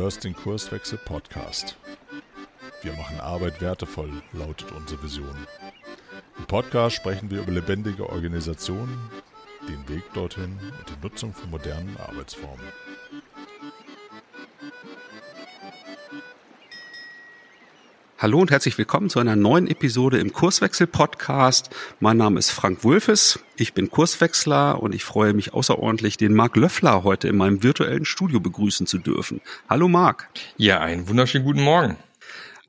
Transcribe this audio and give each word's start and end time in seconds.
hörst 0.00 0.24
den 0.24 0.34
Kurswechsel 0.34 0.98
Podcast. 1.04 1.76
Wir 2.80 2.94
machen 2.94 3.20
Arbeit 3.20 3.60
wertevoll, 3.60 4.10
lautet 4.32 4.72
unsere 4.72 5.02
Vision. 5.02 5.46
Im 6.38 6.46
Podcast 6.46 6.96
sprechen 6.96 7.30
wir 7.30 7.42
über 7.42 7.52
lebendige 7.52 8.08
Organisationen, 8.08 8.98
den 9.68 9.86
Weg 9.90 10.02
dorthin 10.14 10.58
und 10.78 10.88
die 10.88 11.06
Nutzung 11.06 11.34
von 11.34 11.50
modernen 11.50 11.98
Arbeitsformen. 11.98 12.64
Hallo 18.22 18.38
und 18.38 18.50
herzlich 18.50 18.76
willkommen 18.76 19.08
zu 19.08 19.18
einer 19.18 19.34
neuen 19.34 19.66
Episode 19.66 20.18
im 20.18 20.30
Kurswechsel-Podcast. 20.30 21.70
Mein 22.00 22.18
Name 22.18 22.38
ist 22.38 22.50
Frank 22.50 22.84
Wulfes, 22.84 23.40
ich 23.56 23.72
bin 23.72 23.90
Kurswechsler 23.90 24.82
und 24.82 24.94
ich 24.94 25.04
freue 25.04 25.32
mich 25.32 25.54
außerordentlich, 25.54 26.18
den 26.18 26.34
Marc 26.34 26.54
Löffler 26.56 27.02
heute 27.02 27.28
in 27.28 27.38
meinem 27.38 27.62
virtuellen 27.62 28.04
Studio 28.04 28.38
begrüßen 28.38 28.86
zu 28.86 28.98
dürfen. 28.98 29.40
Hallo 29.70 29.88
Marc. 29.88 30.28
Ja, 30.58 30.80
einen 30.80 31.08
wunderschönen 31.08 31.46
guten 31.46 31.62
Morgen. 31.62 31.96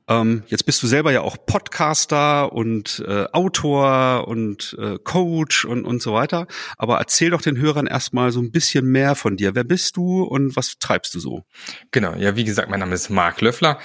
Ähm, 0.08 0.42
jetzt 0.46 0.64
bist 0.64 0.82
du 0.82 0.86
selber 0.86 1.12
ja 1.12 1.20
auch 1.20 1.36
Podcaster 1.44 2.50
und 2.54 3.04
äh, 3.06 3.26
Autor 3.32 4.26
und 4.28 4.74
äh, 4.80 4.96
Coach 5.04 5.66
und, 5.66 5.84
und 5.84 6.00
so 6.00 6.14
weiter. 6.14 6.46
Aber 6.78 6.96
erzähl 6.96 7.28
doch 7.28 7.42
den 7.42 7.58
Hörern 7.58 7.86
erstmal 7.86 8.32
so 8.32 8.40
ein 8.40 8.52
bisschen 8.52 8.86
mehr 8.86 9.14
von 9.16 9.36
dir. 9.36 9.54
Wer 9.54 9.64
bist 9.64 9.98
du 9.98 10.22
und 10.22 10.56
was 10.56 10.78
treibst 10.78 11.14
du 11.14 11.20
so? 11.20 11.44
Genau, 11.90 12.14
ja, 12.14 12.36
wie 12.36 12.44
gesagt, 12.44 12.70
mein 12.70 12.80
Name 12.80 12.94
ist 12.94 13.10
Marc 13.10 13.42
Löffler. 13.42 13.78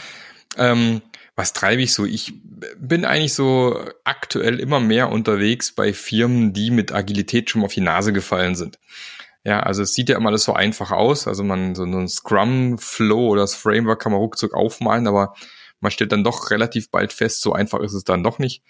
Ähm, 0.55 1.01
was 1.37 1.53
treibe 1.53 1.83
ich 1.83 1.93
so? 1.93 2.03
Ich 2.03 2.33
bin 2.79 3.05
eigentlich 3.05 3.35
so 3.35 3.79
aktuell 4.03 4.59
immer 4.59 4.79
mehr 4.79 5.11
unterwegs 5.11 5.71
bei 5.71 5.93
Firmen, 5.93 6.51
die 6.51 6.71
mit 6.71 6.91
Agilität 6.91 7.51
schon 7.51 7.63
auf 7.63 7.73
die 7.73 7.81
Nase 7.81 8.11
gefallen 8.11 8.55
sind. 8.55 8.79
Ja, 9.43 9.59
also 9.59 9.83
es 9.83 9.93
sieht 9.93 10.09
ja 10.09 10.17
immer 10.17 10.29
alles 10.29 10.43
so 10.43 10.53
einfach 10.53 10.89
aus. 10.89 11.27
Also 11.27 11.43
man 11.43 11.75
so 11.75 11.83
ein 11.83 12.09
Scrum 12.09 12.79
Flow 12.79 13.29
oder 13.29 13.41
das 13.41 13.53
Framework 13.53 14.01
kann 14.01 14.11
man 14.11 14.19
ruckzuck 14.19 14.55
aufmalen, 14.55 15.05
aber 15.05 15.35
man 15.79 15.91
stellt 15.91 16.11
dann 16.11 16.23
doch 16.23 16.49
relativ 16.49 16.89
bald 16.89 17.13
fest, 17.13 17.41
so 17.41 17.53
einfach 17.53 17.81
ist 17.81 17.93
es 17.93 18.03
dann 18.03 18.23
doch 18.23 18.39
nicht. 18.39 18.63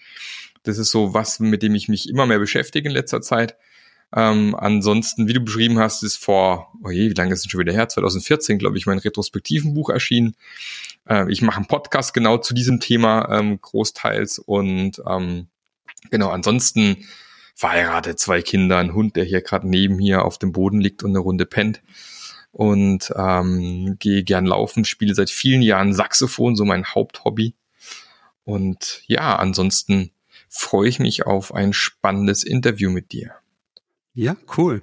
Das 0.62 0.76
ist 0.76 0.90
so 0.90 1.14
was, 1.14 1.40
mit 1.40 1.62
dem 1.62 1.74
ich 1.74 1.88
mich 1.88 2.06
immer 2.06 2.26
mehr 2.26 2.38
beschäftige 2.38 2.86
in 2.86 2.94
letzter 2.94 3.22
Zeit. 3.22 3.56
Ähm, 4.14 4.54
ansonsten, 4.54 5.28
wie 5.28 5.34
du 5.34 5.40
beschrieben 5.40 5.78
hast, 5.78 6.02
ist 6.02 6.16
vor, 6.16 6.72
oh 6.82 6.90
je, 6.90 7.10
wie 7.10 7.14
lange 7.14 7.32
ist 7.32 7.44
es 7.44 7.50
schon 7.50 7.60
wieder 7.60 7.72
her? 7.72 7.88
2014, 7.88 8.58
glaube 8.58 8.78
ich, 8.78 8.86
mein 8.86 8.98
retrospektiven 8.98 9.74
Buch 9.74 9.90
erschienen. 9.90 10.34
Äh, 11.08 11.30
ich 11.30 11.42
mache 11.42 11.58
einen 11.58 11.66
Podcast 11.66 12.14
genau 12.14 12.38
zu 12.38 12.54
diesem 12.54 12.80
Thema 12.80 13.28
ähm, 13.30 13.60
großteils 13.60 14.38
und 14.38 15.02
ähm, 15.06 15.48
genau, 16.10 16.30
ansonsten 16.30 17.06
verheiratet, 17.54 18.18
zwei 18.18 18.40
Kinder, 18.40 18.78
ein 18.78 18.94
Hund, 18.94 19.16
der 19.16 19.24
hier 19.24 19.42
gerade 19.42 19.68
neben 19.68 19.96
mir 19.96 20.24
auf 20.24 20.38
dem 20.38 20.52
Boden 20.52 20.80
liegt 20.80 21.02
und 21.02 21.10
eine 21.10 21.18
Runde 21.18 21.44
pennt 21.44 21.82
und 22.52 23.12
ähm, 23.16 23.96
gehe 23.98 24.22
gern 24.22 24.46
laufen, 24.46 24.84
spiele 24.84 25.14
seit 25.14 25.28
vielen 25.28 25.60
Jahren 25.60 25.92
Saxophon, 25.92 26.56
so 26.56 26.64
mein 26.64 26.86
Haupthobby. 26.86 27.54
Und 28.44 29.02
ja, 29.06 29.36
ansonsten 29.36 30.12
freue 30.48 30.88
ich 30.88 30.98
mich 30.98 31.26
auf 31.26 31.52
ein 31.52 31.72
spannendes 31.74 32.44
Interview 32.44 32.90
mit 32.90 33.12
dir. 33.12 33.34
Ja, 34.20 34.36
cool. 34.56 34.82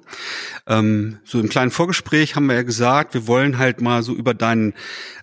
Ähm, 0.65 1.17
so 1.25 1.41
im 1.41 1.49
kleinen 1.49 1.69
Vorgespräch 1.69 2.37
haben 2.37 2.45
wir 2.45 2.55
ja 2.55 2.61
gesagt, 2.61 3.13
wir 3.15 3.27
wollen 3.27 3.57
halt 3.57 3.81
mal 3.81 4.01
so 4.01 4.15
über 4.15 4.33
dein, 4.33 4.73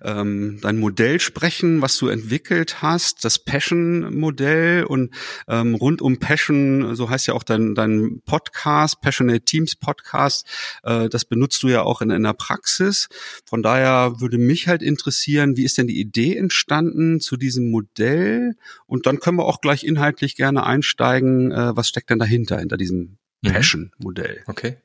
ähm, 0.02 0.58
dein 0.60 0.78
Modell 0.78 1.18
sprechen, 1.18 1.80
was 1.80 1.96
du 1.96 2.08
entwickelt 2.08 2.82
hast, 2.82 3.24
das 3.24 3.38
Passion-Modell 3.38 4.84
und 4.84 5.14
ähm, 5.48 5.74
rund 5.74 6.02
um 6.02 6.18
Passion, 6.18 6.94
so 6.94 7.08
heißt 7.08 7.26
ja 7.26 7.32
auch 7.32 7.42
dein, 7.42 7.74
dein 7.74 8.20
Podcast, 8.26 9.00
Passionate 9.00 9.46
Teams 9.46 9.76
Podcast, 9.76 10.46
äh, 10.82 11.08
das 11.08 11.24
benutzt 11.24 11.62
du 11.62 11.68
ja 11.68 11.80
auch 11.80 12.02
in, 12.02 12.10
in 12.10 12.24
der 12.24 12.34
Praxis. 12.34 13.08
Von 13.46 13.62
daher 13.62 14.20
würde 14.20 14.36
mich 14.36 14.68
halt 14.68 14.82
interessieren, 14.82 15.56
wie 15.56 15.64
ist 15.64 15.78
denn 15.78 15.86
die 15.86 15.98
Idee 15.98 16.36
entstanden 16.36 17.18
zu 17.20 17.38
diesem 17.38 17.70
Modell? 17.70 18.56
Und 18.84 19.06
dann 19.06 19.20
können 19.20 19.38
wir 19.38 19.46
auch 19.46 19.62
gleich 19.62 19.84
inhaltlich 19.84 20.36
gerne 20.36 20.66
einsteigen, 20.66 21.50
äh, 21.50 21.74
was 21.74 21.88
steckt 21.88 22.10
denn 22.10 22.18
dahinter, 22.18 22.58
hinter 22.58 22.76
diesem 22.76 23.16
Mhm. 23.42 23.52
Passion-Modell. 23.52 24.42
Okay. 24.46 24.76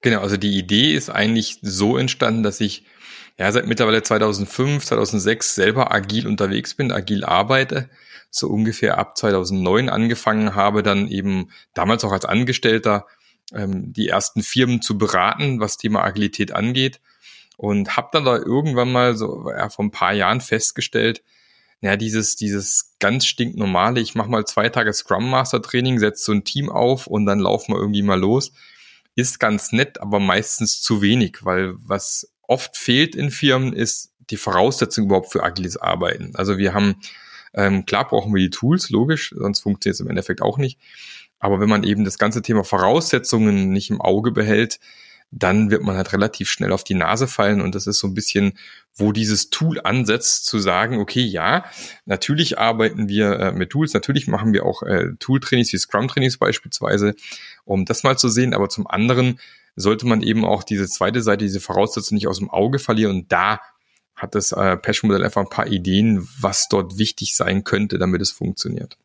Genau, 0.00 0.20
also 0.20 0.36
die 0.36 0.56
Idee 0.56 0.94
ist 0.94 1.10
eigentlich 1.10 1.58
so 1.62 1.96
entstanden, 1.96 2.42
dass 2.42 2.60
ich 2.60 2.84
ja 3.38 3.50
seit 3.52 3.66
mittlerweile 3.66 4.02
2005, 4.02 4.84
2006 4.84 5.54
selber 5.54 5.92
agil 5.92 6.26
unterwegs 6.26 6.74
bin, 6.74 6.90
agil 6.90 7.24
arbeite, 7.24 7.90
so 8.30 8.48
ungefähr 8.48 8.98
ab 8.98 9.18
2009 9.18 9.88
angefangen 9.88 10.54
habe, 10.54 10.82
dann 10.82 11.08
eben 11.08 11.50
damals 11.74 12.04
auch 12.04 12.12
als 12.12 12.24
Angestellter 12.24 13.06
ähm, 13.52 13.92
die 13.92 14.08
ersten 14.08 14.42
Firmen 14.42 14.80
zu 14.80 14.96
beraten, 14.96 15.60
was 15.60 15.76
Thema 15.76 16.02
Agilität 16.04 16.52
angeht 16.52 17.00
und 17.56 17.96
habe 17.96 18.08
dann 18.12 18.24
da 18.24 18.36
irgendwann 18.36 18.90
mal 18.90 19.16
so 19.16 19.50
ja, 19.50 19.68
vor 19.68 19.84
ein 19.84 19.90
paar 19.90 20.14
Jahren 20.14 20.40
festgestellt, 20.40 21.22
ja, 21.82 21.96
dieses, 21.96 22.36
dieses 22.36 22.96
ganz 22.98 23.26
stinknormale, 23.26 24.00
ich 24.00 24.14
mache 24.14 24.28
mal 24.28 24.44
zwei 24.44 24.68
Tage 24.68 24.92
Scrum 24.92 25.30
Master 25.30 25.62
Training, 25.62 25.98
setze 25.98 26.24
so 26.24 26.32
ein 26.32 26.44
Team 26.44 26.68
auf 26.68 27.06
und 27.06 27.24
dann 27.26 27.38
laufen 27.38 27.72
wir 27.72 27.78
irgendwie 27.78 28.02
mal 28.02 28.20
los, 28.20 28.52
ist 29.14 29.40
ganz 29.40 29.72
nett, 29.72 30.00
aber 30.00 30.20
meistens 30.20 30.82
zu 30.82 31.00
wenig, 31.00 31.38
weil 31.44 31.74
was 31.78 32.32
oft 32.42 32.76
fehlt 32.76 33.14
in 33.14 33.30
Firmen 33.30 33.72
ist 33.72 34.12
die 34.30 34.36
Voraussetzung 34.36 35.06
überhaupt 35.06 35.32
für 35.32 35.42
agiles 35.42 35.76
Arbeiten. 35.76 36.32
Also 36.34 36.58
wir 36.58 36.74
haben, 36.74 36.96
ähm, 37.54 37.86
klar 37.86 38.06
brauchen 38.06 38.34
wir 38.34 38.42
die 38.42 38.50
Tools, 38.50 38.90
logisch, 38.90 39.34
sonst 39.36 39.60
funktioniert 39.60 39.94
es 39.94 40.00
im 40.00 40.08
Endeffekt 40.08 40.42
auch 40.42 40.58
nicht. 40.58 40.78
Aber 41.38 41.60
wenn 41.60 41.68
man 41.68 41.84
eben 41.84 42.04
das 42.04 42.18
ganze 42.18 42.42
Thema 42.42 42.62
Voraussetzungen 42.62 43.70
nicht 43.70 43.90
im 43.90 44.00
Auge 44.00 44.30
behält, 44.30 44.78
dann 45.30 45.70
wird 45.70 45.82
man 45.82 45.96
halt 45.96 46.12
relativ 46.12 46.50
schnell 46.50 46.72
auf 46.72 46.82
die 46.82 46.94
Nase 46.94 47.28
fallen 47.28 47.60
und 47.60 47.74
das 47.74 47.86
ist 47.86 48.00
so 48.00 48.08
ein 48.08 48.14
bisschen, 48.14 48.58
wo 48.94 49.12
dieses 49.12 49.50
Tool 49.50 49.80
ansetzt, 49.80 50.46
zu 50.46 50.58
sagen, 50.58 50.98
okay, 50.98 51.22
ja, 51.22 51.64
natürlich 52.04 52.58
arbeiten 52.58 53.08
wir 53.08 53.38
äh, 53.38 53.52
mit 53.52 53.70
Tools, 53.70 53.94
natürlich 53.94 54.26
machen 54.26 54.52
wir 54.52 54.66
auch 54.66 54.82
äh, 54.82 55.12
Tool-Trainings 55.20 55.72
wie 55.72 55.78
Scrum-Trainings 55.78 56.38
beispielsweise, 56.38 57.14
um 57.64 57.84
das 57.84 58.02
mal 58.02 58.18
zu 58.18 58.28
sehen, 58.28 58.54
aber 58.54 58.68
zum 58.68 58.86
anderen 58.88 59.38
sollte 59.76 60.06
man 60.06 60.22
eben 60.22 60.44
auch 60.44 60.64
diese 60.64 60.88
zweite 60.88 61.22
Seite, 61.22 61.44
diese 61.44 61.60
Voraussetzung 61.60 62.16
nicht 62.16 62.26
aus 62.26 62.38
dem 62.38 62.50
Auge 62.50 62.80
verlieren 62.80 63.14
und 63.16 63.32
da 63.32 63.60
hat 64.16 64.34
das 64.34 64.52
äh, 64.52 64.76
Passion-Modell 64.76 65.24
einfach 65.24 65.42
ein 65.42 65.48
paar 65.48 65.68
Ideen, 65.68 66.28
was 66.40 66.68
dort 66.68 66.98
wichtig 66.98 67.36
sein 67.36 67.64
könnte, 67.64 67.98
damit 67.98 68.20
es 68.20 68.32
funktioniert. 68.32 68.98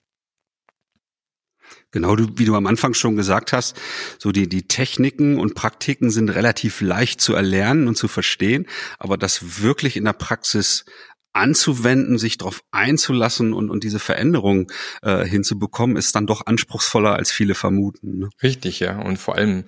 Genau, 1.95 2.17
wie 2.17 2.43
du 2.43 2.55
am 2.55 2.67
Anfang 2.67 2.93
schon 2.93 3.15
gesagt 3.15 3.53
hast, 3.53 3.79
so 4.19 4.33
die, 4.33 4.49
die 4.49 4.67
Techniken 4.67 5.39
und 5.39 5.55
Praktiken 5.55 6.09
sind 6.09 6.27
relativ 6.27 6.81
leicht 6.81 7.21
zu 7.21 7.33
erlernen 7.33 7.87
und 7.87 7.95
zu 7.95 8.09
verstehen, 8.09 8.67
aber 8.99 9.15
das 9.15 9.61
wirklich 9.61 9.95
in 9.95 10.03
der 10.03 10.11
Praxis 10.11 10.83
anzuwenden, 11.31 12.17
sich 12.17 12.37
darauf 12.37 12.59
einzulassen 12.71 13.53
und, 13.53 13.69
und 13.69 13.85
diese 13.85 13.99
Veränderung 13.99 14.69
äh, 15.03 15.23
hinzubekommen, 15.23 15.95
ist 15.95 16.13
dann 16.17 16.27
doch 16.27 16.45
anspruchsvoller, 16.45 17.15
als 17.15 17.31
viele 17.31 17.55
vermuten. 17.55 18.19
Ne? 18.19 18.29
Richtig, 18.43 18.81
ja. 18.81 18.99
Und 18.99 19.15
vor 19.15 19.35
allem 19.35 19.63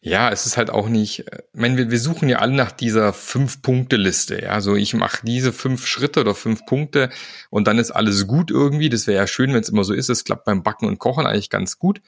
ja, 0.00 0.30
es 0.30 0.46
ist 0.46 0.56
halt 0.56 0.70
auch 0.70 0.88
nicht, 0.88 1.20
ich 1.20 1.60
meine, 1.60 1.76
wir, 1.76 1.90
wir 1.90 1.98
suchen 1.98 2.28
ja 2.28 2.38
alle 2.38 2.54
nach 2.54 2.72
dieser 2.72 3.12
Fünf-Punkte-Liste. 3.12 4.42
Ja, 4.42 4.50
also 4.50 4.76
ich 4.76 4.94
mache 4.94 5.24
diese 5.24 5.52
fünf 5.52 5.86
Schritte 5.86 6.20
oder 6.20 6.34
fünf 6.34 6.64
Punkte 6.66 7.10
und 7.50 7.66
dann 7.66 7.78
ist 7.78 7.90
alles 7.90 8.26
gut 8.26 8.50
irgendwie. 8.50 8.88
Das 8.88 9.06
wäre 9.06 9.18
ja 9.18 9.26
schön, 9.26 9.52
wenn 9.52 9.60
es 9.60 9.68
immer 9.68 9.84
so 9.84 9.94
ist. 9.94 10.08
Es 10.08 10.24
klappt 10.24 10.44
beim 10.44 10.62
Backen 10.62 10.86
und 10.86 10.98
Kochen 10.98 11.26
eigentlich 11.26 11.50
ganz 11.50 11.78
gut. 11.78 12.00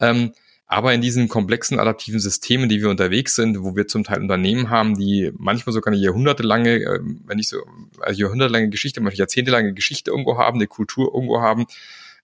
Ähm, 0.00 0.32
aber 0.66 0.94
in 0.94 1.02
diesen 1.02 1.28
komplexen 1.28 1.78
adaptiven 1.78 2.20
Systemen, 2.20 2.68
die 2.68 2.80
wir 2.80 2.88
unterwegs 2.88 3.34
sind, 3.34 3.62
wo 3.62 3.76
wir 3.76 3.86
zum 3.86 4.02
Teil 4.02 4.20
Unternehmen 4.20 4.70
haben, 4.70 4.96
die 4.96 5.30
manchmal 5.36 5.72
sogar 5.72 5.92
eine 5.92 6.02
jahrhundertelange, 6.02 6.76
äh, 6.76 7.00
wenn 7.26 7.36
nicht 7.36 7.48
so, 7.48 7.58
also 8.00 8.20
jahrhundertelange 8.20 8.70
Geschichte, 8.70 9.00
manchmal 9.00 9.18
jahrzehntelange 9.18 9.74
Geschichte 9.74 10.10
irgendwo 10.10 10.38
haben, 10.38 10.56
eine 10.56 10.66
Kultur 10.66 11.12
irgendwo 11.14 11.40
haben, 11.40 11.66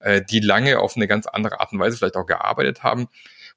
äh, 0.01 0.23
die 0.23 0.41
lange 0.41 0.79
auf 0.79 0.97
eine 0.97 1.07
ganz 1.07 1.27
andere 1.27 1.61
Art 1.61 1.73
und 1.73 1.81
Weise 1.81 1.99
vielleicht 1.99 2.17
auch 2.17 2.27
gearbeitet 2.27 2.83
haben, 2.83 3.09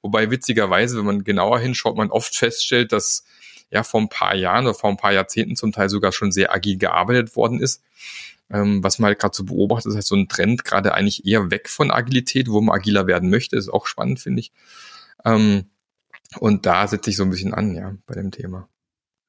Wobei 0.04 0.30
witzigerweise, 0.30 0.98
wenn 0.98 1.06
man 1.06 1.24
genauer 1.24 1.58
hinschaut, 1.60 1.96
man 1.96 2.10
oft 2.10 2.36
feststellt, 2.36 2.92
dass 2.92 3.24
ja 3.70 3.82
vor 3.82 4.02
ein 4.02 4.10
paar 4.10 4.34
Jahren 4.34 4.66
oder 4.66 4.74
vor 4.74 4.90
ein 4.90 4.98
paar 4.98 5.14
Jahrzehnten 5.14 5.56
zum 5.56 5.72
Teil 5.72 5.88
sogar 5.88 6.12
schon 6.12 6.30
sehr 6.30 6.52
agil 6.52 6.76
gearbeitet 6.76 7.34
worden 7.36 7.58
ist. 7.58 7.82
Ähm, 8.50 8.84
was 8.84 8.98
man 8.98 9.08
halt 9.08 9.18
gerade 9.18 9.34
so 9.34 9.44
beobachtet, 9.44 9.86
ist 9.86 9.94
halt 9.94 10.04
so 10.04 10.14
ein 10.14 10.28
Trend 10.28 10.62
gerade 10.66 10.92
eigentlich 10.92 11.26
eher 11.26 11.50
weg 11.50 11.70
von 11.70 11.90
Agilität, 11.90 12.50
wo 12.50 12.60
man 12.60 12.76
agiler 12.76 13.06
werden 13.06 13.30
möchte. 13.30 13.56
ist 13.56 13.70
auch 13.70 13.86
spannend, 13.86 14.20
finde 14.20 14.40
ich. 14.40 14.52
Ähm, 15.24 15.70
und 16.38 16.66
da 16.66 16.86
setze 16.86 17.08
ich 17.08 17.16
so 17.16 17.22
ein 17.22 17.30
bisschen 17.30 17.54
an, 17.54 17.74
ja, 17.74 17.94
bei 18.04 18.12
dem 18.12 18.30
Thema. 18.30 18.68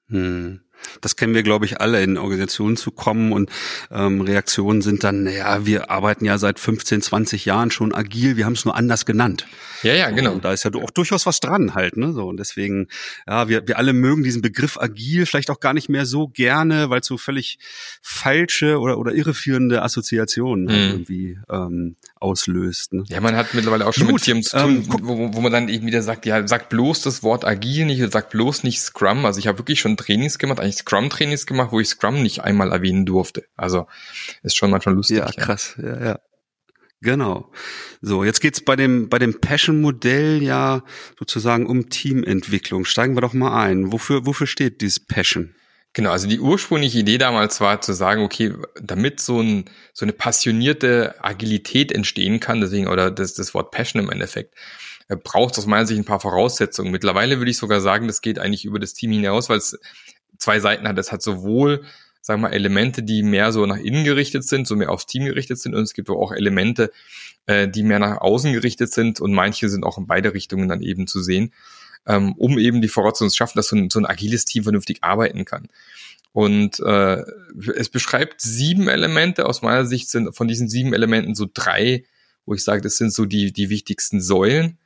Hm. 0.10 0.60
Das 1.02 1.16
kennen 1.16 1.34
wir, 1.34 1.44
glaube 1.44 1.66
ich, 1.66 1.82
alle 1.82 2.02
in 2.04 2.18
Organisationen 2.18 2.78
zu 2.78 2.92
kommen 2.92 3.32
und 3.32 3.50
ähm, 3.92 4.22
Reaktionen 4.22 4.82
sind 4.82 5.04
dann, 5.04 5.24
naja, 5.24 5.66
wir 5.66 5.90
arbeiten 5.90 6.26
ja 6.26 6.38
seit 6.38 6.60
15, 6.60 7.02
20 7.02 7.46
Jahren 7.46 7.72
schon 7.72 7.94
agil, 7.94 8.38
wir 8.38 8.46
haben 8.46 8.54
es 8.54 8.66
nur 8.66 8.76
anders 8.76 9.06
genannt. 9.06 9.46
Ja, 9.84 9.94
ja, 9.94 10.10
genau. 10.10 10.32
Und 10.34 10.46
da 10.46 10.54
ist 10.54 10.64
ja 10.64 10.72
auch 10.74 10.90
durchaus 10.90 11.26
was 11.26 11.40
dran 11.40 11.76
halt, 11.76 11.98
ne? 11.98 12.14
So 12.14 12.28
und 12.28 12.38
deswegen, 12.38 12.88
ja, 13.28 13.48
wir, 13.48 13.68
wir 13.68 13.78
alle 13.78 13.94
mögen 13.94 14.24
diesen 14.24 14.42
Begriff 14.42 14.80
agil 14.80 15.26
vielleicht 15.26 15.52
auch 15.52 15.60
gar 15.60 15.74
nicht 15.74 15.90
mehr 15.90 16.06
so 16.06 16.28
gerne, 16.28 16.90
weil 16.90 17.02
es 17.02 17.08
so 17.08 17.18
völlig 17.18 17.60
falsche 18.02 18.80
oder 18.80 18.98
oder 18.98 19.14
irreführende 19.14 19.84
Assoziationen 19.84 20.70
halt 20.70 20.80
mhm. 20.80 20.92
irgendwie 20.92 21.40
ähm, 21.50 21.96
auslöst. 22.16 22.94
Ne? 22.94 23.04
Ja, 23.10 23.22
man 23.22 23.36
hat 23.36 23.54
mittlerweile 23.54 23.86
auch 23.86 23.94
schon 23.94 24.08
Gut, 24.08 24.16
mit 24.16 24.24
Firmen 24.24 24.44
zu 24.44 24.58
tun, 24.58 24.76
ähm, 24.78 24.84
wo, 24.88 25.34
wo 25.34 25.42
man 25.42 25.52
dann 25.52 25.70
eben 25.70 25.86
wieder 25.86 26.02
sagt, 26.02 26.26
ja, 26.26 26.48
sagt 26.48 26.70
bloß 26.70 27.02
das 27.02 27.24
Wort 27.24 27.46
agil 27.46 27.86
nicht, 27.86 28.12
sagt 28.12 28.32
bloß 28.32 28.64
nicht 28.64 28.80
Scrum. 28.82 29.26
Also 29.26 29.40
ich 29.40 29.48
habe 29.48 29.60
wirklich 29.60 29.80
schon 29.80 29.98
Trainings 29.98 30.40
gemacht, 30.40 30.60
eigentlich 30.66 30.78
Scrum-Trainings 30.78 31.46
gemacht, 31.46 31.72
wo 31.72 31.80
ich 31.80 31.88
Scrum 31.88 32.22
nicht 32.22 32.42
einmal 32.42 32.72
erwähnen 32.72 33.06
durfte. 33.06 33.46
Also 33.56 33.88
ist 34.44 34.58
schon 34.58 34.72
manchmal 34.72 34.96
lustig. 34.96 35.18
Ja, 35.18 35.32
krass. 35.32 35.76
Ja, 35.82 36.04
ja. 36.04 36.20
Genau. 37.02 37.52
So, 38.02 38.24
jetzt 38.24 38.42
geht's 38.42 38.62
bei 38.62 38.76
dem 38.76 39.10
bei 39.10 39.20
dem 39.20 39.40
Passion-Modell 39.40 40.42
ja 40.42 40.84
sozusagen 41.20 41.68
um 41.68 41.90
Teamentwicklung. 41.90 42.86
Steigen 42.86 43.16
wir 43.16 43.22
doch 43.22 43.34
mal 43.34 43.64
ein. 43.64 43.92
Wofür 43.92 44.26
wofür 44.26 44.48
steht 44.48 44.82
dieses 44.82 45.00
Passion? 45.00 45.56
Genau, 45.96 46.12
also 46.12 46.28
die 46.28 46.42
ursprüngliche 46.42 47.00
Idee 47.00 47.18
damals 47.18 47.62
war 47.62 47.80
zu 47.80 47.94
sagen, 47.94 48.22
okay, 48.22 48.54
damit 48.82 49.22
so, 49.22 49.40
ein, 49.40 49.64
so 49.94 50.04
eine 50.04 50.12
passionierte 50.12 51.16
Agilität 51.24 51.90
entstehen 51.94 52.42
kann, 52.42 52.60
deswegen, 52.60 52.90
oder 52.90 53.10
das, 53.10 53.34
das 53.34 53.54
Wort 53.54 53.72
Passion 53.72 54.04
im 54.04 54.10
Endeffekt, 54.10 54.54
äh, 55.08 55.16
braucht 55.16 55.54
es 55.54 55.60
aus 55.60 55.68
meiner 55.68 55.86
Sicht 55.86 55.98
ein 55.98 56.04
paar 56.04 56.20
Voraussetzungen. 56.20 56.92
Mittlerweile 56.92 57.38
würde 57.38 57.50
ich 57.50 57.56
sogar 57.56 57.80
sagen, 57.80 58.08
das 58.08 58.20
geht 58.22 58.40
eigentlich 58.40 58.66
über 58.66 58.78
das 58.78 58.94
Team 58.94 59.12
hinaus, 59.14 59.48
weil 59.48 59.60
es 59.60 59.80
zwei 60.38 60.60
Seiten 60.60 60.88
hat. 60.88 60.98
Es 60.98 61.12
hat 61.12 61.22
sowohl, 61.22 61.84
sagen 62.22 62.42
wir 62.42 62.50
mal, 62.50 62.56
Elemente, 62.56 63.04
die 63.04 63.24
mehr 63.24 63.52
so 63.52 63.66
nach 63.66 63.78
innen 63.78 64.04
gerichtet 64.04 64.44
sind, 64.44 64.68
so 64.68 64.76
mehr 64.76 64.92
aufs 64.92 65.06
Team 65.06 65.26
gerichtet 65.26 65.60
sind, 65.60 65.76
und 65.76 65.84
es 65.84 65.94
gibt 65.94 66.10
auch 66.10 66.32
Elemente, 66.32 66.92
äh, 67.46 67.68
die 67.68 67.84
mehr 67.84 68.00
nach 68.00 68.18
außen 68.22 68.54
gerichtet 68.54 68.92
sind, 68.92 69.22
und 69.22 69.34
manche 69.34 69.70
sind 69.70 69.84
auch 69.84 69.98
in 69.98 70.08
beide 70.08 70.34
Richtungen 70.34 70.70
dann 70.70 70.82
eben 70.82 71.08
zu 71.08 71.22
sehen 71.22 71.52
ähm, 72.08 72.34
um 72.34 72.58
eben 72.58 72.82
die 72.82 72.88
Voraussetzungen 72.88 73.30
zu 73.32 73.38
schaffen, 73.38 73.58
dass 73.58 73.68
so 73.68 73.76
ein, 73.76 73.90
so 73.90 74.00
ein 74.00 74.06
agiles 74.06 74.46
Team 74.46 74.64
vernünftig 74.64 75.00
arbeiten 75.02 75.46
kann. 75.46 75.68
Und 76.34 76.80
äh, 76.82 77.24
es 77.76 77.90
beschreibt 77.90 78.42
sieben 78.42 78.88
Elemente. 78.88 79.46
Aus 79.46 79.62
meiner 79.62 79.86
Sicht 79.86 80.10
sind 80.10 80.36
von 80.36 80.48
diesen 80.48 80.68
sieben 80.68 80.94
Elementen 80.94 81.34
so 81.34 81.48
drei, 81.52 82.04
wo 82.46 82.54
ich 82.54 82.64
sage, 82.64 82.82
das 82.82 82.98
sind 82.98 83.14
so 83.14 83.26
die, 83.26 83.54
die 83.54 83.70
wichtigsten 83.70 84.22
Säulen. 84.22 84.78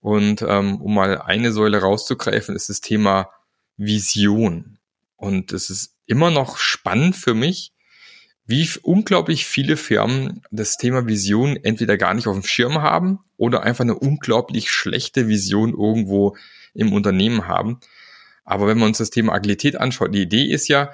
Und 0.00 0.42
ähm, 0.42 0.80
um 0.80 0.94
mal 0.94 1.20
eine 1.22 1.52
Säule 1.52 1.78
rauszugreifen, 1.78 2.56
ist 2.56 2.68
das 2.68 2.80
Thema 2.80 3.30
Vision. 3.76 4.78
Und 5.16 5.52
es 5.52 5.70
ist 5.70 5.94
immer 6.06 6.30
noch 6.30 6.58
spannend 6.58 7.16
für 7.16 7.34
mich, 7.34 7.72
wie 8.46 8.68
unglaublich 8.82 9.46
viele 9.46 9.76
Firmen 9.76 10.42
das 10.50 10.76
Thema 10.76 11.06
Vision 11.06 11.56
entweder 11.56 11.96
gar 11.96 12.12
nicht 12.12 12.26
auf 12.26 12.34
dem 12.34 12.44
Schirm 12.44 12.82
haben 12.82 13.20
oder 13.36 13.62
einfach 13.62 13.84
eine 13.84 13.94
unglaublich 13.94 14.70
schlechte 14.70 15.28
Vision 15.28 15.70
irgendwo 15.70 16.36
im 16.74 16.92
Unternehmen 16.92 17.48
haben. 17.48 17.80
Aber 18.44 18.66
wenn 18.66 18.78
wir 18.78 18.84
uns 18.84 18.98
das 18.98 19.10
Thema 19.10 19.32
Agilität 19.32 19.76
anschauen, 19.76 20.12
die 20.12 20.22
Idee 20.22 20.44
ist 20.44 20.68
ja, 20.68 20.90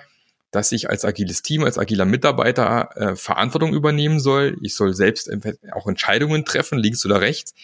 dass 0.53 0.73
ich 0.73 0.91
als 0.91 1.05
agiles 1.05 1.43
Team, 1.43 1.65
als 1.65 1.79
agiler 1.79 2.05
Mitarbeiter 2.05 2.91
äh, 2.97 3.17
Verantwortung 3.17 3.73
übernehmen 3.73 4.21
soll. 4.21 4.57
Ich 4.63 4.75
soll 4.75 4.95
selbst 4.95 5.31
auch 5.73 5.87
Entscheidungen 5.87 6.45
treffen, 6.45 6.79
links 6.79 7.05
oder 7.07 7.21
rechts. 7.21 7.55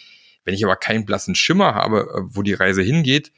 Wenn 0.45 0.53
ich 0.53 0.63
aber 0.63 0.77
keinen 0.77 1.05
blassen 1.05 1.35
Schimmer 1.35 1.75
habe, 1.75 2.01
äh, 2.01 2.35
wo 2.35 2.41
die 2.41 2.53
Reise 2.53 2.81
hingeht, 2.81 3.31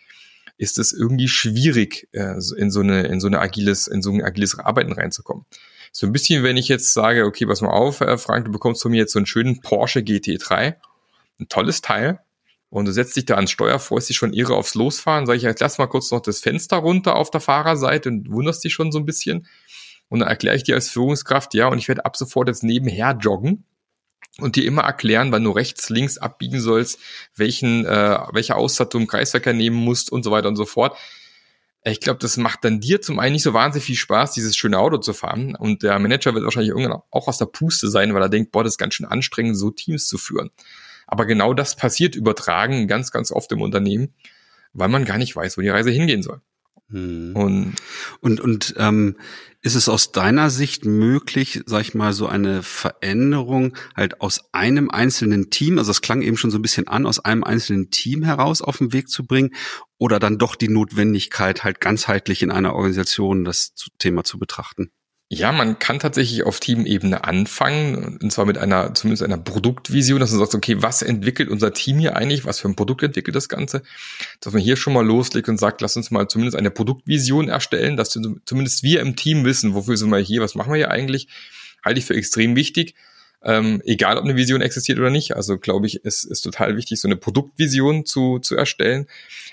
ist 0.59 0.77
es 0.77 0.91
irgendwie 0.91 1.29
schwierig, 1.29 2.09
äh, 2.11 2.35
in 2.57 2.69
so 2.69 2.81
eine, 2.81 3.07
in 3.07 3.19
so 3.19 3.27
eine 3.27 3.39
agiles, 3.39 3.87
in 3.87 4.01
so 4.01 4.11
ein 4.11 4.21
agiles 4.21 4.59
Arbeiten 4.59 4.91
reinzukommen. 4.91 5.45
So 5.91 6.05
ein 6.05 6.11
bisschen, 6.11 6.43
wenn 6.43 6.57
ich 6.57 6.67
jetzt 6.67 6.93
sage, 6.93 7.25
okay, 7.25 7.45
pass 7.45 7.61
mal 7.61 7.69
auf, 7.69 7.97
Frank, 7.97 8.45
du 8.45 8.51
bekommst 8.51 8.81
von 8.81 8.91
mir 8.91 8.97
jetzt 8.97 9.13
so 9.13 9.19
einen 9.19 9.25
schönen 9.25 9.61
Porsche 9.61 10.01
GT3, 10.01 10.75
ein 11.39 11.47
tolles 11.47 11.81
Teil, 11.81 12.19
und 12.69 12.85
du 12.85 12.91
setzt 12.91 13.15
dich 13.15 13.25
da 13.25 13.35
ans 13.35 13.49
Steuer, 13.49 13.79
freust 13.79 14.09
dich 14.09 14.17
schon 14.17 14.33
irre 14.33 14.55
aufs 14.55 14.75
Losfahren, 14.75 15.25
sage 15.25 15.37
ich, 15.37 15.43
jetzt 15.43 15.61
lass 15.61 15.79
mal 15.79 15.87
kurz 15.87 16.11
noch 16.11 16.19
das 16.19 16.39
Fenster 16.39 16.77
runter 16.77 17.15
auf 17.15 17.31
der 17.31 17.41
Fahrerseite 17.41 18.09
und 18.09 18.29
wunderst 18.29 18.63
dich 18.63 18.73
schon 18.73 18.91
so 18.91 18.99
ein 18.99 19.05
bisschen. 19.05 19.47
Und 20.09 20.19
dann 20.19 20.27
erkläre 20.27 20.55
ich 20.55 20.63
dir 20.63 20.75
als 20.75 20.89
Führungskraft, 20.89 21.53
ja, 21.55 21.67
und 21.67 21.79
ich 21.79 21.87
werde 21.87 22.05
ab 22.05 22.15
sofort 22.15 22.47
jetzt 22.47 22.63
nebenher 22.63 23.17
joggen 23.19 23.63
und 24.39 24.55
dir 24.55 24.65
immer 24.65 24.83
erklären, 24.83 25.31
wann 25.31 25.43
du 25.43 25.51
rechts, 25.51 25.89
links 25.89 26.17
abbiegen 26.17 26.59
sollst, 26.59 26.99
welchen, 27.35 27.85
äh, 27.85 28.19
welche 28.31 28.55
Ausstattung 28.55 29.01
du 29.01 29.03
im 29.03 29.07
Kreisverkehr 29.07 29.53
nehmen 29.53 29.77
musst 29.77 30.11
und 30.11 30.23
so 30.23 30.31
weiter 30.31 30.47
und 30.47 30.55
so 30.55 30.65
fort. 30.65 30.97
Ich 31.83 32.01
glaube, 32.01 32.19
das 32.19 32.35
macht 32.37 32.65
dann 32.65 32.81
dir 32.81 33.01
zum 33.01 33.19
einen 33.19 33.33
nicht 33.33 33.43
so 33.43 33.53
wahnsinnig 33.53 33.85
viel 33.85 33.95
Spaß, 33.95 34.33
dieses 34.33 34.55
schöne 34.57 34.77
Auto 34.77 34.97
zu 34.97 35.13
fahren. 35.13 35.55
Und 35.55 35.81
der 35.83 35.97
Manager 35.97 36.33
wird 36.33 36.43
wahrscheinlich 36.43 36.69
irgendwann 36.69 37.01
auch 37.09 37.27
aus 37.27 37.37
der 37.37 37.45
Puste 37.45 37.89
sein, 37.89 38.13
weil 38.13 38.21
er 38.21 38.29
denkt, 38.29 38.51
boah, 38.51 38.63
das 38.63 38.73
ist 38.73 38.77
ganz 38.77 38.95
schön 38.95 39.05
anstrengend, 39.05 39.57
so 39.57 39.71
Teams 39.71 40.07
zu 40.07 40.17
führen. 40.17 40.51
Aber 41.07 41.25
genau 41.25 41.53
das 41.53 41.75
passiert 41.75 42.15
übertragen 42.15 42.87
ganz, 42.87 43.11
ganz 43.11 43.31
oft 43.31 43.51
im 43.51 43.61
Unternehmen, 43.61 44.13
weil 44.73 44.89
man 44.89 45.05
gar 45.05 45.17
nicht 45.17 45.35
weiß, 45.35 45.57
wo 45.57 45.61
die 45.61 45.69
Reise 45.69 45.89
hingehen 45.89 46.21
soll. 46.21 46.41
Hm. 46.89 47.35
Und, 47.35 47.75
und, 48.21 48.41
und 48.41 48.73
ähm, 48.77 49.15
ist 49.61 49.75
es 49.75 49.89
aus 49.89 50.11
deiner 50.11 50.49
Sicht 50.49 50.85
möglich, 50.85 51.61
sag 51.65 51.81
ich 51.81 51.93
mal, 51.93 52.13
so 52.13 52.27
eine 52.27 52.63
Veränderung 52.63 53.75
halt 53.95 54.21
aus 54.21 54.53
einem 54.53 54.89
einzelnen 54.89 55.49
Team, 55.49 55.77
also 55.77 55.91
es 55.91 56.01
klang 56.01 56.21
eben 56.21 56.37
schon 56.37 56.51
so 56.51 56.57
ein 56.57 56.61
bisschen 56.61 56.87
an, 56.87 57.05
aus 57.05 57.19
einem 57.19 57.43
einzelnen 57.43 57.91
Team 57.91 58.23
heraus 58.23 58.61
auf 58.61 58.77
den 58.77 58.93
Weg 58.93 59.09
zu 59.09 59.25
bringen 59.25 59.51
oder 59.97 60.19
dann 60.19 60.37
doch 60.37 60.55
die 60.55 60.69
Notwendigkeit, 60.69 61.63
halt 61.63 61.81
ganzheitlich 61.81 62.41
in 62.41 62.51
einer 62.51 62.73
Organisation 62.73 63.43
das 63.43 63.73
Thema 63.99 64.23
zu 64.23 64.39
betrachten? 64.39 64.91
Ja, 65.31 65.51
man 65.51 65.77
kann 65.77 65.99
tatsächlich 65.99 66.41
auf 66.41 66.59
Teamebene 66.59 67.23
anfangen, 67.23 68.17
und 68.17 68.31
zwar 68.31 68.47
mit 68.47 68.57
einer, 68.57 68.95
zumindest 68.95 69.21
einer 69.21 69.37
Produktvision, 69.37 70.19
dass 70.19 70.31
man 70.31 70.39
sagt, 70.39 70.55
okay, 70.55 70.77
was 70.81 71.03
entwickelt 71.03 71.49
unser 71.49 71.71
Team 71.71 71.99
hier 71.99 72.15
eigentlich, 72.15 72.45
was 72.45 72.59
für 72.59 72.67
ein 72.67 72.75
Produkt 72.75 73.03
entwickelt 73.03 73.35
das 73.35 73.47
Ganze, 73.47 73.83
dass 74.39 74.53
man 74.53 74.61
hier 74.63 74.75
schon 74.75 74.91
mal 74.91 75.05
loslegt 75.05 75.47
und 75.47 75.59
sagt, 75.59 75.81
lass 75.81 75.95
uns 75.95 76.09
mal 76.09 76.27
zumindest 76.27 76.57
eine 76.57 76.71
Produktvision 76.71 77.47
erstellen, 77.47 77.95
dass 77.95 78.09
zumindest 78.09 78.81
wir 78.81 79.01
im 79.01 79.15
Team 79.15 79.45
wissen, 79.45 79.75
wofür 79.75 79.97
sind 79.97 80.09
wir 80.09 80.17
hier, 80.17 80.41
was 80.41 80.55
machen 80.55 80.71
wir 80.71 80.77
hier 80.77 80.89
eigentlich, 80.89 81.27
halte 81.85 81.99
ich 81.99 82.05
für 82.05 82.15
extrem 82.15 82.55
wichtig. 82.55 82.95
Ähm, 83.43 83.83
egal, 83.85 84.17
ob 84.17 84.23
eine 84.23 84.35
Vision 84.35 84.61
existiert 84.61 84.97
oder 84.97 85.11
nicht. 85.11 85.35
Also 85.35 85.59
glaube 85.59 85.85
ich, 85.85 86.01
es 86.03 86.23
ist 86.23 86.41
total 86.41 86.75
wichtig, 86.75 86.99
so 86.99 87.07
eine 87.07 87.15
Produktvision 87.17 88.03
zu, 88.05 88.39
zu 88.39 88.55
erstellen. 88.55 89.05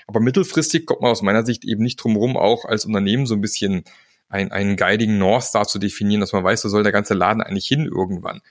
Aber 0.07 0.21
mittelfristig 0.21 0.87
kommt 0.87 1.01
man 1.01 1.11
aus 1.11 1.21
meiner 1.21 1.45
Sicht 1.45 1.63
eben 1.65 1.83
nicht 1.83 1.97
drum 1.97 2.15
rum, 2.15 2.35
auch 2.35 2.65
als 2.65 2.83
Unternehmen 2.83 3.27
so 3.27 3.35
ein 3.35 3.41
bisschen 3.41 3.83
ein, 4.29 4.51
einen 4.51 4.75
guiding 4.75 5.17
North 5.17 5.43
Star 5.43 5.67
zu 5.67 5.79
definieren, 5.79 6.21
dass 6.21 6.33
man 6.33 6.43
weiß, 6.43 6.65
wo 6.65 6.69
soll 6.69 6.83
der 6.83 6.91
ganze 6.91 7.13
Laden 7.13 7.41
eigentlich 7.41 7.67
hin 7.67 7.85
irgendwann. 7.85 8.41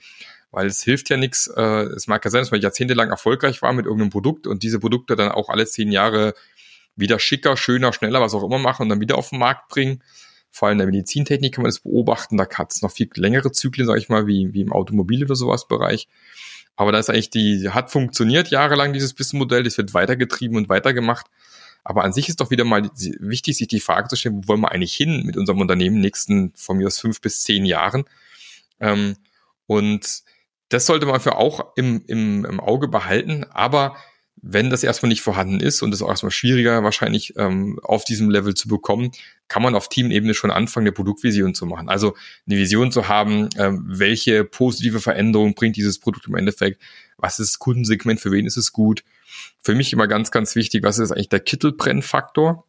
Weil 0.51 0.67
es 0.67 0.81
hilft 0.81 1.09
ja 1.09 1.17
nichts, 1.17 1.47
äh, 1.55 1.61
es 1.61 2.07
mag 2.07 2.23
ja 2.23 2.31
sein, 2.31 2.41
dass 2.41 2.51
man 2.51 2.61
jahrzehntelang 2.61 3.09
erfolgreich 3.09 3.61
war 3.61 3.73
mit 3.73 3.85
irgendeinem 3.85 4.09
Produkt 4.09 4.47
und 4.47 4.63
diese 4.63 4.79
Produkte 4.79 5.15
dann 5.15 5.29
auch 5.29 5.49
alle 5.49 5.65
zehn 5.65 5.91
Jahre 5.91 6.33
wieder 6.95 7.19
schicker, 7.19 7.57
schöner, 7.57 7.93
schneller, 7.93 8.21
was 8.21 8.33
auch 8.33 8.43
immer 8.43 8.57
machen 8.57 8.83
und 8.83 8.89
dann 8.89 9.01
wieder 9.01 9.17
auf 9.17 9.29
den 9.29 9.39
Markt 9.39 9.69
bringen. 9.69 10.01
Vor 10.49 10.67
allem 10.67 10.75
in 10.75 10.79
der 10.79 10.87
Medizintechnik 10.87 11.53
kann 11.53 11.61
man 11.61 11.69
das 11.69 11.81
beobachten, 11.81 12.37
da 12.37 12.47
hat 12.51 12.73
es 12.73 12.81
noch 12.81 12.91
viel 12.91 13.09
längere 13.15 13.51
Zyklen, 13.51 13.85
sage 13.85 13.99
ich 13.99 14.09
mal, 14.09 14.25
wie, 14.25 14.53
wie 14.53 14.61
im 14.61 14.71
Automobil 14.71 15.23
oder 15.23 15.35
sowas 15.35 15.67
Bereich. 15.67 16.07
Aber 16.75 16.91
da 16.91 16.99
ist 16.99 17.09
eigentlich 17.09 17.29
die, 17.29 17.69
hat 17.69 17.91
funktioniert 17.91 18.49
jahrelang 18.49 18.93
dieses 18.93 19.13
Businessmodell, 19.13 19.63
das 19.63 19.77
wird 19.77 19.93
weitergetrieben 19.93 20.57
und 20.57 20.69
weitergemacht. 20.69 21.27
Aber 21.87 22.03
an 22.03 22.11
sich 22.11 22.27
ist 22.27 22.41
doch 22.41 22.51
wieder 22.51 22.65
mal 22.65 22.89
wichtig, 23.19 23.55
sich 23.55 23.69
die 23.69 23.79
Frage 23.79 24.09
zu 24.09 24.17
stellen, 24.17 24.43
wo 24.43 24.49
wollen 24.49 24.59
wir 24.59 24.73
eigentlich 24.73 24.93
hin 24.93 25.23
mit 25.23 25.37
unserem 25.37 25.61
Unternehmen 25.61 26.01
nächsten 26.01 26.51
von 26.53 26.75
mir 26.75 26.87
aus 26.87 26.99
fünf 26.99 27.21
bis 27.21 27.43
zehn 27.43 27.63
Jahren? 27.63 28.03
Ähm, 28.81 29.15
und 29.67 30.23
das 30.67 30.85
sollte 30.85 31.05
man 31.05 31.21
für 31.21 31.37
auch 31.37 31.77
im, 31.77 32.03
im, 32.07 32.43
im 32.43 32.59
Auge 32.59 32.89
behalten. 32.89 33.45
Aber 33.45 33.95
wenn 34.41 34.69
das 34.69 34.83
erstmal 34.83 35.09
nicht 35.09 35.21
vorhanden 35.21 35.59
ist 35.59 35.81
und 35.81 35.93
es 35.93 36.01
auch 36.01 36.09
erstmal 36.09 36.31
schwieriger 36.31 36.83
wahrscheinlich 36.83 37.33
ähm, 37.37 37.79
auf 37.83 38.03
diesem 38.03 38.29
Level 38.29 38.53
zu 38.53 38.67
bekommen, 38.67 39.11
kann 39.47 39.63
man 39.63 39.75
auf 39.75 39.89
Teamebene 39.89 40.33
schon 40.33 40.51
anfangen, 40.51 40.85
eine 40.85 40.91
Produktvision 40.91 41.55
zu 41.55 41.65
machen. 41.65 41.89
Also 41.89 42.15
eine 42.47 42.57
Vision 42.57 42.91
zu 42.91 43.07
haben, 43.07 43.49
ähm, 43.57 43.83
welche 43.87 44.43
positive 44.43 44.99
Veränderung 44.99 45.55
bringt 45.55 45.75
dieses 45.75 45.99
Produkt 45.99 46.27
im 46.27 46.35
Endeffekt, 46.35 46.81
was 47.17 47.39
ist 47.39 47.53
das 47.53 47.59
Kundensegment, 47.59 48.19
für 48.19 48.31
wen 48.31 48.45
ist 48.45 48.57
es 48.57 48.71
gut, 48.71 49.03
für 49.61 49.75
mich 49.75 49.91
immer 49.91 50.07
ganz, 50.07 50.31
ganz 50.31 50.55
wichtig, 50.55 50.83
was 50.83 50.99
ist 50.99 51.11
eigentlich 51.11 51.29
der 51.29 51.39
Kittelbrennfaktor? 51.39 52.65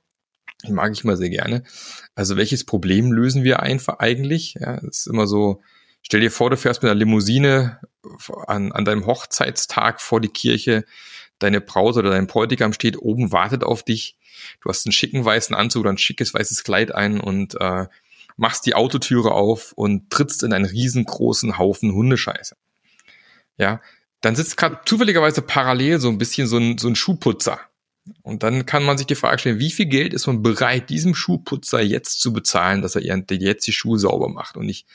Den 0.66 0.74
mag 0.74 0.92
ich 0.92 1.04
immer 1.04 1.16
sehr 1.16 1.30
gerne. 1.30 1.62
Also 2.14 2.36
welches 2.36 2.64
Problem 2.64 3.12
lösen 3.12 3.44
wir 3.44 3.60
einfach 3.60 3.98
eigentlich? 3.98 4.54
Ja, 4.54 4.80
das 4.80 5.00
ist 5.00 5.06
immer 5.06 5.26
so, 5.26 5.60
stell 6.02 6.20
dir 6.20 6.30
vor, 6.30 6.50
du 6.50 6.56
fährst 6.56 6.82
mit 6.82 6.90
einer 6.90 6.98
Limousine 6.98 7.78
an, 8.46 8.72
an 8.72 8.84
deinem 8.84 9.06
Hochzeitstag 9.06 10.00
vor 10.00 10.20
die 10.20 10.28
Kirche, 10.28 10.84
deine 11.38 11.60
Braut 11.60 11.96
oder 11.96 12.10
dein 12.10 12.26
Bräutigam 12.26 12.72
steht 12.72 12.98
oben, 12.98 13.32
wartet 13.32 13.64
auf 13.64 13.82
dich. 13.82 14.16
Du 14.60 14.68
hast 14.68 14.86
einen 14.86 14.92
schicken 14.92 15.24
weißen 15.24 15.54
Anzug 15.54 15.80
oder 15.80 15.90
ein 15.90 15.98
schickes 15.98 16.34
weißes 16.34 16.64
Kleid 16.64 16.94
ein 16.94 17.20
und 17.20 17.60
äh, 17.60 17.86
machst 18.36 18.66
die 18.66 18.74
Autotüre 18.74 19.32
auf 19.32 19.72
und 19.72 20.10
trittst 20.10 20.42
in 20.42 20.52
einen 20.52 20.64
riesengroßen 20.64 21.58
Haufen 21.58 21.92
Hundescheiße. 21.92 22.56
Ja, 23.56 23.80
dann 24.20 24.36
sitzt 24.36 24.56
gerade 24.56 24.80
zufälligerweise 24.84 25.42
parallel 25.42 26.00
so 26.00 26.08
ein 26.08 26.18
bisschen 26.18 26.46
so 26.46 26.56
ein, 26.56 26.78
so 26.78 26.88
ein 26.88 26.96
Schuhputzer. 26.96 27.60
Und 28.22 28.42
dann 28.42 28.64
kann 28.64 28.84
man 28.84 28.96
sich 28.96 29.06
die 29.06 29.14
Frage 29.14 29.38
stellen, 29.38 29.58
wie 29.58 29.70
viel 29.70 29.86
Geld 29.86 30.14
ist 30.14 30.26
man 30.26 30.42
bereit, 30.42 30.88
diesem 30.88 31.14
Schuhputzer 31.14 31.80
jetzt 31.80 32.20
zu 32.20 32.32
bezahlen, 32.32 32.80
dass 32.80 32.96
er 32.96 33.02
jetzt 33.02 33.66
die 33.66 33.72
Schuhe 33.72 33.98
sauber 33.98 34.28
macht? 34.28 34.56
Und 34.56 34.68
ich 34.68 34.86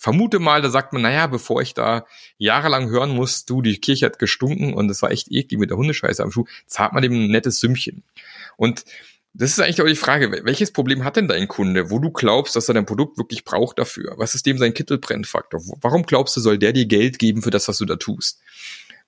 vermute 0.00 0.38
mal, 0.38 0.62
da 0.62 0.70
sagt 0.70 0.94
man, 0.94 1.02
naja, 1.02 1.26
bevor 1.26 1.60
ich 1.60 1.74
da 1.74 2.06
jahrelang 2.38 2.88
hören 2.88 3.10
muss, 3.10 3.44
du, 3.44 3.60
die 3.60 3.76
Kirche 3.76 4.06
hat 4.06 4.18
gestunken 4.18 4.72
und 4.72 4.90
es 4.90 5.02
war 5.02 5.10
echt 5.10 5.30
eklig 5.30 5.60
mit 5.60 5.68
der 5.68 5.76
Hundescheiße 5.76 6.22
am 6.22 6.32
Schuh, 6.32 6.46
zahlt 6.66 6.94
man 6.94 7.02
dem 7.02 7.12
ein 7.12 7.30
nettes 7.30 7.60
Sümmchen. 7.60 8.02
Und 8.56 8.86
das 9.34 9.50
ist 9.50 9.60
eigentlich 9.60 9.82
auch 9.82 9.86
die 9.86 9.94
Frage, 9.94 10.40
welches 10.44 10.72
Problem 10.72 11.04
hat 11.04 11.16
denn 11.16 11.28
dein 11.28 11.48
Kunde, 11.48 11.90
wo 11.90 11.98
du 11.98 12.10
glaubst, 12.10 12.56
dass 12.56 12.66
er 12.68 12.74
dein 12.74 12.86
Produkt 12.86 13.18
wirklich 13.18 13.44
braucht 13.44 13.78
dafür? 13.78 14.14
Was 14.16 14.34
ist 14.34 14.46
dem 14.46 14.56
sein 14.56 14.72
Kittelbrennfaktor? 14.72 15.60
Warum 15.82 16.04
glaubst 16.04 16.34
du, 16.34 16.40
soll 16.40 16.56
der 16.56 16.72
dir 16.72 16.86
Geld 16.86 17.18
geben 17.18 17.42
für 17.42 17.50
das, 17.50 17.68
was 17.68 17.76
du 17.76 17.84
da 17.84 17.96
tust? 17.96 18.40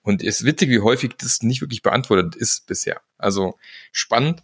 Und 0.03 0.23
es 0.23 0.41
ist 0.41 0.47
witzig, 0.47 0.69
wie 0.69 0.81
häufig 0.81 1.15
das 1.17 1.43
nicht 1.43 1.63
wirklich 1.63 1.81
beantwortet 1.81 2.37
ist 2.37 2.67
bisher. 2.67 3.01
Also 3.17 3.57
spannend. 3.93 4.43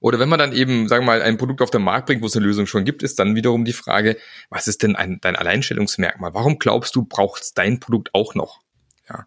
Oder 0.00 0.18
wenn 0.18 0.28
man 0.28 0.38
dann 0.38 0.52
eben, 0.52 0.88
sagen 0.88 1.04
wir 1.04 1.12
mal, 1.12 1.22
ein 1.22 1.38
Produkt 1.38 1.62
auf 1.62 1.70
den 1.70 1.82
Markt 1.82 2.06
bringt, 2.06 2.22
wo 2.22 2.26
es 2.26 2.36
eine 2.36 2.46
Lösung 2.46 2.66
schon 2.66 2.84
gibt, 2.84 3.02
ist 3.02 3.18
dann 3.18 3.34
wiederum 3.34 3.64
die 3.64 3.72
Frage, 3.72 4.16
was 4.50 4.68
ist 4.68 4.82
denn 4.82 4.96
ein, 4.96 5.18
dein 5.20 5.36
Alleinstellungsmerkmal? 5.36 6.34
Warum 6.34 6.58
glaubst 6.58 6.94
du, 6.96 7.04
braucht 7.04 7.56
dein 7.56 7.80
Produkt 7.80 8.10
auch 8.14 8.34
noch? 8.34 8.60
Ja. 9.08 9.26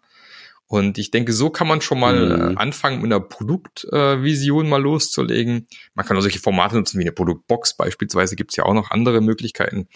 Und 0.66 0.96
ich 0.96 1.10
denke, 1.10 1.34
so 1.34 1.50
kann 1.50 1.68
man 1.68 1.82
schon 1.82 2.00
mal 2.00 2.50
mhm. 2.50 2.58
Anfangen, 2.58 3.02
mit 3.02 3.12
einer 3.12 3.20
Produktvision 3.20 4.66
äh, 4.66 4.68
mal 4.68 4.80
loszulegen. 4.80 5.68
Man 5.94 6.06
kann 6.06 6.16
auch 6.16 6.22
solche 6.22 6.38
Formate 6.38 6.76
nutzen 6.76 6.98
wie 6.98 7.02
eine 7.02 7.12
Produktbox 7.12 7.76
beispielsweise, 7.76 8.36
gibt 8.36 8.52
es 8.52 8.56
ja 8.56 8.64
auch 8.64 8.72
noch 8.72 8.90
andere 8.90 9.20
Möglichkeiten. 9.20 9.88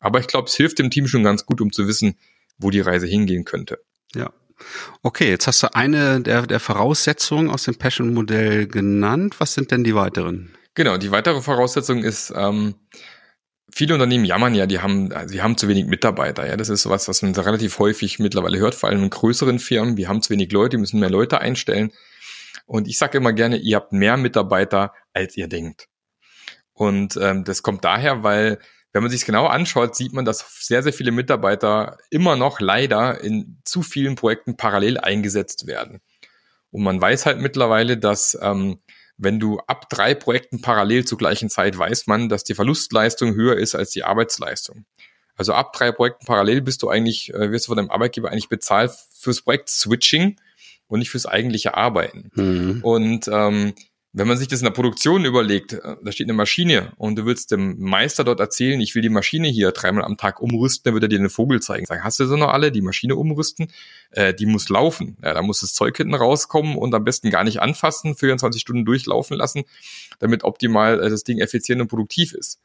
Aber 0.00 0.18
ich 0.18 0.26
glaube, 0.26 0.48
es 0.48 0.56
hilft 0.56 0.80
dem 0.80 0.90
Team 0.90 1.06
schon 1.06 1.22
ganz 1.22 1.46
gut, 1.46 1.60
um 1.60 1.72
zu 1.72 1.86
wissen, 1.86 2.16
wo 2.58 2.70
die 2.70 2.80
Reise 2.80 3.06
hingehen 3.06 3.44
könnte. 3.44 3.78
Ja. 4.14 4.32
Okay, 5.02 5.28
jetzt 5.28 5.46
hast 5.46 5.62
du 5.62 5.74
eine 5.74 6.20
der, 6.20 6.46
der 6.46 6.60
Voraussetzungen 6.60 7.50
aus 7.50 7.64
dem 7.64 7.76
Passion-Modell 7.76 8.66
genannt. 8.66 9.36
Was 9.38 9.54
sind 9.54 9.70
denn 9.70 9.84
die 9.84 9.94
weiteren? 9.94 10.54
Genau, 10.74 10.96
die 10.96 11.10
weitere 11.10 11.40
Voraussetzung 11.40 12.02
ist, 12.02 12.32
ähm, 12.36 12.74
viele 13.72 13.94
Unternehmen 13.94 14.24
jammern 14.24 14.54
ja, 14.54 14.66
die 14.66 14.80
haben, 14.80 15.12
also 15.12 15.32
die 15.32 15.42
haben 15.42 15.56
zu 15.56 15.68
wenig 15.68 15.86
Mitarbeiter. 15.86 16.46
Ja, 16.46 16.56
das 16.56 16.68
ist 16.68 16.82
sowas, 16.82 17.08
was 17.08 17.22
man 17.22 17.34
relativ 17.34 17.78
häufig 17.78 18.18
mittlerweile 18.18 18.58
hört, 18.58 18.74
vor 18.74 18.88
allem 18.88 19.02
in 19.02 19.10
größeren 19.10 19.58
Firmen. 19.58 19.96
Wir 19.96 20.08
haben 20.08 20.22
zu 20.22 20.30
wenig 20.30 20.52
Leute, 20.52 20.76
die 20.76 20.80
müssen 20.80 21.00
mehr 21.00 21.10
Leute 21.10 21.40
einstellen. 21.40 21.92
Und 22.66 22.88
ich 22.88 22.98
sage 22.98 23.18
immer 23.18 23.32
gerne, 23.32 23.56
ihr 23.56 23.76
habt 23.76 23.92
mehr 23.92 24.16
Mitarbeiter, 24.16 24.94
als 25.12 25.36
ihr 25.36 25.48
denkt. 25.48 25.88
Und 26.72 27.18
ähm, 27.20 27.44
das 27.44 27.62
kommt 27.62 27.84
daher, 27.84 28.22
weil 28.22 28.58
wenn 28.92 29.02
man 29.02 29.10
sich 29.10 29.24
genau 29.24 29.46
anschaut, 29.46 29.94
sieht 29.94 30.12
man, 30.12 30.24
dass 30.24 30.44
sehr, 30.60 30.82
sehr 30.82 30.92
viele 30.92 31.12
Mitarbeiter 31.12 31.98
immer 32.10 32.36
noch 32.36 32.60
leider 32.60 33.20
in 33.22 33.58
zu 33.64 33.82
vielen 33.82 34.16
Projekten 34.16 34.56
parallel 34.56 34.98
eingesetzt 34.98 35.66
werden. 35.66 36.00
Und 36.70 36.82
man 36.82 37.00
weiß 37.00 37.26
halt 37.26 37.38
mittlerweile, 37.38 37.96
dass 37.96 38.38
ähm, 38.40 38.80
wenn 39.16 39.38
du 39.38 39.58
ab 39.66 39.88
drei 39.90 40.14
Projekten 40.14 40.62
parallel 40.62 41.04
zur 41.04 41.18
gleichen 41.18 41.50
Zeit 41.50 41.76
weiß 41.76 42.06
man, 42.06 42.28
dass 42.28 42.42
die 42.42 42.54
Verlustleistung 42.54 43.34
höher 43.34 43.56
ist 43.56 43.74
als 43.74 43.90
die 43.90 44.02
Arbeitsleistung. 44.02 44.86
Also 45.36 45.52
ab 45.52 45.72
drei 45.72 45.92
Projekten 45.92 46.26
parallel 46.26 46.62
bist 46.62 46.82
du 46.82 46.88
eigentlich, 46.88 47.32
äh, 47.32 47.50
wirst 47.50 47.66
du 47.66 47.70
von 47.70 47.76
deinem 47.76 47.90
Arbeitgeber 47.90 48.30
eigentlich 48.30 48.48
bezahlt 48.48 48.92
fürs 49.18 49.42
Projekt 49.42 49.68
Switching 49.68 50.36
und 50.86 50.98
nicht 50.98 51.10
fürs 51.10 51.26
eigentliche 51.26 51.74
Arbeiten. 51.74 52.30
Mhm. 52.34 52.80
Und 52.82 53.28
ähm, 53.28 53.74
wenn 54.12 54.26
man 54.26 54.36
sich 54.36 54.48
das 54.48 54.60
in 54.60 54.64
der 54.64 54.72
Produktion 54.72 55.24
überlegt, 55.24 55.74
äh, 55.74 55.96
da 56.02 56.10
steht 56.10 56.26
eine 56.26 56.32
Maschine 56.32 56.92
und 56.96 57.16
du 57.16 57.26
willst 57.26 57.52
dem 57.52 57.78
Meister 57.78 58.24
dort 58.24 58.40
erzählen, 58.40 58.80
ich 58.80 58.94
will 58.94 59.02
die 59.02 59.08
Maschine 59.08 59.48
hier 59.48 59.70
dreimal 59.70 60.04
am 60.04 60.16
Tag 60.16 60.40
umrüsten, 60.40 60.82
dann 60.84 60.94
wird 60.94 61.04
er 61.04 61.08
dir 61.08 61.18
einen 61.18 61.30
Vogel 61.30 61.60
zeigen. 61.60 61.86
Sagen, 61.86 62.02
hast 62.02 62.18
du 62.18 62.26
so 62.26 62.36
noch 62.36 62.48
alle, 62.48 62.72
die 62.72 62.82
Maschine 62.82 63.14
umrüsten? 63.14 63.70
Äh, 64.10 64.34
die 64.34 64.46
muss 64.46 64.68
laufen. 64.68 65.16
Ja, 65.22 65.34
da 65.34 65.42
muss 65.42 65.60
das 65.60 65.74
Zeug 65.74 65.96
hinten 65.96 66.14
rauskommen 66.14 66.76
und 66.76 66.94
am 66.94 67.04
besten 67.04 67.30
gar 67.30 67.44
nicht 67.44 67.60
anfassen, 67.60 68.16
24 68.16 68.60
Stunden 68.60 68.84
durchlaufen 68.84 69.36
lassen, 69.36 69.62
damit 70.18 70.42
optimal 70.42 71.00
äh, 71.00 71.08
das 71.08 71.22
Ding 71.22 71.38
effizient 71.38 71.80
und 71.80 71.88
produktiv 71.88 72.32
ist. 72.32 72.60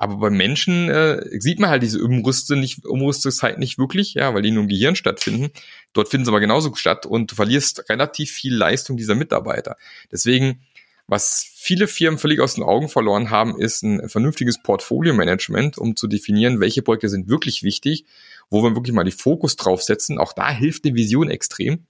Aber 0.00 0.16
bei 0.18 0.30
Menschen 0.30 0.88
äh, 0.88 1.20
sieht 1.40 1.58
man 1.58 1.70
halt 1.70 1.82
diese 1.82 2.00
Umrüste 2.00 2.54
nicht, 2.54 2.86
Umrüstungszeit 2.86 3.58
nicht 3.58 3.78
wirklich, 3.78 4.14
ja, 4.14 4.32
weil 4.32 4.42
die 4.42 4.52
nur 4.52 4.62
im 4.62 4.68
Gehirn 4.68 4.94
stattfinden. 4.94 5.50
Dort 5.92 6.08
finden 6.08 6.24
sie 6.24 6.30
aber 6.30 6.38
genauso 6.38 6.72
statt 6.76 7.04
und 7.04 7.32
du 7.32 7.34
verlierst 7.34 7.90
relativ 7.90 8.30
viel 8.30 8.54
Leistung 8.54 8.96
dieser 8.96 9.16
Mitarbeiter. 9.16 9.76
Deswegen 10.12 10.60
was 11.08 11.50
viele 11.56 11.88
Firmen 11.88 12.18
völlig 12.18 12.40
aus 12.40 12.54
den 12.54 12.62
Augen 12.62 12.90
verloren 12.90 13.30
haben, 13.30 13.58
ist 13.58 13.82
ein 13.82 14.08
vernünftiges 14.10 14.62
Portfolio-Management, 14.62 15.78
um 15.78 15.96
zu 15.96 16.06
definieren, 16.06 16.60
welche 16.60 16.82
Projekte 16.82 17.08
sind 17.08 17.28
wirklich 17.28 17.62
wichtig, 17.62 18.04
wo 18.50 18.62
wir 18.62 18.76
wirklich 18.76 18.94
mal 18.94 19.04
die 19.04 19.10
Fokus 19.10 19.56
drauf 19.56 19.82
setzen. 19.82 20.18
Auch 20.18 20.34
da 20.34 20.50
hilft 20.50 20.84
eine 20.84 20.94
Vision 20.94 21.30
extrem. 21.30 21.86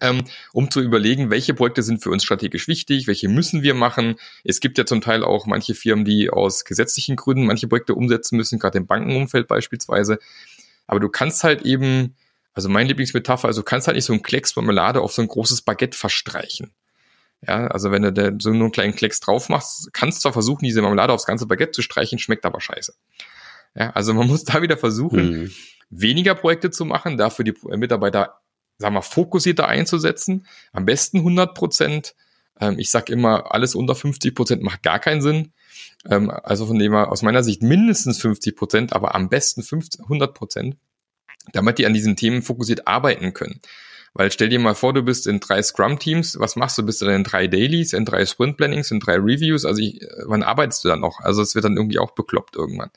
Ähm, 0.00 0.22
um 0.52 0.70
zu 0.70 0.80
überlegen, 0.80 1.30
welche 1.30 1.54
Projekte 1.54 1.82
sind 1.82 2.02
für 2.02 2.10
uns 2.10 2.22
strategisch 2.22 2.68
wichtig, 2.68 3.06
welche 3.06 3.28
müssen 3.28 3.62
wir 3.62 3.74
machen. 3.74 4.16
Es 4.44 4.60
gibt 4.60 4.78
ja 4.78 4.86
zum 4.86 5.00
Teil 5.00 5.24
auch 5.24 5.46
manche 5.46 5.74
Firmen, 5.74 6.04
die 6.04 6.30
aus 6.30 6.64
gesetzlichen 6.64 7.16
Gründen 7.16 7.46
manche 7.46 7.66
Projekte 7.66 7.94
umsetzen 7.94 8.36
müssen, 8.36 8.58
gerade 8.58 8.78
im 8.78 8.86
Bankenumfeld 8.86 9.48
beispielsweise. 9.48 10.18
Aber 10.86 11.00
du 11.00 11.08
kannst 11.08 11.42
halt 11.44 11.62
eben, 11.62 12.14
also 12.52 12.68
mein 12.68 12.86
Lieblingsmetapher, 12.86 13.48
also 13.48 13.62
du 13.62 13.64
kannst 13.64 13.86
halt 13.88 13.96
nicht 13.96 14.04
so 14.04 14.12
ein 14.12 14.22
Klecks 14.22 14.54
Marmelade 14.54 15.00
auf 15.00 15.12
so 15.12 15.22
ein 15.22 15.28
großes 15.28 15.62
Baguette 15.62 15.96
verstreichen. 15.96 16.72
Ja, 17.46 17.68
also 17.68 17.90
wenn 17.90 18.02
du 18.02 18.12
da 18.12 18.30
so 18.38 18.50
nur 18.50 18.64
einen 18.64 18.72
kleinen 18.72 18.94
Klecks 18.94 19.20
drauf 19.20 19.48
machst, 19.48 19.92
kannst 19.92 20.18
du 20.18 20.22
zwar 20.22 20.32
versuchen, 20.32 20.64
diese 20.64 20.82
Marmelade 20.82 21.12
aufs 21.12 21.26
ganze 21.26 21.46
Baguette 21.46 21.72
zu 21.72 21.82
streichen, 21.82 22.18
schmeckt 22.18 22.44
aber 22.44 22.60
scheiße. 22.60 22.94
Ja, 23.74 23.90
also 23.90 24.12
man 24.14 24.26
muss 24.28 24.44
da 24.44 24.62
wieder 24.62 24.76
versuchen, 24.76 25.42
mhm. 25.42 25.50
weniger 25.88 26.34
Projekte 26.34 26.70
zu 26.70 26.84
machen, 26.84 27.16
dafür 27.16 27.44
die 27.44 27.54
Mitarbeiter, 27.76 28.40
sagen 28.78 28.94
wir, 28.94 29.02
fokussierter 29.02 29.68
einzusetzen. 29.68 30.46
Am 30.72 30.84
besten 30.84 31.18
100 31.18 31.54
Prozent. 31.54 32.14
Ähm, 32.60 32.78
ich 32.78 32.90
sag 32.90 33.08
immer, 33.08 33.54
alles 33.54 33.74
unter 33.74 33.94
50 33.94 34.34
Prozent 34.34 34.62
macht 34.62 34.82
gar 34.82 34.98
keinen 34.98 35.22
Sinn. 35.22 35.52
Ähm, 36.08 36.30
also 36.30 36.66
von 36.66 36.78
dem 36.78 36.92
her, 36.92 37.10
aus 37.10 37.22
meiner 37.22 37.42
Sicht 37.42 37.62
mindestens 37.62 38.20
50 38.20 38.54
Prozent, 38.54 38.92
aber 38.92 39.14
am 39.14 39.30
besten 39.30 39.62
50, 39.62 40.02
100 40.02 40.34
Prozent, 40.34 40.76
damit 41.52 41.78
die 41.78 41.86
an 41.86 41.94
diesen 41.94 42.16
Themen 42.16 42.42
fokussiert 42.42 42.86
arbeiten 42.86 43.32
können. 43.32 43.60
Weil 44.12 44.32
stell 44.32 44.48
dir 44.48 44.58
mal 44.58 44.74
vor, 44.74 44.92
du 44.92 45.02
bist 45.02 45.26
in 45.26 45.38
drei 45.38 45.62
Scrum-Teams, 45.62 46.38
was 46.40 46.56
machst 46.56 46.76
du? 46.76 46.82
Bist 46.82 47.00
du 47.00 47.06
dann 47.06 47.14
in 47.16 47.24
drei 47.24 47.46
Dailies, 47.46 47.92
in 47.92 48.04
drei 48.04 48.26
Sprint-Plannings, 48.26 48.90
in 48.90 48.98
drei 48.98 49.14
Reviews? 49.14 49.64
Also 49.64 49.80
ich, 49.80 50.00
wann 50.24 50.42
arbeitest 50.42 50.84
du 50.84 50.88
dann 50.88 51.00
noch? 51.00 51.20
Also 51.20 51.42
es 51.42 51.54
wird 51.54 51.64
dann 51.64 51.76
irgendwie 51.76 52.00
auch 52.00 52.10
bekloppt 52.12 52.56
irgendwann. 52.56 52.90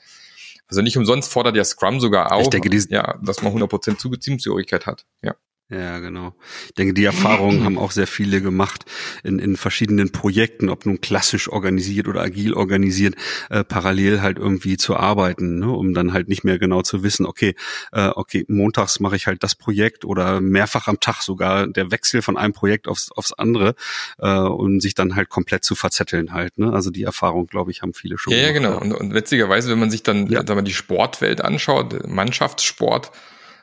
Also 0.66 0.82
nicht 0.82 0.96
umsonst 0.96 1.30
fordert 1.30 1.56
ja 1.56 1.64
Scrum 1.64 2.00
sogar 2.00 2.32
auch, 2.32 2.40
ich 2.40 2.48
denke, 2.48 2.74
ja, 2.88 3.18
dass 3.22 3.42
man 3.42 3.52
100% 3.52 4.18
Teamzugehörigkeit 4.18 4.86
hat. 4.86 5.04
Ja. 5.22 5.36
Ja, 5.70 5.98
genau. 5.98 6.34
Ich 6.66 6.74
denke, 6.74 6.92
die 6.92 7.06
Erfahrungen 7.06 7.64
haben 7.64 7.78
auch 7.78 7.90
sehr 7.90 8.06
viele 8.06 8.42
gemacht 8.42 8.84
in, 9.22 9.38
in 9.38 9.56
verschiedenen 9.56 10.12
Projekten, 10.12 10.68
ob 10.68 10.84
nun 10.84 11.00
klassisch 11.00 11.48
organisiert 11.48 12.06
oder 12.06 12.20
agil 12.20 12.52
organisiert, 12.52 13.14
äh, 13.48 13.64
parallel 13.64 14.20
halt 14.20 14.38
irgendwie 14.38 14.76
zu 14.76 14.94
arbeiten, 14.94 15.60
ne, 15.60 15.70
um 15.70 15.94
dann 15.94 16.12
halt 16.12 16.28
nicht 16.28 16.44
mehr 16.44 16.58
genau 16.58 16.82
zu 16.82 17.02
wissen, 17.02 17.24
okay, 17.24 17.54
äh, 17.92 18.08
okay, 18.08 18.44
montags 18.46 19.00
mache 19.00 19.16
ich 19.16 19.26
halt 19.26 19.42
das 19.42 19.54
Projekt 19.54 20.04
oder 20.04 20.42
mehrfach 20.42 20.86
am 20.86 21.00
Tag 21.00 21.22
sogar 21.22 21.66
der 21.66 21.90
Wechsel 21.90 22.20
von 22.20 22.36
einem 22.36 22.52
Projekt 22.52 22.86
aufs, 22.86 23.10
aufs 23.10 23.32
andere 23.32 23.74
äh, 24.18 24.36
und 24.38 24.80
sich 24.80 24.94
dann 24.94 25.16
halt 25.16 25.30
komplett 25.30 25.64
zu 25.64 25.74
verzetteln 25.74 26.34
halt. 26.34 26.58
Ne? 26.58 26.74
Also 26.74 26.90
die 26.90 27.04
Erfahrung, 27.04 27.46
glaube 27.46 27.70
ich, 27.70 27.80
haben 27.80 27.94
viele 27.94 28.18
schon. 28.18 28.34
Ja, 28.34 28.52
gemacht, 28.52 28.54
ja 28.54 28.70
genau. 28.70 28.80
Und, 28.82 28.92
und 28.92 29.14
witzigerweise, 29.14 29.70
wenn 29.70 29.78
man 29.78 29.90
sich 29.90 30.02
dann 30.02 30.26
ja. 30.26 30.46
sagen 30.46 30.58
wir, 30.58 30.62
die 30.62 30.74
Sportwelt 30.74 31.40
anschaut, 31.40 32.06
Mannschaftssport, 32.06 33.12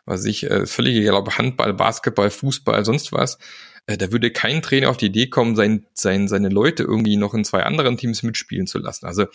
was 0.05 0.25
ich, 0.25 0.49
äh, 0.49 0.65
völlig 0.65 0.95
egal, 0.95 1.15
ob 1.15 1.37
Handball, 1.37 1.73
Basketball, 1.73 2.29
Fußball, 2.29 2.83
sonst 2.85 3.11
was, 3.11 3.37
äh, 3.87 3.97
da 3.97 4.11
würde 4.11 4.31
kein 4.31 4.61
Trainer 4.61 4.89
auf 4.89 4.97
die 4.97 5.07
Idee 5.07 5.27
kommen, 5.27 5.55
sein, 5.55 5.85
sein, 5.93 6.27
seine 6.27 6.49
Leute 6.49 6.83
irgendwie 6.83 7.17
noch 7.17 7.33
in 7.33 7.43
zwei 7.43 7.63
anderen 7.63 7.97
Teams 7.97 8.23
mitspielen 8.23 8.67
zu 8.67 8.79
lassen. 8.79 9.05
Also 9.05 9.25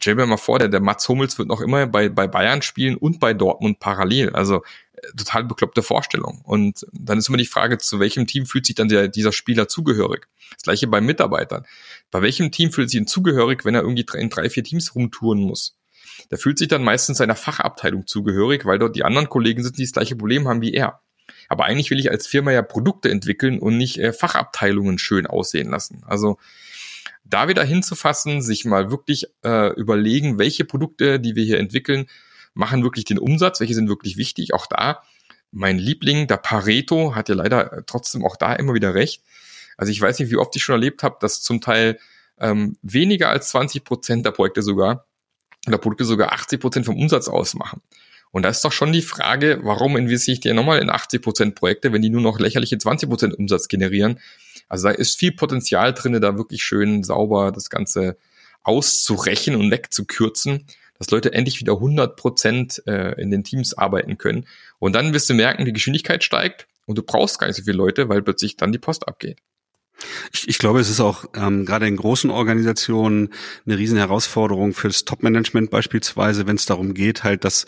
stell 0.00 0.14
mir 0.14 0.26
mal 0.26 0.36
vor, 0.36 0.58
der, 0.58 0.68
der 0.68 0.80
Mats 0.80 1.08
Hummels 1.08 1.38
wird 1.38 1.48
noch 1.48 1.60
immer 1.60 1.86
bei, 1.86 2.08
bei 2.08 2.26
Bayern 2.26 2.62
spielen 2.62 2.96
und 2.96 3.20
bei 3.20 3.34
Dortmund 3.34 3.80
parallel. 3.80 4.30
Also 4.30 4.62
äh, 4.92 5.16
total 5.16 5.44
bekloppte 5.44 5.82
Vorstellung. 5.82 6.40
Und 6.44 6.86
dann 6.92 7.18
ist 7.18 7.28
immer 7.28 7.38
die 7.38 7.46
Frage, 7.46 7.78
zu 7.78 7.98
welchem 8.00 8.26
Team 8.26 8.46
fühlt 8.46 8.66
sich 8.66 8.76
dann 8.76 8.88
der, 8.88 9.08
dieser 9.08 9.32
Spieler 9.32 9.68
zugehörig? 9.68 10.28
Das 10.52 10.62
gleiche 10.62 10.86
bei 10.86 11.00
Mitarbeitern. 11.00 11.66
Bei 12.10 12.22
welchem 12.22 12.52
Team 12.52 12.72
fühlt 12.72 12.90
sich 12.90 13.00
ihn 13.00 13.06
zugehörig, 13.06 13.64
wenn 13.64 13.74
er 13.74 13.82
irgendwie 13.82 14.06
in 14.14 14.30
drei, 14.30 14.48
vier 14.48 14.64
Teams 14.64 14.94
rumtouren 14.94 15.40
muss? 15.40 15.77
Der 16.30 16.38
fühlt 16.38 16.58
sich 16.58 16.68
dann 16.68 16.82
meistens 16.82 17.18
seiner 17.18 17.36
Fachabteilung 17.36 18.06
zugehörig, 18.06 18.64
weil 18.64 18.78
dort 18.78 18.96
die 18.96 19.04
anderen 19.04 19.28
Kollegen 19.28 19.62
sitzen, 19.62 19.76
die 19.76 19.84
das 19.84 19.92
gleiche 19.92 20.16
Problem 20.16 20.48
haben 20.48 20.60
wie 20.60 20.74
er. 20.74 21.00
Aber 21.48 21.64
eigentlich 21.64 21.90
will 21.90 21.98
ich 21.98 22.10
als 22.10 22.26
Firma 22.26 22.52
ja 22.52 22.62
Produkte 22.62 23.10
entwickeln 23.10 23.58
und 23.58 23.76
nicht 23.76 23.98
äh, 23.98 24.12
Fachabteilungen 24.12 24.98
schön 24.98 25.26
aussehen 25.26 25.70
lassen. 25.70 26.02
Also 26.06 26.38
da 27.24 27.48
wieder 27.48 27.64
hinzufassen, 27.64 28.42
sich 28.42 28.64
mal 28.64 28.90
wirklich 28.90 29.26
äh, 29.44 29.72
überlegen, 29.74 30.38
welche 30.38 30.64
Produkte, 30.64 31.20
die 31.20 31.36
wir 31.36 31.44
hier 31.44 31.58
entwickeln, 31.58 32.06
machen 32.54 32.82
wirklich 32.82 33.04
den 33.04 33.18
Umsatz, 33.18 33.60
welche 33.60 33.74
sind 33.74 33.88
wirklich 33.88 34.16
wichtig. 34.16 34.54
Auch 34.54 34.66
da, 34.66 35.02
mein 35.50 35.78
Liebling, 35.78 36.26
der 36.26 36.38
Pareto, 36.38 37.14
hat 37.14 37.28
ja 37.28 37.34
leider 37.34 37.72
äh, 37.72 37.82
trotzdem 37.86 38.24
auch 38.24 38.36
da 38.36 38.54
immer 38.54 38.74
wieder 38.74 38.94
recht. 38.94 39.22
Also 39.76 39.92
ich 39.92 40.00
weiß 40.00 40.18
nicht, 40.18 40.30
wie 40.30 40.36
oft 40.36 40.54
ich 40.56 40.62
schon 40.62 40.74
erlebt 40.74 41.02
habe, 41.02 41.16
dass 41.20 41.42
zum 41.42 41.60
Teil 41.60 41.98
ähm, 42.38 42.76
weniger 42.82 43.30
als 43.30 43.50
20 43.50 43.84
Prozent 43.84 44.26
der 44.26 44.32
Projekte 44.32 44.62
sogar 44.62 45.07
oder 45.68 45.78
Produkte 45.78 46.04
sogar 46.04 46.32
80 46.32 46.60
Prozent 46.60 46.86
vom 46.86 46.96
Umsatz 46.96 47.28
ausmachen. 47.28 47.80
Und 48.30 48.42
da 48.42 48.50
ist 48.50 48.64
doch 48.64 48.72
schon 48.72 48.92
die 48.92 49.02
Frage, 49.02 49.60
warum 49.62 49.96
investiere 49.96 50.34
ich 50.34 50.40
dir 50.40 50.54
nochmal 50.54 50.80
in 50.80 50.90
80 50.90 51.22
Prozent 51.22 51.54
Projekte, 51.54 51.92
wenn 51.92 52.02
die 52.02 52.10
nur 52.10 52.20
noch 52.20 52.38
lächerliche 52.38 52.76
20 52.76 53.08
Prozent 53.08 53.34
Umsatz 53.34 53.68
generieren? 53.68 54.20
Also 54.68 54.88
da 54.88 54.94
ist 54.94 55.18
viel 55.18 55.32
Potenzial 55.32 55.94
drinne, 55.94 56.20
da 56.20 56.36
wirklich 56.36 56.62
schön 56.62 57.02
sauber 57.02 57.52
das 57.52 57.70
Ganze 57.70 58.18
auszurechen 58.62 59.54
und 59.56 59.70
wegzukürzen, 59.70 60.66
dass 60.98 61.10
Leute 61.10 61.32
endlich 61.32 61.60
wieder 61.60 61.74
100 61.74 62.16
Prozent 62.16 62.82
äh, 62.86 63.18
in 63.20 63.30
den 63.30 63.44
Teams 63.44 63.72
arbeiten 63.72 64.18
können. 64.18 64.46
Und 64.78 64.94
dann 64.94 65.14
wirst 65.14 65.30
du 65.30 65.34
merken, 65.34 65.64
die 65.64 65.72
Geschwindigkeit 65.72 66.22
steigt 66.22 66.66
und 66.84 66.98
du 66.98 67.02
brauchst 67.02 67.38
gar 67.38 67.46
nicht 67.46 67.56
so 67.56 67.62
viele 67.62 67.76
Leute, 67.76 68.08
weil 68.08 68.20
plötzlich 68.22 68.56
dann 68.56 68.72
die 68.72 68.78
Post 68.78 69.08
abgeht. 69.08 69.38
Ich, 70.32 70.48
ich 70.48 70.58
glaube, 70.58 70.80
es 70.80 70.90
ist 70.90 71.00
auch 71.00 71.24
ähm, 71.34 71.64
gerade 71.64 71.86
in 71.86 71.96
großen 71.96 72.30
Organisationen 72.30 73.30
eine 73.66 73.78
riesen 73.78 73.98
Herausforderung 73.98 74.74
fürs 74.74 75.04
Top-Management 75.04 75.70
beispielsweise, 75.70 76.46
wenn 76.46 76.56
es 76.56 76.66
darum 76.66 76.94
geht, 76.94 77.24
halt 77.24 77.44
das 77.44 77.66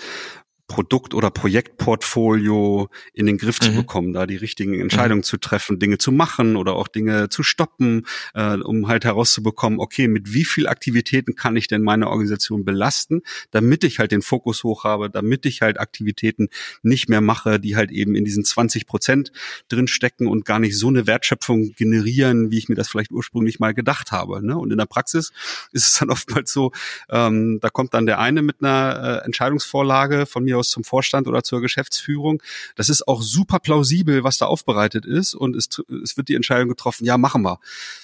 Produkt- 0.70 1.14
oder 1.14 1.32
Projektportfolio 1.32 2.88
in 3.12 3.26
den 3.26 3.38
Griff 3.38 3.60
mhm. 3.60 3.64
zu 3.64 3.72
bekommen, 3.74 4.12
da 4.12 4.24
die 4.24 4.36
richtigen 4.36 4.80
Entscheidungen 4.80 5.18
mhm. 5.18 5.24
zu 5.24 5.36
treffen, 5.36 5.80
Dinge 5.80 5.98
zu 5.98 6.12
machen 6.12 6.54
oder 6.54 6.76
auch 6.76 6.86
Dinge 6.86 7.28
zu 7.28 7.42
stoppen, 7.42 8.06
äh, 8.34 8.54
um 8.54 8.86
halt 8.86 9.04
herauszubekommen, 9.04 9.80
okay, 9.80 10.06
mit 10.06 10.32
wie 10.32 10.44
viel 10.44 10.68
Aktivitäten 10.68 11.34
kann 11.34 11.56
ich 11.56 11.66
denn 11.66 11.82
meine 11.82 12.08
Organisation 12.08 12.64
belasten, 12.64 13.22
damit 13.50 13.82
ich 13.82 13.98
halt 13.98 14.12
den 14.12 14.22
Fokus 14.22 14.62
hoch 14.62 14.84
habe, 14.84 15.10
damit 15.10 15.44
ich 15.44 15.60
halt 15.60 15.80
Aktivitäten 15.80 16.48
nicht 16.84 17.08
mehr 17.08 17.20
mache, 17.20 17.58
die 17.58 17.74
halt 17.74 17.90
eben 17.90 18.14
in 18.14 18.24
diesen 18.24 18.44
20 18.44 18.86
Prozent 18.86 19.32
drin 19.68 19.88
stecken 19.88 20.28
und 20.28 20.44
gar 20.44 20.60
nicht 20.60 20.78
so 20.78 20.86
eine 20.86 21.08
Wertschöpfung 21.08 21.72
generieren, 21.72 22.52
wie 22.52 22.58
ich 22.58 22.68
mir 22.68 22.76
das 22.76 22.88
vielleicht 22.88 23.10
ursprünglich 23.10 23.58
mal 23.58 23.74
gedacht 23.74 24.12
habe. 24.12 24.46
Ne? 24.46 24.56
Und 24.56 24.70
in 24.70 24.78
der 24.78 24.86
Praxis 24.86 25.32
ist 25.72 25.88
es 25.88 25.94
dann 25.98 26.10
oftmals 26.10 26.52
so, 26.52 26.70
ähm, 27.08 27.58
da 27.60 27.70
kommt 27.70 27.92
dann 27.92 28.06
der 28.06 28.20
eine 28.20 28.42
mit 28.42 28.58
einer 28.60 29.22
äh, 29.24 29.26
Entscheidungsvorlage 29.26 30.26
von 30.26 30.44
mir 30.44 30.59
aus 30.60 30.68
zum 30.68 30.84
Vorstand 30.84 31.26
oder 31.26 31.42
zur 31.42 31.60
Geschäftsführung. 31.60 32.42
Das 32.76 32.88
ist 32.88 33.08
auch 33.08 33.22
super 33.22 33.58
plausibel, 33.58 34.22
was 34.22 34.38
da 34.38 34.46
aufbereitet 34.46 35.04
ist 35.04 35.34
und 35.34 35.56
es, 35.56 35.68
es 36.02 36.16
wird 36.16 36.28
die 36.28 36.34
Entscheidung 36.34 36.68
getroffen, 36.68 37.04
ja, 37.04 37.18
machen 37.18 37.42
wir. 37.42 37.58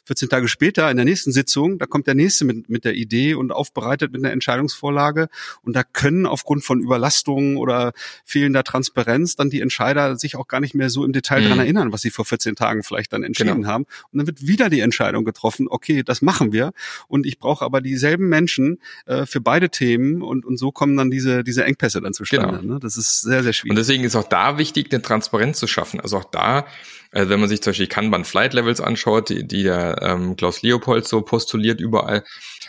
14 0.06 0.28
Tage 0.28 0.48
später 0.48 0.90
in 0.90 0.96
der 0.96 1.04
nächsten 1.04 1.32
Sitzung, 1.32 1.78
da 1.78 1.86
kommt 1.86 2.06
der 2.06 2.14
nächste 2.14 2.44
mit, 2.44 2.68
mit 2.68 2.84
der 2.84 2.94
Idee 2.94 3.34
und 3.34 3.52
aufbereitet 3.52 4.12
mit 4.12 4.24
einer 4.24 4.32
Entscheidungsvorlage 4.32 5.28
und 5.62 5.76
da 5.76 5.84
können 5.84 6.26
aufgrund 6.26 6.64
von 6.64 6.80
Überlastungen 6.80 7.56
oder 7.56 7.92
fehlender 8.24 8.64
Transparenz 8.64 9.36
dann 9.36 9.50
die 9.50 9.60
Entscheider 9.60 10.16
sich 10.16 10.36
auch 10.36 10.48
gar 10.48 10.60
nicht 10.60 10.74
mehr 10.74 10.90
so 10.90 11.04
im 11.04 11.12
Detail 11.12 11.42
mhm. 11.42 11.48
dran 11.48 11.58
erinnern, 11.60 11.92
was 11.92 12.02
sie 12.02 12.10
vor 12.10 12.24
14 12.24 12.56
Tagen 12.56 12.82
vielleicht 12.82 13.12
dann 13.12 13.22
entschieden 13.22 13.56
genau. 13.56 13.68
haben. 13.68 13.86
Und 14.12 14.18
dann 14.18 14.26
wird 14.26 14.46
wieder 14.46 14.70
die 14.70 14.80
Entscheidung 14.80 15.24
getroffen, 15.24 15.66
okay, 15.68 16.02
das 16.02 16.22
machen 16.22 16.52
wir 16.52 16.72
und 17.08 17.26
ich 17.26 17.38
brauche 17.38 17.64
aber 17.64 17.80
dieselben 17.80 18.28
Menschen 18.28 18.78
äh, 19.06 19.26
für 19.26 19.40
beide 19.40 19.70
Themen 19.70 20.22
und, 20.22 20.44
und 20.44 20.56
so 20.56 20.72
kommen 20.72 20.96
dann 20.96 21.10
diese, 21.10 21.44
diese 21.44 21.64
Engpässe 21.64 22.00
dann 22.00 22.14
zustande. 22.14 22.45
Genau. 22.45 22.45
Ne? 22.52 22.78
Das 22.80 22.96
ist 22.96 23.20
sehr, 23.22 23.42
sehr 23.42 23.52
schwierig. 23.52 23.70
Und 23.70 23.76
deswegen 23.76 24.04
ist 24.04 24.16
auch 24.16 24.28
da 24.28 24.58
wichtig, 24.58 24.92
eine 24.92 25.02
Transparenz 25.02 25.58
zu 25.58 25.66
schaffen. 25.66 26.00
Also 26.00 26.18
auch 26.18 26.24
da, 26.24 26.66
also 27.12 27.30
wenn 27.30 27.40
man 27.40 27.48
sich 27.48 27.62
zum 27.62 27.70
Beispiel 27.70 27.86
Kanban 27.86 28.24
Flight 28.24 28.54
Levels 28.54 28.80
anschaut, 28.80 29.28
die, 29.30 29.46
die 29.46 29.62
der 29.62 30.00
ähm, 30.02 30.36
Klaus 30.36 30.62
Leopold 30.62 31.06
so 31.06 31.22
postuliert 31.22 31.80
überall. 31.80 32.24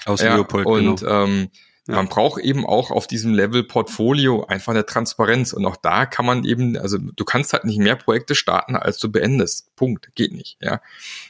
Aus 0.05 0.21
ja, 0.21 0.35
Leopold, 0.35 0.65
und 0.65 0.99
genau. 1.01 1.23
ähm, 1.23 1.49
ja. 1.87 1.95
Man 1.95 2.09
braucht 2.09 2.41
eben 2.41 2.65
auch 2.65 2.91
auf 2.91 3.07
diesem 3.07 3.33
Level 3.33 3.63
Portfolio 3.63 4.45
einfach 4.45 4.73
eine 4.73 4.85
Transparenz. 4.85 5.53
Und 5.53 5.65
auch 5.65 5.77
da 5.77 6.05
kann 6.05 6.25
man 6.25 6.43
eben, 6.43 6.77
also 6.77 6.97
du 6.97 7.23
kannst 7.23 7.53
halt 7.53 7.63
nicht 7.63 7.79
mehr 7.79 7.95
Projekte 7.95 8.35
starten, 8.35 8.75
als 8.75 8.97
du 8.99 9.09
beendest. 9.09 9.73
Punkt. 9.77 10.09
Geht 10.15 10.33
nicht. 10.33 10.57
Ja. 10.61 10.81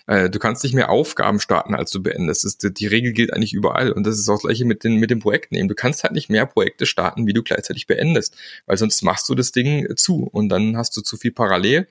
Äh, 0.07 0.31
du 0.31 0.39
kannst 0.39 0.63
nicht 0.63 0.73
mehr 0.73 0.89
Aufgaben 0.89 1.39
starten, 1.39 1.75
als 1.75 1.91
du 1.91 2.01
beendest. 2.01 2.43
Das, 2.43 2.57
die 2.57 2.87
Regel 2.87 3.13
gilt 3.13 3.33
eigentlich 3.33 3.53
überall. 3.53 3.91
Und 3.91 4.05
das 4.05 4.17
ist 4.17 4.27
auch 4.29 4.35
das 4.35 4.43
gleiche 4.43 4.65
mit 4.65 4.83
den, 4.83 4.95
mit 4.95 5.11
den 5.11 5.19
Projekten 5.19 5.55
eben. 5.55 5.67
Du 5.67 5.75
kannst 5.75 6.03
halt 6.03 6.13
nicht 6.13 6.29
mehr 6.29 6.47
Projekte 6.47 6.87
starten, 6.87 7.27
wie 7.27 7.33
du 7.33 7.43
gleichzeitig 7.43 7.85
beendest. 7.85 8.35
Weil 8.65 8.77
sonst 8.77 9.03
machst 9.03 9.29
du 9.29 9.35
das 9.35 9.51
Ding 9.51 9.95
zu 9.95 10.27
und 10.31 10.49
dann 10.49 10.75
hast 10.75 10.97
du 10.97 11.01
zu 11.01 11.17
viel 11.17 11.31
parallel 11.31 11.87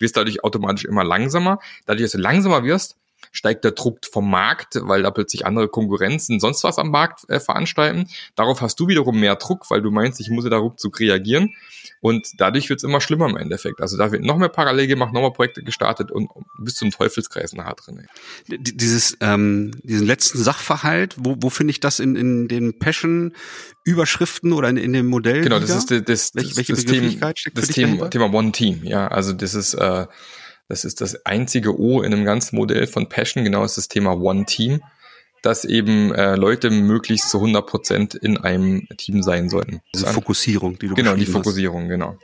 wirst 0.00 0.16
dadurch 0.16 0.42
automatisch 0.42 0.86
immer 0.86 1.04
langsamer. 1.04 1.60
Dadurch, 1.84 2.04
dass 2.04 2.12
du 2.12 2.18
langsamer 2.18 2.64
wirst, 2.64 2.96
steigt 3.32 3.64
der 3.64 3.72
Druck 3.72 3.98
vom 4.10 4.30
Markt, 4.30 4.78
weil 4.82 5.02
da 5.02 5.10
plötzlich 5.10 5.46
andere 5.46 5.68
Konkurrenzen 5.68 6.40
sonst 6.40 6.64
was 6.64 6.78
am 6.78 6.90
Markt 6.90 7.28
äh, 7.28 7.40
veranstalten. 7.40 8.08
Darauf 8.34 8.60
hast 8.60 8.78
du 8.80 8.88
wiederum 8.88 9.20
mehr 9.20 9.36
Druck, 9.36 9.70
weil 9.70 9.82
du 9.82 9.90
meinst, 9.90 10.20
ich 10.20 10.30
muss 10.30 10.44
ja 10.44 10.50
da 10.50 10.58
ruckzuck 10.58 11.00
reagieren. 11.00 11.54
Und 12.00 12.40
dadurch 12.40 12.68
wird 12.70 12.78
es 12.78 12.84
immer 12.84 13.00
schlimmer 13.00 13.28
im 13.28 13.36
Endeffekt. 13.36 13.80
Also 13.82 13.98
da 13.98 14.10
wird 14.10 14.22
noch 14.22 14.38
mehr 14.38 14.48
parallel 14.48 14.86
gemacht, 14.86 15.12
noch 15.12 15.20
mehr 15.20 15.30
Projekte 15.30 15.62
gestartet 15.62 16.10
und 16.10 16.30
bis 16.58 16.74
zum 16.74 16.90
Teufelskreis 16.90 17.52
nachher 17.52 17.74
drin. 17.74 18.06
Dieses, 18.48 19.18
ähm, 19.20 19.72
diesen 19.82 20.06
letzten 20.06 20.38
Sachverhalt, 20.38 21.14
wo, 21.18 21.36
wo 21.40 21.50
finde 21.50 21.72
ich 21.72 21.80
das 21.80 22.00
in, 22.00 22.16
in 22.16 22.48
den 22.48 22.78
Passion-Überschriften 22.78 24.52
oder 24.54 24.70
in, 24.70 24.78
in 24.78 24.94
dem 24.94 25.08
Modell? 25.08 25.42
Genau, 25.42 25.58
das 25.58 25.70
ist 25.70 25.90
das, 25.90 26.02
das, 26.04 26.34
welche, 26.34 26.56
welche 26.56 26.72
das, 26.72 26.84
Thema, 26.86 27.34
das 27.54 27.68
Thema, 27.68 28.08
Thema 28.08 28.32
One 28.32 28.52
Team. 28.52 28.80
Ja, 28.84 29.08
also 29.08 29.34
das 29.34 29.54
ist 29.54 29.74
äh, 29.74 30.06
das 30.70 30.84
ist 30.84 31.00
das 31.00 31.26
einzige 31.26 31.78
O 31.78 32.00
in 32.00 32.14
einem 32.14 32.24
ganzen 32.24 32.56
Modell 32.56 32.86
von 32.86 33.08
Passion, 33.08 33.44
genau 33.44 33.64
ist 33.64 33.76
das 33.76 33.88
Thema 33.88 34.12
One 34.12 34.44
Team, 34.46 34.80
dass 35.42 35.64
eben 35.64 36.14
äh, 36.14 36.36
Leute 36.36 36.70
möglichst 36.70 37.30
zu 37.30 37.38
100 37.38 37.66
Prozent 37.66 38.14
in 38.14 38.36
einem 38.38 38.86
Team 38.96 39.22
sein 39.22 39.48
sollten. 39.48 39.80
Diese 39.94 40.06
Fokussierung, 40.06 40.78
die 40.78 40.88
du 40.88 40.94
Genau, 40.94 41.14
die 41.16 41.26
Fokussierung, 41.26 41.82
hast. 41.82 41.88
genau. 41.88 42.16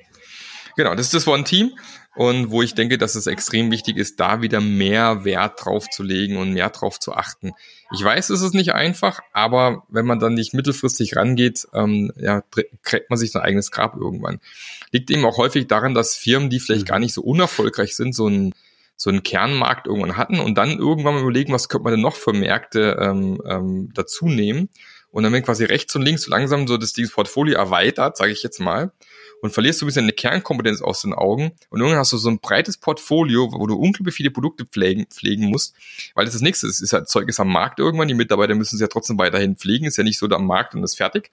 Genau, 0.76 0.94
das 0.94 1.06
ist 1.06 1.14
das 1.14 1.26
One 1.26 1.44
Team 1.44 1.72
und 2.16 2.50
wo 2.50 2.62
ich 2.62 2.74
denke, 2.74 2.98
dass 2.98 3.14
es 3.14 3.26
extrem 3.26 3.70
wichtig 3.70 3.96
ist, 3.96 4.20
da 4.20 4.42
wieder 4.42 4.60
mehr 4.60 5.24
Wert 5.24 5.64
drauf 5.64 5.88
zu 5.88 6.02
legen 6.02 6.36
und 6.36 6.52
mehr 6.52 6.68
drauf 6.68 7.00
zu 7.00 7.12
achten. 7.12 7.52
Ich 7.94 8.04
weiß, 8.04 8.28
es 8.28 8.42
ist 8.42 8.54
nicht 8.54 8.74
einfach, 8.74 9.20
aber 9.32 9.84
wenn 9.88 10.04
man 10.04 10.18
dann 10.18 10.34
nicht 10.34 10.52
mittelfristig 10.52 11.16
rangeht, 11.16 11.66
ähm, 11.72 12.12
ja, 12.16 12.42
kriegt 12.82 13.08
man 13.08 13.18
sich 13.18 13.32
sein 13.32 13.42
eigenes 13.42 13.70
Grab 13.70 13.96
irgendwann. 13.96 14.40
Liegt 14.92 15.10
eben 15.10 15.24
auch 15.24 15.38
häufig 15.38 15.66
daran, 15.66 15.94
dass 15.94 16.16
Firmen, 16.16 16.50
die 16.50 16.60
vielleicht 16.60 16.82
mhm. 16.82 16.90
gar 16.90 16.98
nicht 16.98 17.14
so 17.14 17.22
unerfolgreich 17.22 17.96
sind, 17.96 18.14
so 18.14 18.28
ein 18.28 18.54
so 18.98 19.10
einen 19.10 19.22
Kernmarkt 19.22 19.86
irgendwann 19.86 20.16
hatten 20.16 20.40
und 20.40 20.56
dann 20.56 20.78
irgendwann 20.78 21.16
mal 21.16 21.22
überlegen, 21.22 21.52
was 21.52 21.68
könnte 21.68 21.84
man 21.84 21.92
denn 21.92 22.00
noch 22.00 22.16
für 22.16 22.32
Märkte 22.32 22.96
ähm, 22.98 23.42
ähm, 23.46 23.90
dazu 23.92 24.26
nehmen. 24.26 24.70
Und 25.10 25.22
dann 25.22 25.34
wird 25.34 25.44
quasi 25.44 25.64
rechts 25.64 25.94
und 25.96 26.00
links 26.00 26.22
so 26.22 26.30
langsam 26.30 26.66
so 26.66 26.78
das 26.78 26.94
Portfolio 27.12 27.58
erweitert, 27.58 28.16
sage 28.16 28.32
ich 28.32 28.42
jetzt 28.42 28.58
mal 28.58 28.90
und 29.42 29.50
verlierst 29.50 29.80
du 29.80 29.84
ein 29.84 29.88
bisschen 29.88 30.04
eine 30.04 30.12
Kernkompetenz 30.12 30.82
aus 30.82 31.02
den 31.02 31.12
Augen 31.12 31.52
und 31.70 31.80
irgendwann 31.80 31.98
hast 31.98 32.12
du 32.12 32.16
so 32.16 32.28
ein 32.28 32.38
breites 32.38 32.76
Portfolio, 32.76 33.52
wo 33.52 33.66
du 33.66 33.76
unglaublich 33.76 34.14
viele 34.14 34.30
Produkte 34.30 34.64
pflegen, 34.64 35.06
pflegen 35.06 35.46
musst, 35.46 35.74
weil 36.14 36.24
das 36.24 36.34
das 36.34 36.42
nächste 36.42 36.66
ist, 36.66 36.80
ist 36.80 36.92
halt 36.92 37.08
Zeug 37.08 37.28
ist 37.28 37.40
am 37.40 37.48
Markt 37.48 37.78
irgendwann, 37.78 38.08
die 38.08 38.14
Mitarbeiter 38.14 38.54
müssen 38.54 38.76
es 38.76 38.80
ja 38.80 38.88
trotzdem 38.88 39.18
weiterhin 39.18 39.56
pflegen, 39.56 39.86
ist 39.86 39.96
ja 39.96 40.04
nicht 40.04 40.18
so 40.18 40.26
am 40.26 40.46
Markt 40.46 40.74
und 40.74 40.82
ist 40.82 40.96
fertig. 40.96 41.30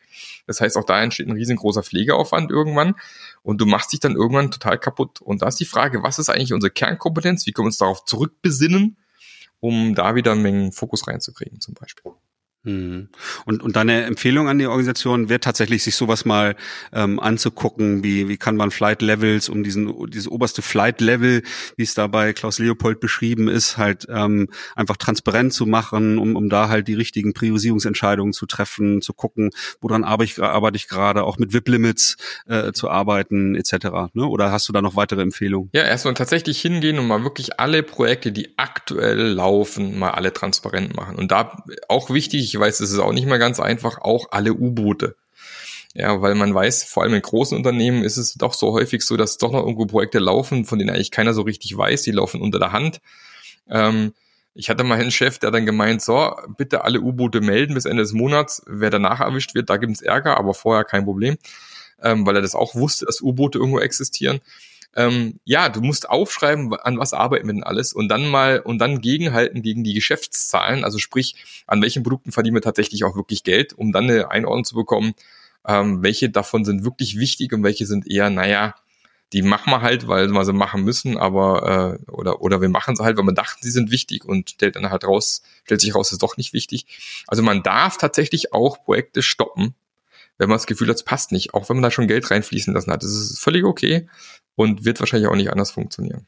Das 0.48 0.62
heißt, 0.62 0.78
auch 0.78 0.86
da 0.86 1.02
entsteht 1.02 1.28
ein 1.28 1.34
riesengroßer 1.34 1.84
Pflegeaufwand 1.84 2.52
irgendwann 2.52 2.96
und 3.42 3.60
du 3.60 3.66
machst 3.66 3.92
dich 3.94 4.00
dann 4.00 4.16
irgendwann 4.16 4.52
total 4.52 4.78
kaputt. 4.78 5.22
Und 5.22 5.42
da 5.42 5.48
ist 5.48 5.60
die 5.60 5.66
Frage, 5.66 6.04
was 6.04 6.20
ist 6.20 6.30
eigentlich 6.30 6.54
unsere 6.54 6.72
Kernkompetenz? 6.72 7.46
Wie 7.46 7.52
können 7.52 7.66
wir 7.66 7.70
uns 7.70 7.78
darauf 7.78 8.06
zurückbesinnen, 8.06 8.98
um 9.60 9.96
da 9.96 10.16
wieder 10.16 10.32
einen 10.32 10.42
Mengen 10.42 10.72
Fokus 10.72 11.08
reinzukriegen 11.08 11.60
zum 11.60 11.74
Beispiel? 11.74 12.12
Mhm. 12.64 13.10
Und, 13.46 13.62
und 13.62 13.76
deine 13.76 14.04
Empfehlung 14.04 14.48
an 14.48 14.58
die 14.58 14.68
Organisation 14.68 15.28
wäre 15.28 15.42
tatsächlich, 15.42 15.84
sich 15.84 15.96
sowas 15.96 16.24
mal 16.24 16.56
ähm, 16.94 17.20
anzugucken, 17.20 18.04
wie, 18.04 18.30
wie 18.30 18.38
kann 18.38 18.56
man 18.56 18.72
Flight 18.72 19.02
Levels, 19.02 19.50
um 19.50 19.64
diesen, 19.64 19.94
dieses 20.10 20.30
oberste 20.30 20.62
Flight 20.62 21.02
Level, 21.02 21.44
wie 21.76 21.84
es 21.84 21.94
da 21.94 22.08
bei 22.08 22.32
Klaus 22.32 22.60
Leopold 22.60 23.02
beschrieben 23.02 23.50
ist, 23.50 23.78
halt 23.78 24.08
ähm, 24.10 24.48
einfach 24.76 24.96
transparent 24.96 25.54
zu 25.54 25.66
machen, 25.66 26.18
um, 26.18 26.36
um 26.38 26.50
da 26.50 26.70
halt 26.70 26.88
die 26.88 26.94
richtigen 26.94 27.34
Priorisierungsentscheidungen 27.34 28.32
zu 28.32 28.46
treffen, 28.46 29.02
zu 29.02 29.14
gucken, 29.14 29.52
woran 29.82 30.06
arbeite 30.06 30.32
ich, 30.32 30.42
arbeite 30.42 30.78
ich 30.78 30.88
gerade, 30.88 31.24
auch 31.24 31.38
mit 31.38 31.54
VIP-Limits 31.54 32.16
äh, 32.48 32.72
zu 32.72 32.90
arbeiten, 32.90 33.56
etc. 33.56 34.14
Ne? 34.14 34.26
Oder 34.26 34.52
hast 34.52 34.70
du 34.70 34.74
da 34.74 34.82
noch 34.82 34.96
weitere 34.96 35.22
Empfehlungen? 35.22 35.70
Ja, 35.74 35.84
erstmal 35.84 36.14
tatsächlich 36.14 36.62
hingehen 36.62 36.98
und 36.98 37.08
mal 37.08 37.24
wirklich 37.24 37.60
alle 37.60 37.84
Projekte, 37.84 38.32
die 38.32 38.58
aktuell 38.58 39.20
laufen, 39.20 40.00
mal 40.00 40.12
alle 40.12 40.32
transparent 40.32 40.96
machen. 40.96 41.18
Und 41.18 41.32
da 41.32 41.64
auch 41.90 42.10
wichtig, 42.10 42.53
ich 42.54 42.60
weiß, 42.60 42.82
es 42.82 42.92
ist 42.92 43.00
auch 43.00 43.14
nicht 43.14 43.26
mehr 43.26 43.40
ganz 43.40 43.60
einfach, 43.60 43.98
auch 44.00 44.28
alle 44.32 44.54
U-Boote. 44.54 45.16
Ja, 45.96 46.22
weil 46.22 46.36
man 46.36 46.54
weiß, 46.54 46.84
vor 46.84 47.04
allem 47.04 47.14
in 47.14 47.22
großen 47.22 47.58
Unternehmen 47.58 48.04
ist 48.04 48.18
es 48.18 48.34
doch 48.36 48.54
so 48.54 48.74
häufig 48.74 49.04
so, 49.04 49.18
dass 49.18 49.38
doch 49.38 49.52
noch 49.52 49.62
irgendwo 49.62 49.86
Projekte 49.86 50.20
laufen, 50.20 50.66
von 50.66 50.78
denen 50.78 50.92
eigentlich 50.92 51.12
keiner 51.12 51.34
so 51.34 51.42
richtig 51.44 51.76
weiß, 51.76 52.04
die 52.04 52.12
laufen 52.12 52.42
unter 52.42 52.60
der 52.60 52.72
Hand. 52.72 53.02
Ähm, 53.70 54.14
ich 54.54 54.70
hatte 54.70 54.84
mal 54.84 55.00
einen 55.00 55.12
Chef, 55.12 55.40
der 55.40 55.50
dann 55.50 55.66
gemeint, 55.66 56.04
so, 56.04 56.36
bitte 56.58 56.84
alle 56.84 57.02
U-Boote 57.02 57.42
melden 57.42 57.74
bis 57.74 57.86
Ende 57.86 58.04
des 58.04 58.14
Monats. 58.14 58.62
Wer 58.68 58.92
danach 58.92 59.20
erwischt 59.20 59.56
wird, 59.56 59.72
da 59.72 59.78
gibt 59.78 59.94
es 59.94 60.02
Ärger, 60.02 60.38
aber 60.38 60.54
vorher 60.54 60.84
kein 60.84 61.06
Problem, 61.06 61.38
ähm, 62.04 62.26
weil 62.28 62.36
er 62.36 62.44
das 62.44 62.54
auch 62.54 62.76
wusste, 62.76 63.08
dass 63.08 63.22
U-Boote 63.22 63.58
irgendwo 63.58 63.80
existieren 63.80 64.42
ähm, 64.96 65.40
ja, 65.44 65.70
du 65.70 65.82
musst 65.82 66.10
aufschreiben, 66.10 66.74
an 66.74 67.00
was 67.00 67.14
arbeiten 67.14 67.48
wir 67.48 67.54
denn 67.54 67.64
alles 67.64 67.94
und 67.94 68.10
dann 68.10 68.30
mal 68.30 68.60
und 68.60 68.80
dann 68.80 69.02
gegenhalten 69.02 69.62
gegen 69.62 69.84
die 69.84 69.94
Geschäftszahlen, 69.94 70.84
also 70.84 71.00
sprich, 71.00 71.36
an 71.68 71.82
welchen 71.82 72.04
Produkten 72.04 72.32
verdienen 72.32 72.56
wir 72.56 72.62
tatsächlich 72.62 73.04
auch 73.04 73.16
wirklich 73.16 73.44
Geld, 73.44 73.74
um 73.74 73.92
dann 73.92 74.06
eine 74.06 74.30
Einordnung 74.32 74.66
zu 74.66 74.76
bekommen, 74.76 75.14
ähm, 75.68 76.04
welche 76.04 76.30
davon 76.30 76.66
sind 76.66 76.84
wirklich 76.84 77.18
wichtig 77.18 77.54
und 77.54 77.64
welche 77.64 77.86
sind 77.86 78.10
eher, 78.10 78.30
naja, 78.30 78.76
die 79.34 79.42
machen 79.42 79.72
wir 79.72 79.82
halt, 79.82 80.08
weil 80.08 80.28
wir 80.28 80.46
sie 80.46 80.54
machen 80.54 80.84
müssen, 80.84 81.18
aber 81.18 82.00
äh, 82.06 82.12
oder 82.12 82.42
oder 82.42 82.62
wir 82.62 82.70
machen 82.70 82.96
sie 82.96 83.04
halt, 83.04 83.18
weil 83.18 83.26
wir 83.26 83.34
dachten, 83.34 83.64
sie 83.64 83.72
sind 83.72 83.90
wichtig 83.90 84.26
und 84.26 84.52
stellt 84.52 84.76
dann 84.76 84.92
halt 84.92 85.06
raus, 85.06 85.42
stellt 85.64 85.82
sich 85.82 85.96
raus, 85.96 86.12
ist 86.12 86.22
doch 86.22 86.38
nicht 86.38 86.54
wichtig. 86.54 86.86
Also 87.28 87.42
man 87.42 87.64
darf 87.64 87.98
tatsächlich 87.98 88.54
auch 88.54 88.84
Projekte 88.84 89.24
stoppen, 89.24 89.74
wenn 90.38 90.50
man 90.50 90.58
das 90.58 90.66
Gefühl 90.66 90.90
hat, 90.90 90.96
es 90.96 91.04
passt 91.04 91.32
nicht, 91.32 91.54
auch 91.54 91.70
wenn 91.70 91.78
man 91.78 91.84
da 91.84 91.92
schon 91.92 92.08
Geld 92.08 92.30
reinfließen 92.30 92.74
lassen 92.74 92.92
hat. 92.92 93.04
Das 93.04 93.12
ist 93.12 93.40
völlig 93.40 93.64
okay 93.66 94.08
und 94.56 94.86
wird 94.86 95.00
wahrscheinlich 95.00 95.30
auch 95.30 95.36
nicht 95.36 95.52
anders 95.52 95.72
funktionieren. 95.72 96.28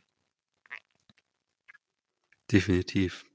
Definitiv. 2.51 3.25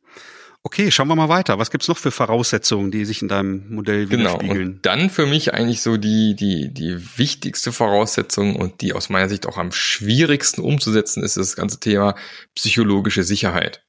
Okay, 0.62 0.90
schauen 0.90 1.08
wir 1.08 1.16
mal 1.16 1.30
weiter. 1.30 1.58
Was 1.58 1.70
gibt's 1.70 1.88
noch 1.88 1.96
für 1.96 2.10
Voraussetzungen, 2.10 2.90
die 2.90 3.06
sich 3.06 3.22
in 3.22 3.28
deinem 3.28 3.74
Modell 3.74 4.10
widerspiegeln? 4.10 4.58
Genau. 4.58 4.70
Und 4.76 4.86
dann 4.86 5.08
für 5.08 5.24
mich 5.24 5.54
eigentlich 5.54 5.80
so 5.80 5.96
die, 5.96 6.36
die, 6.36 6.72
die 6.72 7.18
wichtigste 7.18 7.72
Voraussetzung 7.72 8.56
und 8.56 8.82
die 8.82 8.92
aus 8.92 9.08
meiner 9.08 9.30
Sicht 9.30 9.46
auch 9.46 9.56
am 9.56 9.72
schwierigsten 9.72 10.60
umzusetzen 10.60 11.22
ist 11.22 11.38
das 11.38 11.56
ganze 11.56 11.80
Thema 11.80 12.14
psychologische 12.54 13.22
Sicherheit. 13.22 13.82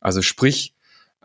Also 0.00 0.22
sprich, 0.22 0.75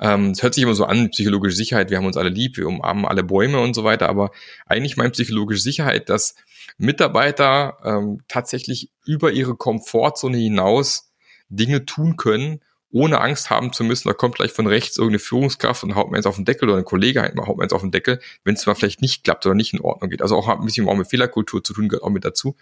Ähm, 0.02 0.32
es 0.32 0.42
hört 0.42 0.56
sich 0.56 0.64
immer 0.64 0.74
so 0.74 0.86
an, 0.86 1.12
psychologische 1.12 1.56
Sicherheit, 1.56 1.92
wir 1.92 1.98
haben 1.98 2.06
uns 2.06 2.18
alle 2.18 2.30
lieb, 2.30 2.58
wir 2.58 2.68
umarmen 2.68 3.06
alle 3.06 3.24
Bäume 3.24 3.60
und 3.60 3.76
so 3.76 3.84
weiter, 3.84 4.10
aber 4.10 4.32
eigentlich 4.66 4.98
meint 4.98 5.14
psychologische 5.14 5.62
Sicherheit, 5.62 6.10
dass 6.10 6.36
Mitarbeiter 6.78 7.78
ähm, 7.86 8.22
tatsächlich 8.28 8.90
über 9.06 9.32
ihre 9.32 9.56
Komfortzone 9.56 10.38
hinaus 10.38 11.12
Dinge 11.50 11.86
tun 11.86 12.18
können, 12.18 12.62
ohne 12.94 13.22
Angst 13.22 13.50
haben 13.50 13.72
zu 13.72 13.84
müssen, 13.84 14.10
da 14.10 14.14
kommt 14.14 14.36
gleich 14.36 14.52
von 14.52 14.68
rechts 14.68 14.98
irgendeine 14.98 15.20
Führungskraft 15.20 15.84
und 15.84 15.96
haut 15.96 16.12
mir 16.12 16.18
eins 16.18 16.26
auf 16.26 16.36
den 16.36 16.46
Deckel 16.46 16.70
oder 16.70 16.78
ein 16.78 16.86
Kollege 16.86 17.22
haut 17.24 17.58
mir 17.58 17.64
eins 17.64 17.72
auf 17.72 17.82
den 17.82 17.92
Deckel, 17.92 18.20
wenn 18.44 18.56
es 18.56 18.66
mal 18.66 18.76
vielleicht 18.76 19.02
nicht 19.02 19.24
klappt 19.24 19.46
oder 19.46 19.56
nicht 19.56 19.74
in 19.74 19.82
Ordnung 19.82 20.10
geht. 20.10 20.22
Also 20.22 20.36
auch 20.36 20.48
ein 20.50 20.66
bisschen 20.66 20.88
auch 20.90 20.96
mit 20.96 21.08
Fehlerkultur 21.08 21.64
zu 21.64 21.74
tun, 21.74 21.88
gehört 21.88 22.04
auch 22.04 22.10
mit 22.10 22.26
dazu. 22.26 22.56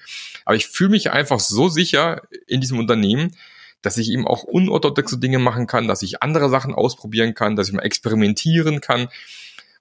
Aber 0.46 0.56
ich 0.56 0.68
fühle 0.68 0.92
mich 0.92 1.12
einfach 1.12 1.40
so 1.40 1.68
sicher 1.68 2.22
in 2.46 2.62
diesem 2.62 2.78
Unternehmen, 2.78 3.36
dass 3.82 3.98
ich 3.98 4.12
eben 4.12 4.28
auch 4.28 4.44
unorthodoxe 4.44 5.18
Dinge 5.18 5.40
machen 5.40 5.68
kann, 5.68 5.88
dass 5.88 6.02
ich 6.02 6.22
andere 6.22 6.50
Sachen 6.50 6.74
ausprobieren 6.74 7.34
kann, 7.34 7.56
dass 7.56 7.70
ich 7.70 7.74
mal 7.74 7.84
experimentieren 7.84 8.82
kann, 8.82 9.08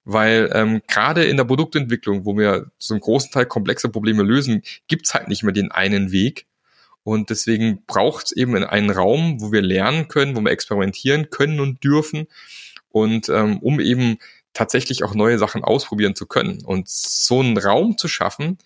weil 0.05 0.49
ähm, 0.53 0.81
gerade 0.87 1.25
in 1.25 1.37
der 1.37 1.43
Produktentwicklung, 1.43 2.25
wo 2.25 2.37
wir 2.37 2.71
zum 2.77 2.99
großen 2.99 3.31
Teil 3.31 3.45
komplexe 3.45 3.89
Probleme 3.89 4.23
lösen, 4.23 4.63
gibt's 4.87 5.13
halt 5.13 5.27
nicht 5.27 5.43
mehr 5.43 5.53
den 5.53 5.71
einen 5.71 6.11
Weg. 6.11 6.45
Und 7.03 7.29
deswegen 7.29 7.83
braucht 7.85 8.27
es 8.27 8.31
eben 8.31 8.55
einen 8.55 8.89
Raum, 8.89 9.41
wo 9.41 9.51
wir 9.51 9.61
lernen 9.61 10.07
können, 10.07 10.35
wo 10.35 10.41
wir 10.41 10.51
experimentieren 10.51 11.29
können 11.29 11.59
und 11.59 11.83
dürfen. 11.83 12.27
Und 12.89 13.29
ähm, 13.29 13.59
um 13.59 13.79
eben 13.79 14.17
tatsächlich 14.53 15.03
auch 15.03 15.13
neue 15.13 15.37
Sachen 15.37 15.63
ausprobieren 15.63 16.15
zu 16.15 16.25
können. 16.25 16.63
Und 16.63 16.87
so 16.89 17.39
einen 17.39 17.57
Raum 17.57 17.97
zu 17.97 18.07
schaffen, 18.07 18.57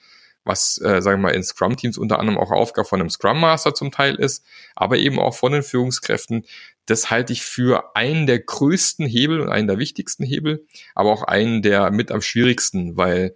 was, 0.45 0.79
äh, 0.79 1.01
sagen 1.01 1.21
wir 1.21 1.29
mal, 1.29 1.35
in 1.35 1.43
Scrum-Teams 1.43 1.97
unter 1.97 2.19
anderem 2.19 2.37
auch 2.37 2.51
Aufgabe 2.51 2.87
von 2.87 2.99
einem 2.99 3.09
Scrum 3.09 3.39
Master 3.39 3.73
zum 3.73 3.91
Teil 3.91 4.15
ist, 4.15 4.43
aber 4.75 4.97
eben 4.97 5.19
auch 5.19 5.35
von 5.35 5.53
den 5.53 5.63
Führungskräften. 5.63 6.45
Das 6.85 7.09
halte 7.09 7.31
ich 7.31 7.43
für 7.43 7.95
einen 7.95 8.27
der 8.27 8.39
größten 8.39 9.05
Hebel 9.05 9.39
und 9.39 9.49
einen 9.49 9.67
der 9.67 9.79
wichtigsten 9.79 10.23
Hebel, 10.23 10.65
aber 10.95 11.11
auch 11.11 11.23
einen 11.23 11.61
der 11.61 11.91
mit 11.91 12.11
am 12.11 12.21
schwierigsten, 12.21 12.97
weil 12.97 13.35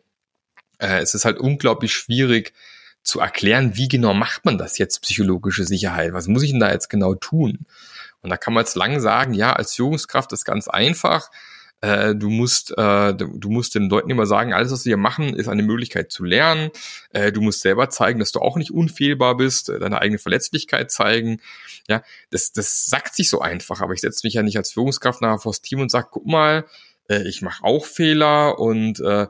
äh, 0.79 0.99
es 0.99 1.13
ist 1.13 1.25
halt 1.25 1.39
unglaublich 1.39 1.93
schwierig 1.93 2.53
zu 3.03 3.21
erklären, 3.21 3.77
wie 3.77 3.87
genau 3.87 4.13
macht 4.13 4.43
man 4.43 4.57
das 4.57 4.77
jetzt, 4.77 5.01
psychologische 5.01 5.63
Sicherheit? 5.63 6.11
Was 6.11 6.27
muss 6.27 6.43
ich 6.43 6.51
denn 6.51 6.59
da 6.59 6.71
jetzt 6.71 6.89
genau 6.89 7.15
tun? 7.15 7.65
Und 8.21 8.29
da 8.29 8.35
kann 8.35 8.53
man 8.53 8.65
jetzt 8.65 8.75
lang 8.75 8.99
sagen, 8.99 9.33
ja, 9.33 9.53
als 9.53 9.75
Führungskraft 9.75 10.33
ist 10.33 10.43
ganz 10.43 10.67
einfach 10.67 11.29
äh, 11.81 12.15
du 12.15 12.29
musst, 12.29 12.71
äh, 12.77 13.13
du 13.13 13.49
musst 13.49 13.75
den 13.75 13.89
Leuten 13.89 14.09
immer 14.09 14.25
sagen, 14.25 14.53
alles, 14.53 14.71
was 14.71 14.83
sie 14.83 14.89
hier 14.89 14.97
machen, 14.97 15.35
ist 15.35 15.47
eine 15.47 15.63
Möglichkeit 15.63 16.11
zu 16.11 16.23
lernen. 16.23 16.71
Äh, 17.11 17.31
du 17.31 17.41
musst 17.41 17.61
selber 17.61 17.89
zeigen, 17.89 18.19
dass 18.19 18.31
du 18.31 18.39
auch 18.39 18.57
nicht 18.57 18.71
unfehlbar 18.71 19.37
bist, 19.37 19.69
äh, 19.69 19.79
deine 19.79 20.01
eigene 20.01 20.17
Verletzlichkeit 20.17 20.91
zeigen. 20.91 21.39
Ja, 21.87 22.03
das, 22.31 22.51
das 22.51 22.87
sagt 22.87 23.15
sich 23.15 23.29
so 23.29 23.41
einfach, 23.41 23.81
aber 23.81 23.93
ich 23.93 24.01
setze 24.01 24.25
mich 24.25 24.33
ja 24.33 24.43
nicht 24.43 24.57
als 24.57 24.71
Führungskraft 24.71 25.21
nachher 25.21 25.39
vors 25.39 25.61
Team 25.61 25.79
und 25.79 25.91
sage, 25.91 26.07
guck 26.11 26.25
mal, 26.25 26.65
äh, 27.09 27.27
ich 27.27 27.41
mache 27.41 27.63
auch 27.63 27.85
Fehler 27.85 28.59
und 28.59 28.99
äh, 28.99 29.27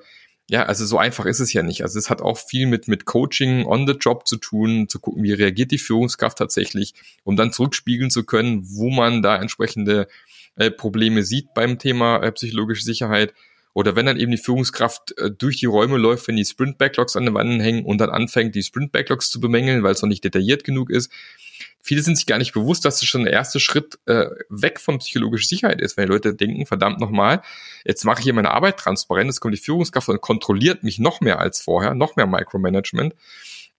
ja, 0.49 0.63
also 0.63 0.86
so 0.86 0.97
einfach 0.97 1.25
ist 1.25 1.41
es 1.41 1.51
ja 1.51 1.62
nicht. 1.62 1.81
Also 1.81 1.99
es 1.99 2.10
hat 2.10 2.21
auch 2.21 2.38
viel 2.38 2.67
mit, 2.67 2.88
mit 2.88 3.05
Coaching 3.05 3.65
on 3.65 3.86
the 3.86 3.93
Job 3.93 4.27
zu 4.27 4.38
tun, 4.38 4.88
zu 4.88 4.99
gucken, 4.99 5.23
wie 5.23 5.33
reagiert 5.33 5.71
die 5.71 5.77
Führungskraft 5.77 6.38
tatsächlich, 6.38 6.93
um 7.23 7.36
dann 7.36 7.51
zurückspiegeln 7.51 8.10
zu 8.10 8.23
können, 8.23 8.62
wo 8.63 8.89
man 8.89 9.21
da 9.21 9.36
entsprechende 9.36 10.07
äh, 10.55 10.71
Probleme 10.71 11.23
sieht 11.23 11.53
beim 11.53 11.79
Thema 11.79 12.23
äh, 12.23 12.31
psychologische 12.31 12.83
Sicherheit. 12.83 13.33
Oder 13.77 13.95
wenn 13.95 14.07
dann 14.07 14.17
eben 14.17 14.31
die 14.31 14.39
Führungskraft 14.39 15.15
äh, 15.19 15.29
durch 15.29 15.57
die 15.57 15.67
Räume 15.67 15.97
läuft, 15.99 16.27
wenn 16.27 16.35
die 16.35 16.45
Sprint-Backlogs 16.45 17.15
an 17.15 17.25
den 17.25 17.35
Wänden 17.35 17.59
hängen 17.59 17.85
und 17.85 17.99
dann 17.99 18.09
anfängt, 18.09 18.55
die 18.55 18.63
Sprint-Backlogs 18.63 19.29
zu 19.29 19.39
bemängeln, 19.39 19.83
weil 19.83 19.93
es 19.93 20.01
noch 20.01 20.09
nicht 20.09 20.23
detailliert 20.23 20.63
genug 20.63 20.89
ist. 20.89 21.11
Viele 21.83 22.01
sind 22.01 22.15
sich 22.15 22.25
gar 22.25 22.39
nicht 22.39 22.53
bewusst, 22.53 22.85
dass 22.85 22.99
das 22.99 23.07
schon 23.07 23.25
der 23.25 23.33
erste 23.33 23.59
Schritt 23.59 23.99
äh, 24.07 24.25
weg 24.49 24.79
von 24.79 24.97
psychologischer 24.97 25.45
Sicherheit 25.45 25.79
ist, 25.79 25.95
weil 25.95 26.07
die 26.07 26.11
Leute 26.11 26.33
denken, 26.33 26.65
verdammt 26.65 26.99
nochmal, 26.99 27.43
jetzt 27.85 28.03
mache 28.03 28.21
ich 28.21 28.23
hier 28.23 28.33
meine 28.33 28.49
Arbeit 28.49 28.77
transparent, 28.77 29.27
jetzt 29.27 29.41
kommt 29.41 29.53
die 29.53 29.61
Führungskraft 29.61 30.09
und 30.09 30.21
kontrolliert 30.21 30.81
mich 30.81 30.97
noch 30.97 31.21
mehr 31.21 31.37
als 31.37 31.61
vorher, 31.61 31.93
noch 31.93 32.15
mehr 32.15 32.25
Micromanagement. 32.25 33.13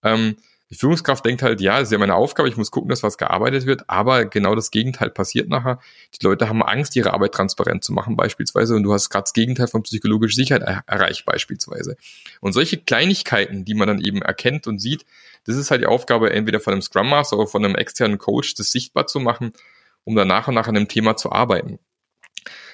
Ähm, 0.04 0.36
die 0.70 0.74
Führungskraft 0.74 1.24
denkt 1.24 1.42
halt, 1.42 1.60
ja, 1.60 1.78
ist 1.78 1.92
ja 1.92 1.98
meine 1.98 2.14
Aufgabe, 2.14 2.48
ich 2.48 2.56
muss 2.56 2.70
gucken, 2.70 2.90
dass 2.90 3.02
was 3.02 3.16
gearbeitet 3.16 3.64
wird, 3.64 3.88
aber 3.88 4.26
genau 4.26 4.54
das 4.54 4.70
Gegenteil 4.70 5.08
passiert 5.08 5.48
nachher. 5.48 5.80
Die 6.14 6.24
Leute 6.24 6.48
haben 6.48 6.62
Angst, 6.62 6.94
ihre 6.94 7.14
Arbeit 7.14 7.32
transparent 7.32 7.84
zu 7.84 7.92
machen 7.92 8.16
beispielsweise 8.16 8.76
und 8.76 8.82
du 8.82 8.92
hast 8.92 9.08
gerade 9.08 9.24
das 9.24 9.32
Gegenteil 9.32 9.68
von 9.68 9.82
psychologischer 9.82 10.36
Sicherheit 10.36 10.62
er 10.62 10.82
erreicht 10.86 11.24
beispielsweise. 11.24 11.96
Und 12.40 12.52
solche 12.52 12.76
Kleinigkeiten, 12.76 13.64
die 13.64 13.74
man 13.74 13.88
dann 13.88 14.00
eben 14.00 14.20
erkennt 14.20 14.66
und 14.66 14.78
sieht, 14.78 15.06
das 15.44 15.56
ist 15.56 15.70
halt 15.70 15.80
die 15.80 15.86
Aufgabe 15.86 16.30
entweder 16.32 16.60
von 16.60 16.74
einem 16.74 16.82
Scrum 16.82 17.08
Master 17.08 17.38
oder 17.38 17.46
von 17.46 17.64
einem 17.64 17.74
externen 17.74 18.18
Coach, 18.18 18.54
das 18.54 18.70
sichtbar 18.70 19.06
zu 19.06 19.20
machen, 19.20 19.52
um 20.04 20.14
dann 20.14 20.28
nach 20.28 20.48
und 20.48 20.54
nach 20.54 20.68
an 20.68 20.76
einem 20.76 20.88
Thema 20.88 21.16
zu 21.16 21.32
arbeiten. 21.32 21.78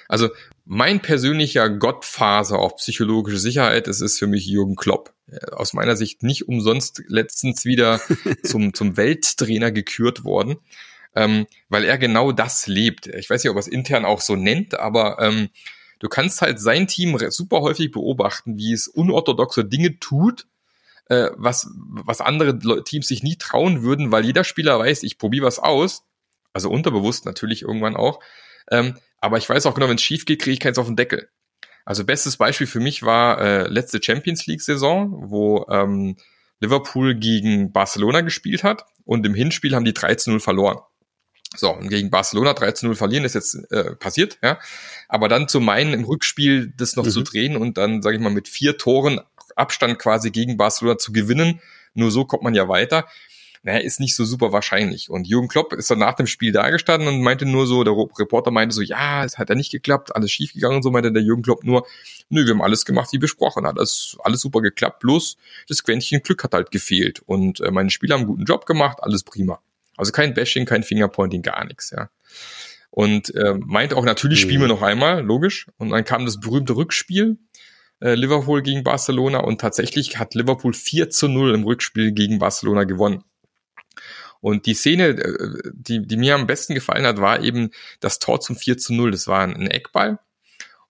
Also 0.07 0.29
mein 0.65 1.01
persönlicher 1.01 1.69
Gottfaser 1.69 2.59
auf 2.59 2.77
psychologische 2.77 3.39
Sicherheit, 3.39 3.87
das 3.87 4.01
ist 4.01 4.19
für 4.19 4.27
mich 4.27 4.45
Jürgen 4.45 4.75
Klopp. 4.75 5.13
Aus 5.51 5.73
meiner 5.73 5.95
Sicht 5.95 6.21
nicht 6.23 6.47
umsonst 6.47 7.03
letztens 7.07 7.65
wieder 7.65 7.99
zum, 8.43 8.73
zum 8.73 8.97
Welttrainer 8.97 9.71
gekürt 9.71 10.23
worden, 10.23 10.57
ähm, 11.15 11.47
weil 11.69 11.83
er 11.83 11.97
genau 11.97 12.31
das 12.31 12.67
lebt. 12.67 13.07
Ich 13.07 13.29
weiß 13.29 13.43
nicht, 13.43 13.49
ob 13.49 13.57
er 13.57 13.61
es 13.61 13.67
intern 13.67 14.05
auch 14.05 14.21
so 14.21 14.35
nennt, 14.35 14.79
aber 14.79 15.19
ähm, 15.19 15.49
du 15.99 16.09
kannst 16.09 16.41
halt 16.41 16.59
sein 16.59 16.87
Team 16.87 17.17
super 17.29 17.61
häufig 17.61 17.91
beobachten, 17.91 18.57
wie 18.57 18.73
es 18.73 18.87
unorthodoxe 18.87 19.65
Dinge 19.65 19.99
tut, 19.99 20.45
äh, 21.09 21.29
was, 21.35 21.69
was 21.75 22.21
andere 22.21 22.83
Teams 22.83 23.07
sich 23.07 23.23
nie 23.23 23.37
trauen 23.37 23.83
würden, 23.83 24.11
weil 24.11 24.25
jeder 24.25 24.43
Spieler 24.43 24.77
weiß, 24.79 25.03
ich 25.03 25.17
probiere 25.17 25.45
was 25.45 25.59
aus, 25.59 26.03
also 26.53 26.69
unterbewusst 26.69 27.25
natürlich 27.25 27.63
irgendwann 27.63 27.95
auch, 27.95 28.19
ähm, 28.71 28.97
aber 29.25 29.37
ich 29.37 29.49
weiß 29.49 29.65
auch 29.65 29.73
genau, 29.73 29.89
wenn 29.89 29.95
es 29.95 30.03
schief 30.03 30.25
geht, 30.25 30.41
kriege 30.41 30.53
ich 30.53 30.59
keins 30.59 30.77
auf 30.77 30.85
den 30.85 30.95
Deckel. 30.95 31.29
Also 31.83 32.03
bestes 32.03 32.37
Beispiel 32.37 32.67
für 32.67 32.79
mich 32.79 33.03
war 33.03 33.41
äh, 33.41 33.67
letzte 33.67 34.01
Champions 34.01 34.45
League-Saison, 34.45 35.29
wo 35.29 35.65
ähm, 35.69 36.17
Liverpool 36.59 37.15
gegen 37.15 37.71
Barcelona 37.71 38.21
gespielt 38.21 38.63
hat 38.63 38.85
und 39.03 39.25
im 39.25 39.33
Hinspiel 39.33 39.75
haben 39.75 39.85
die 39.85 39.93
13-0 39.93 40.39
verloren. 40.39 40.79
So, 41.55 41.71
und 41.71 41.89
gegen 41.89 42.09
Barcelona 42.09 42.51
13-0 42.51 42.95
verlieren 42.95 43.23
ist 43.23 43.35
jetzt 43.35 43.55
äh, 43.71 43.95
passiert, 43.95 44.37
ja. 44.43 44.59
Aber 45.07 45.27
dann 45.27 45.47
zu 45.47 45.59
meinen, 45.59 45.93
im 45.93 46.03
Rückspiel 46.03 46.73
das 46.75 46.95
noch 46.95 47.05
mhm. 47.05 47.11
zu 47.11 47.21
drehen 47.21 47.57
und 47.57 47.77
dann, 47.77 48.01
sage 48.01 48.17
ich 48.17 48.21
mal, 48.21 48.31
mit 48.31 48.47
vier 48.47 48.77
Toren 48.77 49.21
Abstand 49.55 49.99
quasi 49.99 50.31
gegen 50.31 50.57
Barcelona 50.57 50.97
zu 50.97 51.13
gewinnen, 51.13 51.61
nur 51.93 52.11
so 52.11 52.25
kommt 52.25 52.43
man 52.43 52.53
ja 52.53 52.67
weiter 52.67 53.07
naja, 53.65 53.79
ist 53.79 53.99
nicht 53.99 54.15
so 54.15 54.25
super 54.25 54.51
wahrscheinlich. 54.51 55.09
Und 55.09 55.27
Jürgen 55.27 55.47
Klopp 55.47 55.73
ist 55.73 55.89
dann 55.89 55.97
nach 55.97 56.13
dem 56.13 56.27
Spiel 56.27 56.51
dagestanden 56.51 57.07
und 57.07 57.23
meinte 57.23 57.47
nur 57.47 57.65
so, 57.65 57.83
der 57.83 57.93
Reporter 57.93 58.51
meinte 58.51 58.75
so, 58.75 58.83
ja, 58.83 59.25
es 59.25 59.39
hat 59.39 59.49
ja 59.49 59.55
nicht 59.55 59.71
geklappt, 59.71 60.15
alles 60.15 60.31
schief 60.31 60.53
gegangen 60.53 60.75
und 60.75 60.83
so, 60.83 60.91
meinte 60.91 61.11
der 61.11 61.23
Jürgen 61.23 61.41
Klopp 61.41 61.63
nur, 61.63 61.87
nö, 62.29 62.45
wir 62.45 62.51
haben 62.51 62.61
alles 62.61 62.85
gemacht 62.85 63.09
wie 63.11 63.17
besprochen, 63.17 63.65
hat 63.65 63.79
alles, 63.79 64.17
alles 64.23 64.41
super 64.41 64.61
geklappt, 64.61 64.99
bloß 64.99 65.37
das 65.67 65.83
Quäntchen 65.83 66.21
Glück 66.21 66.43
hat 66.43 66.53
halt 66.53 66.69
gefehlt. 66.69 67.23
Und 67.25 67.59
äh, 67.59 67.71
meine 67.71 67.89
Spieler 67.89 68.13
haben 68.13 68.21
einen 68.21 68.27
guten 68.27 68.45
Job 68.45 68.67
gemacht, 68.67 68.99
alles 69.01 69.23
prima. 69.23 69.59
Also 69.97 70.11
kein 70.11 70.35
Bashing, 70.35 70.65
kein 70.65 70.83
Fingerpointing, 70.83 71.41
gar 71.41 71.65
nichts, 71.65 71.89
ja. 71.89 72.11
Und 72.91 73.33
äh, 73.33 73.55
meinte 73.57 73.97
auch, 73.97 74.05
natürlich 74.05 74.41
spielen 74.41 74.61
wir 74.61 74.67
mhm. 74.67 74.75
noch 74.75 74.83
einmal, 74.83 75.23
logisch. 75.23 75.67
Und 75.77 75.89
dann 75.89 76.05
kam 76.05 76.25
das 76.25 76.39
berühmte 76.39 76.75
Rückspiel, 76.75 77.39
äh, 77.99 78.13
Liverpool 78.13 78.61
gegen 78.61 78.83
Barcelona 78.83 79.39
und 79.39 79.59
tatsächlich 79.59 80.19
hat 80.19 80.35
Liverpool 80.35 80.75
4 80.75 81.09
zu 81.09 81.27
0 81.27 81.55
im 81.55 81.63
Rückspiel 81.63 82.11
gegen 82.11 82.37
Barcelona 82.37 82.83
gewonnen. 82.83 83.23
Und 84.45 84.67
die 84.67 84.75
Szene, 84.75 85.07
äh, 85.07 85.71
die, 85.73 86.05
die 86.05 86.17
mir 86.17 86.35
am 86.35 86.45
besten 86.45 86.75
gefallen 86.75 87.07
hat, 87.07 87.19
war 87.19 87.41
eben 87.41 87.71
das 87.99 88.19
Tor 88.19 88.41
zum 88.41 88.55
4 88.55 88.77
zu 88.77 88.93
0. 88.93 89.09
Das 89.09 89.27
war 89.27 89.41
ein 89.41 89.65
Eckball. 89.65 90.19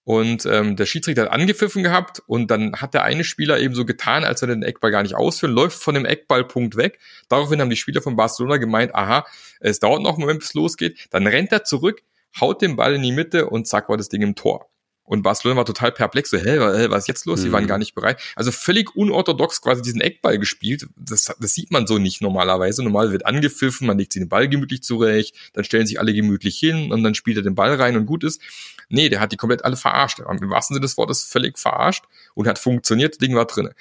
Und 0.03 0.45
ähm, 0.45 0.75
der 0.75 0.85
Schiedsrichter 0.85 1.21
hat 1.21 1.31
angepfiffen 1.31 1.81
gehabt 1.81 2.21
und 2.27 2.51
dann 2.51 2.75
hat 2.75 2.93
der 2.93 3.05
eine 3.05 3.23
Spieler 3.23 3.57
eben 3.61 3.73
so 3.73 3.85
getan, 3.85 4.25
als 4.25 4.41
er 4.41 4.49
den 4.49 4.61
Eckball 4.61 4.91
gar 4.91 5.03
nicht 5.03 5.15
ausführen, 5.15 5.53
läuft 5.53 5.81
von 5.81 5.95
dem 5.95 6.03
Eckballpunkt 6.03 6.75
weg. 6.75 6.99
Daraufhin 7.29 7.61
haben 7.61 7.69
die 7.69 7.77
Spieler 7.77 8.01
von 8.01 8.17
Barcelona 8.17 8.57
gemeint, 8.57 8.93
aha, 8.93 9.25
es 9.61 9.79
dauert 9.79 10.01
noch 10.01 10.15
einen 10.15 10.19
Moment, 10.19 10.39
bis 10.39 10.49
es 10.49 10.53
losgeht. 10.53 11.07
Dann 11.11 11.25
rennt 11.25 11.53
er 11.53 11.63
zurück, 11.63 12.01
haut 12.41 12.61
den 12.61 12.75
Ball 12.75 12.95
in 12.95 13.03
die 13.03 13.13
Mitte 13.13 13.49
und 13.49 13.67
zack 13.67 13.87
war 13.87 13.95
das 13.95 14.09
Ding 14.09 14.21
im 14.21 14.35
Tor. 14.35 14.69
Und 15.05 15.21
Barcelona 15.21 15.57
war 15.57 15.65
total 15.65 15.91
perplex, 15.91 16.31
so, 16.31 16.37
hä, 16.37 16.57
was 16.89 17.03
ist 17.03 17.07
jetzt 17.07 17.25
los? 17.27 17.43
Die 17.43 17.51
waren 17.51 17.63
mhm. 17.63 17.67
gar 17.67 17.77
nicht 17.77 17.93
bereit. 17.93 18.19
Also 18.35 18.51
völlig 18.51 18.95
unorthodox 18.95 19.61
quasi 19.61 19.83
diesen 19.83 20.01
Eckball 20.01 20.39
gespielt. 20.39 20.87
Das, 20.95 21.31
das 21.39 21.53
sieht 21.53 21.71
man 21.71 21.85
so 21.85 21.99
nicht 21.99 22.21
normalerweise. 22.21 22.83
Normal 22.83 23.11
wird 23.11 23.25
angepfiffen, 23.25 23.85
man 23.85 23.99
legt 23.99 24.13
sich 24.13 24.21
den 24.21 24.29
Ball 24.29 24.49
gemütlich 24.49 24.81
zurecht, 24.81 25.35
dann 25.53 25.63
stellen 25.63 25.85
sich 25.85 25.99
alle 25.99 26.13
gemütlich 26.13 26.57
hin 26.57 26.91
und 26.91 27.03
dann 27.03 27.13
spielt 27.13 27.37
er 27.37 27.43
den 27.43 27.53
Ball 27.53 27.75
rein 27.75 27.95
und 27.95 28.07
gut 28.07 28.23
ist. 28.23 28.41
Nee, 28.89 29.09
der 29.09 29.19
hat 29.19 29.31
die 29.31 29.37
komplett 29.37 29.63
alle 29.63 29.77
verarscht. 29.77 30.19
Im 30.19 30.49
wahrsten 30.49 30.73
Sinne 30.73 30.83
des 30.83 30.97
Wortes 30.97 31.23
völlig 31.23 31.59
verarscht 31.59 32.05
und 32.33 32.47
hat 32.47 32.57
funktioniert, 32.57 33.13
das 33.13 33.17
Ding 33.19 33.35
war 33.35 33.45
drinne. 33.45 33.75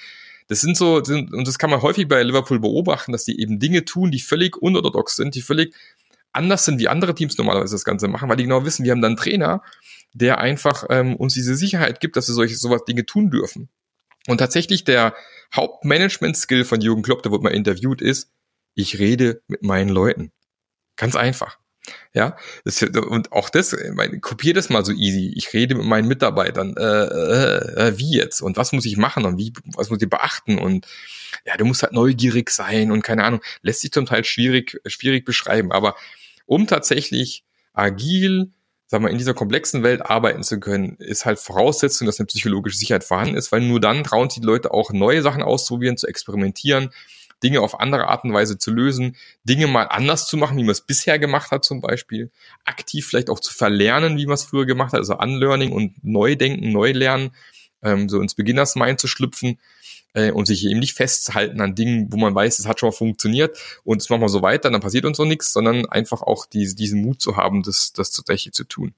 Das 0.49 0.61
sind 0.61 0.77
so, 0.77 0.97
und 0.97 1.49
das 1.49 1.59
kann 1.59 1.71
man 1.71 1.81
häufig 1.81 2.07
bei 2.07 2.23
Liverpool 2.23 2.61
beobachten, 2.61 3.13
dass 3.13 3.25
die 3.25 3.41
eben 3.41 3.59
Dinge 3.59 3.87
tun, 3.87 4.11
die 4.11 4.21
völlig 4.21 4.61
unorthodox 4.61 5.17
sind, 5.17 5.35
die 5.35 5.41
völlig 5.41 5.75
anders 6.35 6.67
sind, 6.67 6.79
wie 6.79 6.89
andere 6.89 7.15
Teams 7.15 7.39
normalerweise 7.39 7.75
das 7.75 7.85
Ganze 7.85 8.09
machen, 8.09 8.29
weil 8.29 8.37
die 8.37 8.43
genau 8.43 8.65
wissen, 8.65 8.85
wir 8.85 8.93
haben 8.93 9.01
dann 9.01 9.13
einen 9.13 9.17
Trainer, 9.17 9.63
der 10.15 10.39
einfach 10.39 10.85
ähm, 10.89 11.17
uns 11.17 11.35
diese 11.35 11.57
Sicherheit 11.57 12.01
gibt, 12.01 12.17
dass 12.17 12.29
wir 12.29 12.35
solche 12.35 12.57
sowas 12.57 12.85
Dinge 12.85 13.05
tun 13.05 13.31
dürfen. 13.31 13.69
Und 14.27 14.39
tatsächlich 14.39 14.85
der 14.85 15.15
Hauptmanagement-Skill 15.55 16.65
von 16.65 16.81
Jürgen 16.81 17.03
Klopp, 17.03 17.23
der 17.23 17.33
wurde 17.33 17.45
mal 17.45 17.51
interviewt, 17.51 18.01
ist, 18.01 18.31
ich 18.75 18.99
rede 18.99 19.43
mit 19.49 19.63
meinen 19.63 19.91
Leuten. 19.91 20.33
Ganz 20.97 21.17
einfach. 21.17 21.59
Ja, 22.15 22.37
das, 22.65 22.81
und 22.83 23.33
auch 23.33 23.51
das, 23.51 23.77
meine, 23.93 24.19
kopier 24.21 24.55
das 24.55 24.71
mal 24.71 24.85
so 24.85 24.93
easy. 24.93 25.35
Ich 25.37 25.53
rede 25.53 25.75
mit 25.75 25.85
meinen 25.85 26.09
Mitarbeitern, 26.09 26.75
äh, 26.79 26.83
äh, 26.83 27.89
äh, 27.89 27.99
wie 27.99 28.17
jetzt 28.17 28.41
und 28.41 28.57
was 28.57 28.73
muss 28.73 28.87
ich 28.87 28.97
machen 28.97 29.27
und 29.27 29.37
wie, 29.37 29.53
was 29.75 29.91
muss 29.91 30.01
ich 30.01 30.09
beachten 30.09 30.59
und 30.59 30.87
ja, 31.45 31.57
du 31.59 31.67
musst 31.67 31.83
halt 31.83 31.93
neugierig 31.93 32.49
sein 32.51 32.91
und 32.91 33.03
keine 33.03 33.25
Ahnung, 33.25 33.43
lässt 33.61 33.83
sich 33.83 33.93
zum 33.93 34.07
Teil 34.07 34.25
schwierig, 34.25 34.81
schwierig 34.87 35.27
beschreiben. 35.27 35.73
Aber 35.73 35.95
um 36.47 36.67
tatsächlich 36.67 37.45
agil, 37.75 38.53
sagen 38.95 39.07
wir, 39.07 39.11
in 39.11 39.19
dieser 39.19 39.35
komplexen 39.35 39.83
Welt 39.83 40.09
arbeiten 40.09 40.45
zu 40.45 40.61
können, 40.61 40.95
ist 41.01 41.27
halt 41.27 41.41
Voraussetzung, 41.41 42.07
dass 42.07 42.21
eine 42.21 42.27
psychologische 42.27 42.79
Sicherheit 42.79 43.03
vorhanden 43.03 43.35
ist, 43.35 43.51
weil 43.51 43.61
nur 43.61 43.81
dann 43.81 44.05
trauen 44.05 44.31
sich 44.31 44.41
die 44.41 44.47
Leute 44.47 44.73
auch 44.73 44.93
neue 44.93 45.21
Sachen 45.21 45.43
auszuprobieren, 45.43 45.97
zu 45.97 46.07
experimentieren, 46.07 46.91
Dinge 47.43 47.61
auf 47.61 47.81
andere 47.81 48.07
Art 48.07 48.23
und 48.23 48.33
Weise 48.33 48.57
zu 48.57 48.71
lösen, 48.71 49.17
Dinge 49.43 49.67
mal 49.67 49.87
anders 49.87 50.29
zu 50.29 50.37
machen, 50.37 50.57
wie 50.59 50.63
man 50.63 50.71
es 50.71 50.81
bisher 50.81 51.19
gemacht 51.19 51.51
hat 51.51 51.65
zum 51.65 51.81
Beispiel, 51.81 52.31
aktiv 52.65 53.05
vielleicht 53.05 53.31
auch 53.31 53.41
zu 53.41 53.53
verlernen, 53.53 54.17
wie 54.17 54.27
man 54.27 54.35
es 54.35 54.45
früher 54.45 54.65
gemacht 54.65 54.93
hat, 54.93 55.01
also 55.01 55.19
Unlearning 55.19 55.73
und 55.73 56.05
Neudenken, 56.05 56.71
Neulernen, 56.71 57.35
ähm, 57.83 58.09
so 58.09 58.21
ins 58.21 58.37
Beginners 58.37 58.77
Mind 58.77 59.01
zu 59.01 59.09
schlüpfen 59.09 59.59
äh, 60.15 60.31
und 60.31 60.47
sich 60.47 60.65
eben 60.65 60.81
nicht 60.81 60.95
festzuhalten 60.95 61.61
an 61.61 61.75
Dingen, 61.75 62.09
wo 62.11 62.17
man 62.17 62.35
weiß, 62.35 62.59
es 62.59 62.67
hat 62.67 62.81
schon 62.81 62.89
mal 62.89 62.93
funktioniert 62.93 63.59
und 63.85 64.01
es 64.01 64.09
machen 64.09 64.23
wir 64.23 64.29
so 64.29 64.43
weiter, 64.43 64.71
dann 64.71 64.81
passiert 64.81 65.05
uns 65.05 65.21
auch 65.21 65.27
nichts, 65.27 65.53
sondern 65.53 65.87
einfach 65.87 66.23
auch 66.23 66.47
die, 66.47 66.75
diesen 66.75 67.03
Mut 67.03 67.21
zu 67.21 67.37
haben, 67.37 67.63
das, 67.63 67.93
das 67.93 68.11
tatsächlich 68.11 68.55
zu 68.55 68.65
tun. 68.65 68.95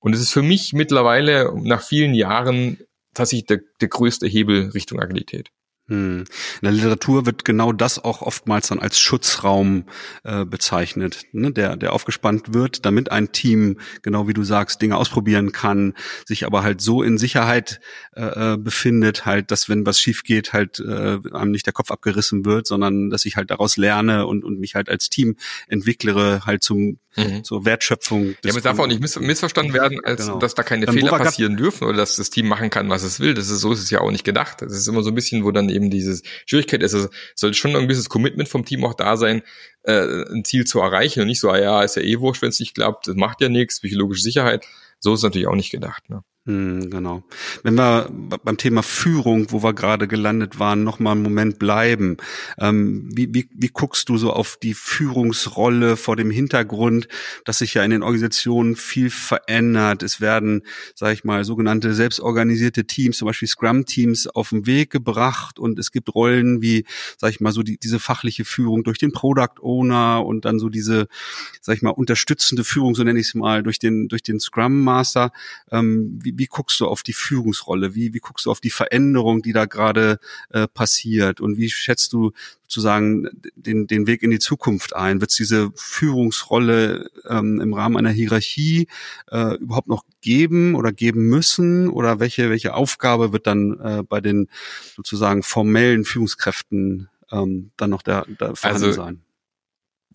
Und 0.00 0.14
es 0.14 0.20
ist 0.20 0.32
für 0.32 0.42
mich 0.42 0.72
mittlerweile 0.72 1.52
nach 1.62 1.82
vielen 1.82 2.14
Jahren 2.14 2.78
tatsächlich 3.14 3.46
der, 3.46 3.60
der 3.80 3.88
größte 3.88 4.26
Hebel 4.26 4.70
Richtung 4.70 5.00
Agilität. 5.00 5.50
Hm. 5.88 6.20
In 6.20 6.26
der 6.62 6.70
Literatur 6.70 7.26
wird 7.26 7.44
genau 7.44 7.72
das 7.72 7.98
auch 7.98 8.22
oftmals 8.22 8.68
dann 8.68 8.78
als 8.78 9.00
Schutzraum 9.00 9.84
äh, 10.22 10.44
bezeichnet, 10.44 11.24
ne? 11.32 11.50
der, 11.50 11.76
der 11.76 11.92
aufgespannt 11.92 12.54
wird, 12.54 12.86
damit 12.86 13.10
ein 13.10 13.32
Team, 13.32 13.80
genau 14.02 14.28
wie 14.28 14.32
du 14.32 14.44
sagst, 14.44 14.80
Dinge 14.80 14.96
ausprobieren 14.96 15.50
kann, 15.50 15.94
sich 16.24 16.46
aber 16.46 16.62
halt 16.62 16.80
so 16.80 17.02
in 17.02 17.18
Sicherheit 17.18 17.80
äh, 18.14 18.52
äh, 18.52 18.56
befindet, 18.56 19.26
halt, 19.26 19.50
dass 19.50 19.68
wenn 19.68 19.84
was 19.84 19.98
schief 20.00 20.22
geht, 20.22 20.52
halt 20.52 20.78
äh, 20.78 21.18
einem 21.32 21.50
nicht 21.50 21.66
der 21.66 21.72
Kopf 21.72 21.90
abgerissen 21.90 22.44
wird, 22.44 22.68
sondern 22.68 23.10
dass 23.10 23.24
ich 23.24 23.36
halt 23.36 23.50
daraus 23.50 23.76
lerne 23.76 24.26
und, 24.26 24.44
und 24.44 24.60
mich 24.60 24.76
halt 24.76 24.88
als 24.88 25.10
Team 25.10 25.36
entwicklere, 25.66 26.46
halt 26.46 26.62
zum 26.62 26.98
mhm. 27.16 27.44
zur 27.44 27.64
Wertschöpfung. 27.64 28.28
Ja, 28.44 28.50
aber 28.50 28.58
es 28.58 28.62
darf 28.62 28.78
auch 28.78 28.86
nicht 28.86 29.00
miss 29.00 29.18
missverstanden 29.18 29.74
werden, 29.74 30.00
als 30.04 30.26
genau. 30.26 30.38
dass 30.38 30.54
da 30.54 30.62
keine 30.62 30.86
ähm, 30.86 30.94
Fehler 30.94 31.10
passieren 31.10 31.56
dürfen 31.56 31.84
oder 31.84 31.98
dass 31.98 32.16
das 32.16 32.30
Team 32.30 32.48
machen 32.48 32.70
kann, 32.70 32.88
was 32.88 33.02
es 33.02 33.20
will. 33.20 33.34
Das 33.34 33.48
ist 33.48 33.60
so 33.60 33.72
ist 33.72 33.80
es 33.80 33.90
ja 33.90 34.00
auch 34.00 34.10
nicht 34.10 34.24
gedacht. 34.24 34.62
Das 34.62 34.72
ist 34.72 34.86
immer 34.86 35.02
so 35.02 35.10
ein 35.10 35.14
bisschen, 35.14 35.44
wo 35.44 35.50
dann 35.50 35.68
eben 35.72 35.90
dieses 35.90 36.22
Schwierigkeit 36.46 36.82
ist. 36.82 36.92
Es 36.92 37.10
sollte 37.34 37.56
schon 37.56 37.74
ein 37.74 37.82
gewisses 37.82 38.08
Commitment 38.08 38.48
vom 38.48 38.64
Team 38.64 38.84
auch 38.84 38.94
da 38.94 39.16
sein, 39.16 39.42
äh, 39.82 40.24
ein 40.32 40.44
Ziel 40.44 40.64
zu 40.64 40.80
erreichen 40.80 41.20
und 41.20 41.26
nicht 41.26 41.40
so, 41.40 41.50
ah 41.50 41.58
ja, 41.58 41.82
ist 41.82 41.96
ja 41.96 42.02
eh 42.02 42.20
wurscht, 42.20 42.42
wenn 42.42 42.50
es 42.50 42.60
nicht 42.60 42.74
klappt, 42.74 43.08
das 43.08 43.16
macht 43.16 43.40
ja 43.40 43.48
nichts, 43.48 43.80
psychologische 43.80 44.22
Sicherheit. 44.22 44.66
So 44.98 45.14
ist 45.14 45.22
natürlich 45.22 45.48
auch 45.48 45.56
nicht 45.56 45.70
gedacht. 45.70 46.08
Ne? 46.10 46.22
Hm, 46.44 46.90
genau. 46.90 47.22
Wenn 47.62 47.76
wir 47.76 48.10
beim 48.42 48.56
Thema 48.56 48.82
Führung, 48.82 49.52
wo 49.52 49.62
wir 49.62 49.74
gerade 49.74 50.08
gelandet 50.08 50.58
waren, 50.58 50.82
noch 50.82 50.98
mal 50.98 51.12
einen 51.12 51.22
Moment 51.22 51.60
bleiben. 51.60 52.16
Ähm, 52.58 53.08
wie, 53.14 53.32
wie, 53.32 53.48
wie 53.54 53.68
guckst 53.68 54.08
du 54.08 54.16
so 54.16 54.32
auf 54.32 54.58
die 54.60 54.74
Führungsrolle 54.74 55.96
vor 55.96 56.16
dem 56.16 56.32
Hintergrund, 56.32 57.06
dass 57.44 57.58
sich 57.58 57.74
ja 57.74 57.84
in 57.84 57.92
den 57.92 58.02
Organisationen 58.02 58.74
viel 58.74 59.08
verändert? 59.08 60.02
Es 60.02 60.20
werden, 60.20 60.62
sage 60.96 61.14
ich 61.14 61.22
mal, 61.22 61.44
sogenannte 61.44 61.94
selbstorganisierte 61.94 62.86
Teams, 62.86 63.18
zum 63.18 63.26
Beispiel 63.26 63.46
Scrum-Teams, 63.46 64.26
auf 64.26 64.48
den 64.48 64.66
Weg 64.66 64.90
gebracht 64.90 65.60
und 65.60 65.78
es 65.78 65.92
gibt 65.92 66.12
Rollen 66.12 66.60
wie, 66.60 66.84
sage 67.18 67.34
ich 67.34 67.40
mal, 67.40 67.52
so 67.52 67.62
die, 67.62 67.78
diese 67.78 68.00
fachliche 68.00 68.44
Führung 68.44 68.82
durch 68.82 68.98
den 68.98 69.12
Product 69.12 69.60
Owner 69.60 70.26
und 70.26 70.44
dann 70.44 70.58
so 70.58 70.68
diese, 70.70 71.06
sage 71.60 71.76
ich 71.76 71.82
mal, 71.82 71.90
unterstützende 71.90 72.64
Führung, 72.64 72.96
so 72.96 73.04
nenne 73.04 73.20
ich 73.20 73.28
es 73.28 73.34
mal, 73.34 73.62
durch 73.62 73.78
den 73.78 74.08
durch 74.08 74.24
den 74.24 74.40
Scrum 74.40 74.82
Master. 74.82 75.30
Ähm, 75.70 76.18
wie, 76.20 76.31
wie, 76.36 76.46
guckst 76.46 76.80
du 76.80 76.86
auf 76.86 77.02
die 77.02 77.12
Führungsrolle? 77.12 77.94
Wie, 77.94 78.14
wie 78.14 78.18
guckst 78.18 78.46
du 78.46 78.50
auf 78.50 78.60
die 78.60 78.70
Veränderung, 78.70 79.42
die 79.42 79.52
da 79.52 79.66
gerade 79.66 80.18
äh, 80.50 80.66
passiert? 80.68 81.40
Und 81.40 81.56
wie 81.56 81.70
schätzt 81.70 82.12
du 82.12 82.32
sozusagen 82.62 83.28
den, 83.54 83.86
den 83.86 84.06
Weg 84.06 84.22
in 84.22 84.30
die 84.30 84.38
Zukunft 84.38 84.94
ein? 84.96 85.20
Wird 85.20 85.30
es 85.30 85.36
diese 85.36 85.70
Führungsrolle 85.74 87.10
ähm, 87.28 87.60
im 87.60 87.74
Rahmen 87.74 87.96
einer 87.96 88.10
Hierarchie 88.10 88.88
äh, 89.30 89.56
überhaupt 89.56 89.88
noch 89.88 90.04
geben 90.20 90.74
oder 90.74 90.92
geben 90.92 91.28
müssen? 91.28 91.88
Oder 91.88 92.20
welche, 92.20 92.50
welche 92.50 92.74
Aufgabe 92.74 93.32
wird 93.32 93.46
dann 93.46 93.78
äh, 93.80 94.02
bei 94.02 94.20
den 94.20 94.48
sozusagen 94.96 95.42
formellen 95.42 96.04
Führungskräften 96.04 97.08
ähm, 97.30 97.70
dann 97.76 97.90
noch 97.90 98.02
da, 98.02 98.24
da 98.38 98.54
vorhanden 98.54 98.84
also, 98.84 98.92
sein? 98.92 99.22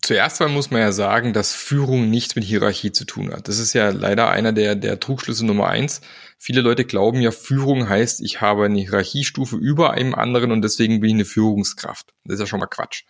Zuerst 0.02 0.40
mal 0.40 0.48
muss 0.48 0.70
man 0.70 0.80
ja 0.80 0.92
sagen, 0.92 1.32
dass 1.32 1.54
Führung 1.54 2.10
nichts 2.10 2.36
mit 2.36 2.44
Hierarchie 2.44 2.92
zu 2.92 3.04
tun 3.04 3.32
hat. 3.32 3.48
Das 3.48 3.58
ist 3.58 3.72
ja 3.72 3.90
leider 3.90 4.30
einer 4.30 4.52
der, 4.52 4.74
der 4.74 5.00
Trugschlüsse 5.00 5.44
Nummer 5.44 5.68
eins. 5.68 6.00
Viele 6.38 6.60
Leute 6.60 6.84
glauben 6.84 7.20
ja, 7.20 7.30
Führung 7.30 7.88
heißt, 7.88 8.20
ich 8.20 8.40
habe 8.40 8.66
eine 8.66 8.78
Hierarchiestufe 8.78 9.56
über 9.56 9.92
einem 9.92 10.14
anderen 10.14 10.52
und 10.52 10.62
deswegen 10.62 11.00
bin 11.00 11.10
ich 11.10 11.14
eine 11.14 11.24
Führungskraft. 11.24 12.14
Das 12.24 12.34
ist 12.34 12.40
ja 12.40 12.46
schon 12.46 12.60
mal 12.60 12.66
Quatsch. 12.66 13.04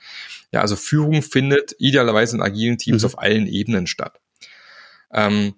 Ja, 0.51 0.61
also 0.61 0.77
Führung 0.77 1.23
findet 1.23 1.75
idealerweise 1.79 2.37
in 2.37 2.43
agilen 2.43 2.79
Teams 2.79 3.03
mhm. 3.03 3.07
auf 3.07 3.19
allen 3.19 3.47
Ebenen 3.47 3.87
statt. 3.87 4.21
Ähm, 5.13 5.55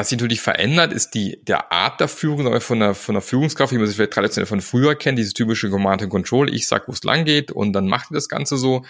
was 0.00 0.08
sich 0.08 0.18
natürlich 0.18 0.40
verändert, 0.40 0.94
ist 0.94 1.10
die 1.10 1.44
der 1.44 1.72
Art 1.72 2.00
der 2.00 2.08
Führung 2.08 2.46
aber 2.46 2.62
von 2.62 2.80
der, 2.80 2.94
von 2.94 3.14
der 3.14 3.20
Führungskraft, 3.20 3.70
wie 3.70 3.76
man 3.76 3.86
sich 3.86 3.96
vielleicht 3.96 4.14
traditionell 4.14 4.46
von 4.46 4.62
früher 4.62 4.94
kennt, 4.94 5.18
dieses 5.18 5.34
typische 5.34 5.68
Command 5.68 6.00
and 6.00 6.10
Control. 6.10 6.48
Ich 6.54 6.66
sag, 6.66 6.88
wo 6.88 6.92
es 6.92 7.04
lang 7.04 7.26
geht 7.26 7.52
und 7.52 7.74
dann 7.74 7.86
macht 7.86 8.10
ihr 8.10 8.14
das 8.14 8.30
Ganze 8.30 8.56
so. 8.56 8.86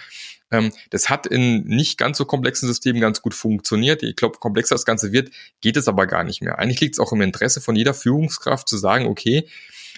Ähm, 0.51 0.71
das 0.89 1.09
hat 1.09 1.27
in 1.27 1.65
nicht 1.65 1.97
ganz 1.97 2.17
so 2.17 2.23
komplexen 2.23 2.65
Systemen 2.65 3.01
ganz 3.01 3.21
gut 3.21 3.33
funktioniert. 3.33 4.03
Ich 4.03 4.15
glaube, 4.15 4.37
komplexer 4.39 4.75
das 4.75 4.85
Ganze 4.85 5.11
wird, 5.11 5.31
geht 5.59 5.75
es 5.75 5.89
aber 5.89 6.07
gar 6.07 6.23
nicht 6.23 6.41
mehr. 6.41 6.59
Eigentlich 6.59 6.79
liegt 6.79 6.95
es 6.95 6.99
auch 6.99 7.11
im 7.11 7.19
Interesse 7.19 7.59
von 7.59 7.75
jeder 7.75 7.93
Führungskraft 7.93 8.69
zu 8.69 8.77
sagen, 8.77 9.05
okay, 9.05 9.49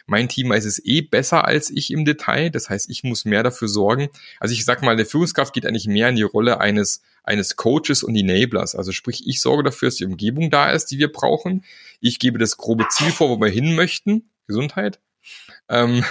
mein 0.06 0.28
Team 0.28 0.50
weiß 0.50 0.66
es 0.66 0.84
eh 0.84 1.02
besser 1.02 1.46
als 1.46 1.70
ich 1.70 1.92
im 1.92 2.06
Detail. 2.06 2.50
Das 2.50 2.70
heißt, 2.70 2.90
ich 2.90 3.04
muss 3.04 3.26
mehr 3.26 3.44
dafür 3.44 3.68
sorgen. 3.68 4.10
Also 4.40 4.54
ich 4.54 4.66
sag 4.66 4.82
mal, 4.82 4.96
der 4.96 5.06
Führungskraft 5.06 5.54
geht 5.54 5.66
eigentlich 5.66 5.88
mehr 5.88 6.10
in 6.10 6.16
die 6.16 6.24
Rolle 6.24 6.60
eines, 6.60 7.02
eines 7.24 7.56
Coaches 7.56 8.04
und 8.04 8.16
Enablers. 8.16 8.76
Also 8.76 8.92
sprich, 8.92 9.28
ich 9.28 9.42
sorge 9.42 9.64
dafür, 9.64 9.88
dass 9.88 9.96
die 9.96 10.06
Umgebung 10.06 10.50
da 10.50 10.72
ist, 10.72 10.88
die 10.88 11.00
wir 11.00 11.12
brauchen. 11.12 11.64
Ich 12.00 12.20
gebe 12.20 12.38
das 12.38 12.58
grobe 12.58 12.88
Ziel 12.90 13.12
vor, 13.12 13.30
wo 13.30 13.42
wir 13.42 13.50
hin 13.50 13.76
möchten. 13.76 14.30
Gesundheit. 14.48 15.00
Ähm, 15.70 16.04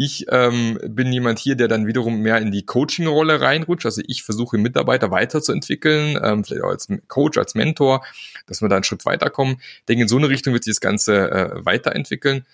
ich 0.00 0.26
ähm, 0.30 0.78
bin 0.80 1.12
jemand 1.12 1.40
hier, 1.40 1.56
der 1.56 1.66
dann 1.66 1.88
wiederum 1.88 2.20
mehr 2.20 2.38
in 2.38 2.52
die 2.52 2.64
Coaching-Rolle 2.64 3.40
reinrutscht. 3.40 3.84
Also 3.84 4.00
ich 4.06 4.22
versuche 4.22 4.56
Mitarbeiter 4.56 5.10
weiterzuentwickeln, 5.10 6.16
ähm, 6.22 6.44
vielleicht 6.44 6.62
auch 6.62 6.70
als 6.70 6.86
Coach, 7.08 7.36
als 7.36 7.56
Mentor, 7.56 8.04
dass 8.46 8.62
wir 8.62 8.68
da 8.68 8.76
einen 8.76 8.84
Schritt 8.84 9.04
weiterkommen. 9.06 9.56
Ich 9.58 9.86
denke, 9.88 10.02
in 10.02 10.08
so 10.08 10.16
eine 10.16 10.28
Richtung 10.28 10.52
wird 10.52 10.62
sich 10.62 10.74
das 10.74 10.80
Ganze 10.80 11.30
äh, 11.32 11.64
weiterentwickeln. 11.66 12.46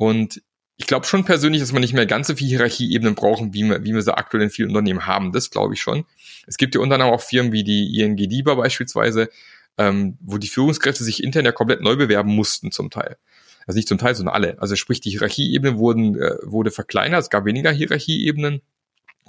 Und 0.00 0.40
ich 0.78 0.86
glaube 0.86 1.04
schon 1.04 1.26
persönlich, 1.26 1.60
dass 1.60 1.72
man 1.72 1.82
nicht 1.82 1.92
mehr 1.92 2.06
ganz 2.06 2.28
so 2.28 2.34
viele 2.34 2.48
Hierarchieebenen 2.48 3.14
brauchen, 3.14 3.52
wie 3.52 3.64
wir, 3.64 3.84
wie 3.84 3.92
wir 3.92 4.00
sie 4.00 4.16
aktuell 4.16 4.44
in 4.44 4.48
vielen 4.48 4.70
Unternehmen 4.70 5.06
haben. 5.06 5.30
Das 5.30 5.50
glaube 5.50 5.74
ich 5.74 5.82
schon. 5.82 6.06
Es 6.46 6.56
gibt 6.56 6.74
ja 6.74 6.80
unter 6.80 6.94
anderem 6.94 7.12
auch 7.12 7.20
Firmen 7.20 7.52
wie 7.52 7.64
die 7.64 8.00
ING 8.00 8.16
DIBA 8.16 8.54
beispielsweise, 8.54 9.28
ähm, 9.76 10.16
wo 10.22 10.38
die 10.38 10.48
Führungskräfte 10.48 11.04
sich 11.04 11.22
intern 11.22 11.44
ja 11.44 11.52
komplett 11.52 11.82
neu 11.82 11.96
bewerben 11.96 12.34
mussten 12.34 12.72
zum 12.72 12.88
Teil 12.88 13.18
also 13.66 13.76
nicht 13.76 13.88
zum 13.88 13.98
Teil, 13.98 14.14
sondern 14.14 14.34
alle. 14.34 14.60
Also 14.60 14.74
sprich, 14.74 15.00
die 15.00 15.10
Hierarchieebene 15.10 15.78
wurden, 15.78 16.20
äh, 16.20 16.36
wurde 16.42 16.70
verkleinert, 16.70 17.22
es 17.22 17.30
gab 17.30 17.44
weniger 17.44 17.70
Hierarchieebenen 17.70 18.62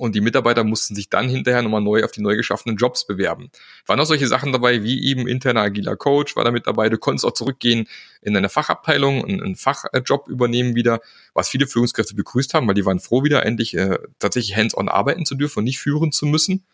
und 0.02 0.16
die 0.16 0.22
Mitarbeiter 0.22 0.64
mussten 0.64 0.96
sich 0.96 1.10
dann 1.10 1.30
hinterher 1.30 1.62
nochmal 1.62 1.80
neu 1.80 2.04
auf 2.04 2.12
die 2.12 2.22
neu 2.22 2.36
geschaffenen 2.36 2.76
Jobs 2.76 3.06
bewerben. 3.06 3.52
Waren 3.86 4.00
auch 4.00 4.06
solche 4.06 4.26
Sachen 4.26 4.52
dabei, 4.52 4.82
wie 4.82 5.06
eben 5.06 5.28
interner 5.28 5.62
agiler 5.62 5.96
Coach 5.96 6.36
war 6.36 6.44
da 6.44 6.50
mit 6.50 6.66
dabei. 6.66 6.90
Du 6.90 6.98
konntest 6.98 7.24
auch 7.24 7.36
zurückgehen 7.36 7.88
in 8.24 8.34
deine 8.34 8.50
Fachabteilung 8.50 9.22
und 9.22 9.44
einen 9.44 9.56
Fachjob 9.56 10.28
übernehmen 10.28 10.74
wieder, 10.74 11.02
was 11.36 11.50
viele 11.50 11.68
Führungskräfte 11.68 12.16
begrüßt 12.16 12.56
haben, 12.56 12.68
weil 12.68 12.74
die 12.74 12.84
waren 12.84 13.00
froh, 13.00 13.24
wieder 13.24 13.46
endlich 13.46 13.76
äh, 13.78 14.00
tatsächlich 14.18 14.58
hands-on 14.58 14.90
arbeiten 14.90 15.24
zu 15.28 15.36
dürfen 15.36 15.60
und 15.60 15.66
nicht 15.66 15.78
führen 15.78 16.12
zu 16.12 16.26
müssen. 16.26 16.66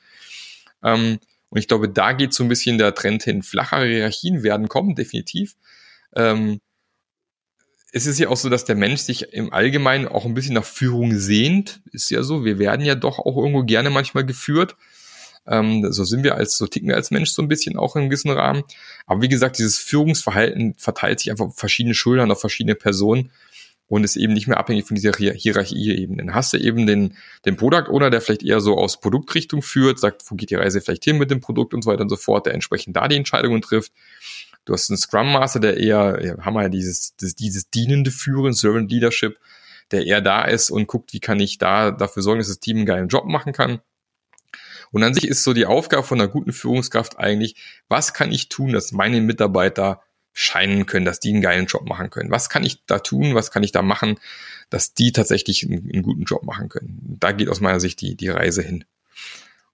Ähm, 0.81 1.19
und 1.49 1.59
ich 1.59 1.67
glaube, 1.67 1.89
da 1.89 2.13
geht 2.13 2.33
so 2.33 2.43
ein 2.43 2.49
bisschen 2.49 2.77
der 2.77 2.95
Trend 2.95 3.23
hin. 3.23 3.43
Flachere 3.43 3.87
Hierarchien 3.87 4.41
werden 4.41 4.69
kommen, 4.69 4.95
definitiv. 4.95 5.57
Ähm, 6.15 6.61
es 7.97 8.05
ist 8.05 8.19
ja 8.19 8.29
auch 8.29 8.37
so, 8.37 8.49
dass 8.49 8.65
der 8.65 8.75
Mensch 8.75 9.01
sich 9.01 9.33
im 9.33 9.51
Allgemeinen 9.51 10.07
auch 10.07 10.25
ein 10.25 10.33
bisschen 10.33 10.53
nach 10.53 10.63
Führung 10.63 11.17
sehnt. 11.17 11.81
Ist 11.91 12.11
ja 12.11 12.23
so. 12.23 12.45
Wir 12.45 12.59
werden 12.59 12.85
ja 12.85 12.95
doch 12.95 13.19
auch 13.19 13.35
irgendwo 13.35 13.63
gerne 13.63 13.89
manchmal 13.89 14.25
geführt. 14.25 14.75
Ähm, 15.47 15.91
so 15.91 16.03
sind 16.03 16.23
wir 16.23 16.35
als, 16.35 16.57
so 16.57 16.67
ticken 16.67 16.89
wir 16.89 16.95
als 16.95 17.11
Mensch 17.11 17.31
so 17.31 17.41
ein 17.41 17.47
bisschen 17.47 17.77
auch 17.77 17.95
in 17.95 18.01
einem 18.01 18.09
gewissen 18.09 18.31
Rahmen. 18.31 18.63
Aber 19.05 19.21
wie 19.21 19.29
gesagt, 19.29 19.57
dieses 19.57 19.79
Führungsverhalten 19.79 20.75
verteilt 20.77 21.19
sich 21.19 21.31
einfach 21.31 21.45
auf 21.45 21.57
verschiedene 21.57 21.95
Schultern, 21.95 22.31
auf 22.31 22.39
verschiedene 22.39 22.75
Personen 22.75 23.31
und 23.87 24.03
ist 24.03 24.17
eben 24.17 24.33
nicht 24.33 24.47
mehr 24.47 24.57
abhängig 24.57 24.85
von 24.85 24.95
dieser 24.95 25.13
Hierarchieebene. 25.13 26.17
Dann 26.17 26.35
hast 26.35 26.53
du 26.53 26.57
eben 26.57 26.85
den, 26.85 27.15
den 27.45 27.55
Product 27.55 27.89
Owner, 27.89 28.09
der 28.09 28.21
vielleicht 28.21 28.43
eher 28.43 28.59
so 28.59 28.77
aus 28.77 28.99
Produktrichtung 28.99 29.61
führt, 29.61 29.99
sagt, 29.99 30.23
wo 30.29 30.35
geht 30.35 30.49
die 30.49 30.55
Reise 30.55 30.81
vielleicht 30.81 31.05
hin 31.05 31.17
mit 31.17 31.31
dem 31.31 31.39
Produkt 31.39 31.73
und 31.73 31.83
so 31.83 31.89
weiter 31.89 32.01
und 32.01 32.09
so 32.09 32.17
fort, 32.17 32.45
der 32.45 32.53
entsprechend 32.53 32.95
da 32.95 33.07
die 33.07 33.15
Entscheidungen 33.15 33.61
trifft. 33.61 33.91
Du 34.67 34.73
hast 34.73 34.89
einen 34.89 34.97
Scrum 34.97 35.31
Master, 35.31 35.61
der 35.61 35.77
eher, 35.77 36.19
ja, 36.21 36.43
haben 36.43 36.53
wir 36.55 36.63
ja 36.63 36.69
dieses, 36.69 37.15
das, 37.15 37.35
dieses 37.35 37.69
dienende 37.69 38.11
Führen, 38.11 38.51
Servant 38.51 38.91
Leadership, 38.91 39.39
der 39.91 40.05
eher 40.05 40.19
da 40.19 40.43
ist 40.43 40.69
und 40.69 40.87
guckt, 40.87 41.13
wie 41.13 41.21
kann 41.21 41.39
ich 41.39 41.57
da 41.57 41.91
dafür 41.91 42.21
sorgen, 42.21 42.39
dass 42.39 42.49
das 42.49 42.59
Team 42.59 42.75
einen 42.75 42.85
geilen 42.85 43.07
Job 43.07 43.23
machen 43.25 43.53
kann. 43.53 43.79
Und 44.91 45.03
an 45.03 45.13
sich 45.13 45.25
ist 45.25 45.43
so 45.45 45.53
die 45.53 45.65
Aufgabe 45.65 46.03
von 46.03 46.19
einer 46.19 46.29
guten 46.29 46.51
Führungskraft 46.51 47.17
eigentlich, 47.17 47.55
was 47.87 48.13
kann 48.13 48.29
ich 48.29 48.49
tun, 48.49 48.73
dass 48.73 48.91
meine 48.91 49.21
Mitarbeiter 49.21 50.01
scheinen 50.33 50.85
können, 50.85 51.05
dass 51.05 51.21
die 51.21 51.29
einen 51.29 51.41
geilen 51.41 51.67
Job 51.67 51.87
machen 51.87 52.09
können. 52.09 52.29
Was 52.29 52.49
kann 52.49 52.65
ich 52.65 52.83
da 52.87 52.99
tun? 52.99 53.35
Was 53.35 53.51
kann 53.51 53.63
ich 53.63 53.71
da 53.71 53.81
machen, 53.81 54.19
dass 54.69 54.93
die 54.93 55.13
tatsächlich 55.13 55.65
einen, 55.65 55.89
einen 55.93 56.03
guten 56.03 56.25
Job 56.25 56.43
machen 56.43 56.67
können? 56.67 57.17
Da 57.19 57.31
geht 57.31 57.47
aus 57.47 57.61
meiner 57.61 57.79
Sicht 57.79 58.01
die, 58.01 58.15
die 58.15 58.27
Reise 58.27 58.63
hin. 58.63 58.83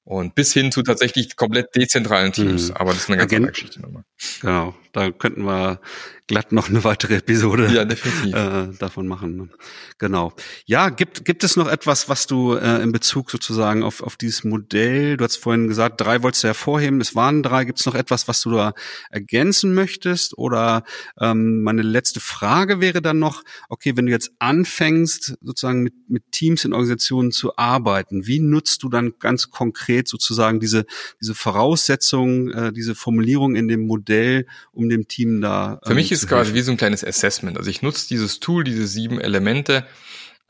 Und 0.06 0.36
bis 0.36 0.52
hin 0.52 0.72
zu 0.72 0.84
tatsächlich 0.84 1.36
komplett 1.38 1.76
dezentralen 1.76 2.34
Teams. 2.34 2.70
Mhm. 2.70 2.76
Aber 2.76 2.92
das 2.92 3.04
ist 3.04 3.10
eine 3.10 3.18
ganz 3.18 3.32
Agent, 3.32 3.46
andere 3.46 3.52
Geschichte 3.54 3.82
nochmal. 3.82 4.04
Genau, 4.42 4.76
da 4.92 5.12
könnten 5.12 5.44
wir 5.44 5.80
glatt 6.28 6.52
noch 6.54 6.70
eine 6.70 6.84
weitere 6.84 7.16
Episode 7.16 7.70
ja, 7.74 7.84
definitiv. 7.84 8.34
Äh, 8.34 8.70
davon 8.80 9.08
machen. 9.08 9.36
Ne? 9.36 9.50
Genau. 9.98 10.34
Ja, 10.66 10.90
gibt, 10.90 11.26
gibt 11.26 11.44
es 11.44 11.58
noch 11.58 11.68
etwas, 11.68 12.08
was 12.08 12.28
du 12.28 12.56
äh, 12.56 12.82
in 12.82 12.92
Bezug 12.94 13.30
sozusagen 13.30 13.84
auf, 13.84 14.02
auf 14.02 14.16
dieses 14.16 14.44
Modell, 14.44 15.18
du 15.18 15.26
hast 15.26 15.38
vorhin 15.38 15.68
gesagt, 15.68 16.00
drei 16.00 16.24
wolltest 16.24 16.44
du 16.44 16.48
hervorheben, 16.48 17.02
es 17.02 17.14
waren 17.16 17.44
drei, 17.44 17.66
gibt 17.66 17.80
es 17.80 17.86
noch 17.86 17.96
etwas, 17.96 18.28
was 18.28 18.42
du 18.42 18.52
da 18.52 18.74
ergänzen 19.10 19.74
möchtest? 19.74 20.38
Oder 20.38 20.84
ähm, 21.20 21.62
meine 21.64 21.82
letzte 21.82 22.22
Frage 22.22 22.80
wäre 22.80 23.02
dann 23.02 23.20
noch, 23.20 23.44
okay, 23.68 23.98
wenn 23.98 24.06
du 24.06 24.12
jetzt 24.12 24.32
anfängst, 24.40 25.38
sozusagen 25.42 25.84
mit, 25.84 25.94
mit 26.08 26.32
Teams 26.32 26.64
in 26.64 26.72
Organisationen 26.72 27.32
zu 27.32 27.58
arbeiten, 27.58 28.28
wie 28.28 28.40
nutzt 28.40 28.84
du 28.84 28.90
dann 28.90 29.14
ganz 29.20 29.50
konkret 29.50 30.08
sozusagen 30.08 30.62
diese, 30.62 30.86
diese 31.22 31.36
Voraussetzungen, 31.36 32.52
äh, 32.52 32.72
diese 32.72 32.96
Formulierung 32.96 33.56
in 33.56 33.68
dem 33.68 33.86
Modell, 33.86 34.48
um 34.72 34.88
dem 34.88 35.08
Team 35.10 35.42
da 35.42 35.74
ähm, 35.74 35.80
Für 35.88 35.96
mich 35.96 36.13
ist 36.14 36.28
quasi 36.28 36.54
wie 36.54 36.62
so 36.62 36.72
ein 36.72 36.78
kleines 36.78 37.04
Assessment. 37.04 37.58
Also 37.58 37.70
ich 37.70 37.82
nutze 37.82 38.08
dieses 38.08 38.40
Tool, 38.40 38.64
diese 38.64 38.88
sieben 38.88 39.20
Elemente, 39.20 39.86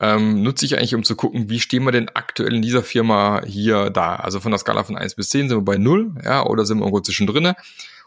ähm, 0.00 0.42
nutze 0.42 0.66
ich 0.66 0.76
eigentlich, 0.76 0.94
um 0.94 1.04
zu 1.04 1.16
gucken, 1.16 1.48
wie 1.48 1.60
stehen 1.60 1.84
wir 1.84 1.92
denn 1.92 2.08
aktuell 2.08 2.54
in 2.54 2.62
dieser 2.62 2.82
Firma 2.82 3.42
hier 3.46 3.90
da? 3.90 4.16
Also 4.16 4.40
von 4.40 4.50
der 4.50 4.58
Skala 4.58 4.84
von 4.84 4.96
eins 4.96 5.14
bis 5.14 5.30
zehn 5.30 5.48
sind 5.48 5.58
wir 5.58 5.64
bei 5.64 5.78
null, 5.78 6.14
ja, 6.24 6.44
oder 6.44 6.66
sind 6.66 6.78
wir 6.78 6.82
irgendwo 6.82 7.00
zwischendrin? 7.00 7.54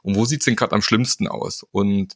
Und 0.03 0.15
wo 0.15 0.25
sieht's 0.25 0.45
denn 0.45 0.55
gerade 0.55 0.73
am 0.73 0.81
schlimmsten 0.81 1.27
aus? 1.27 1.65
Und 1.71 2.15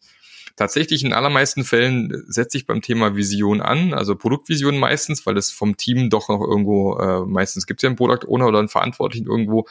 tatsächlich 0.55 1.03
in 1.03 1.13
allermeisten 1.13 1.63
Fällen 1.63 2.23
setze 2.27 2.57
ich 2.57 2.65
beim 2.65 2.81
Thema 2.81 3.15
Vision 3.15 3.61
an, 3.61 3.93
also 3.93 4.15
Produktvision 4.15 4.77
meistens, 4.77 5.25
weil 5.25 5.37
es 5.37 5.51
vom 5.51 5.77
Team 5.77 6.09
doch 6.09 6.29
noch 6.29 6.41
irgendwo, 6.41 6.97
äh, 6.97 7.25
meistens 7.25 7.65
gibt 7.65 7.79
es 7.79 7.83
ja 7.83 7.89
einen 7.89 7.95
Product 7.95 8.27
Owner 8.27 8.47
oder 8.47 8.59
einen 8.59 8.69
Verantwortlichen 8.69 9.27
irgendwo 9.27 9.67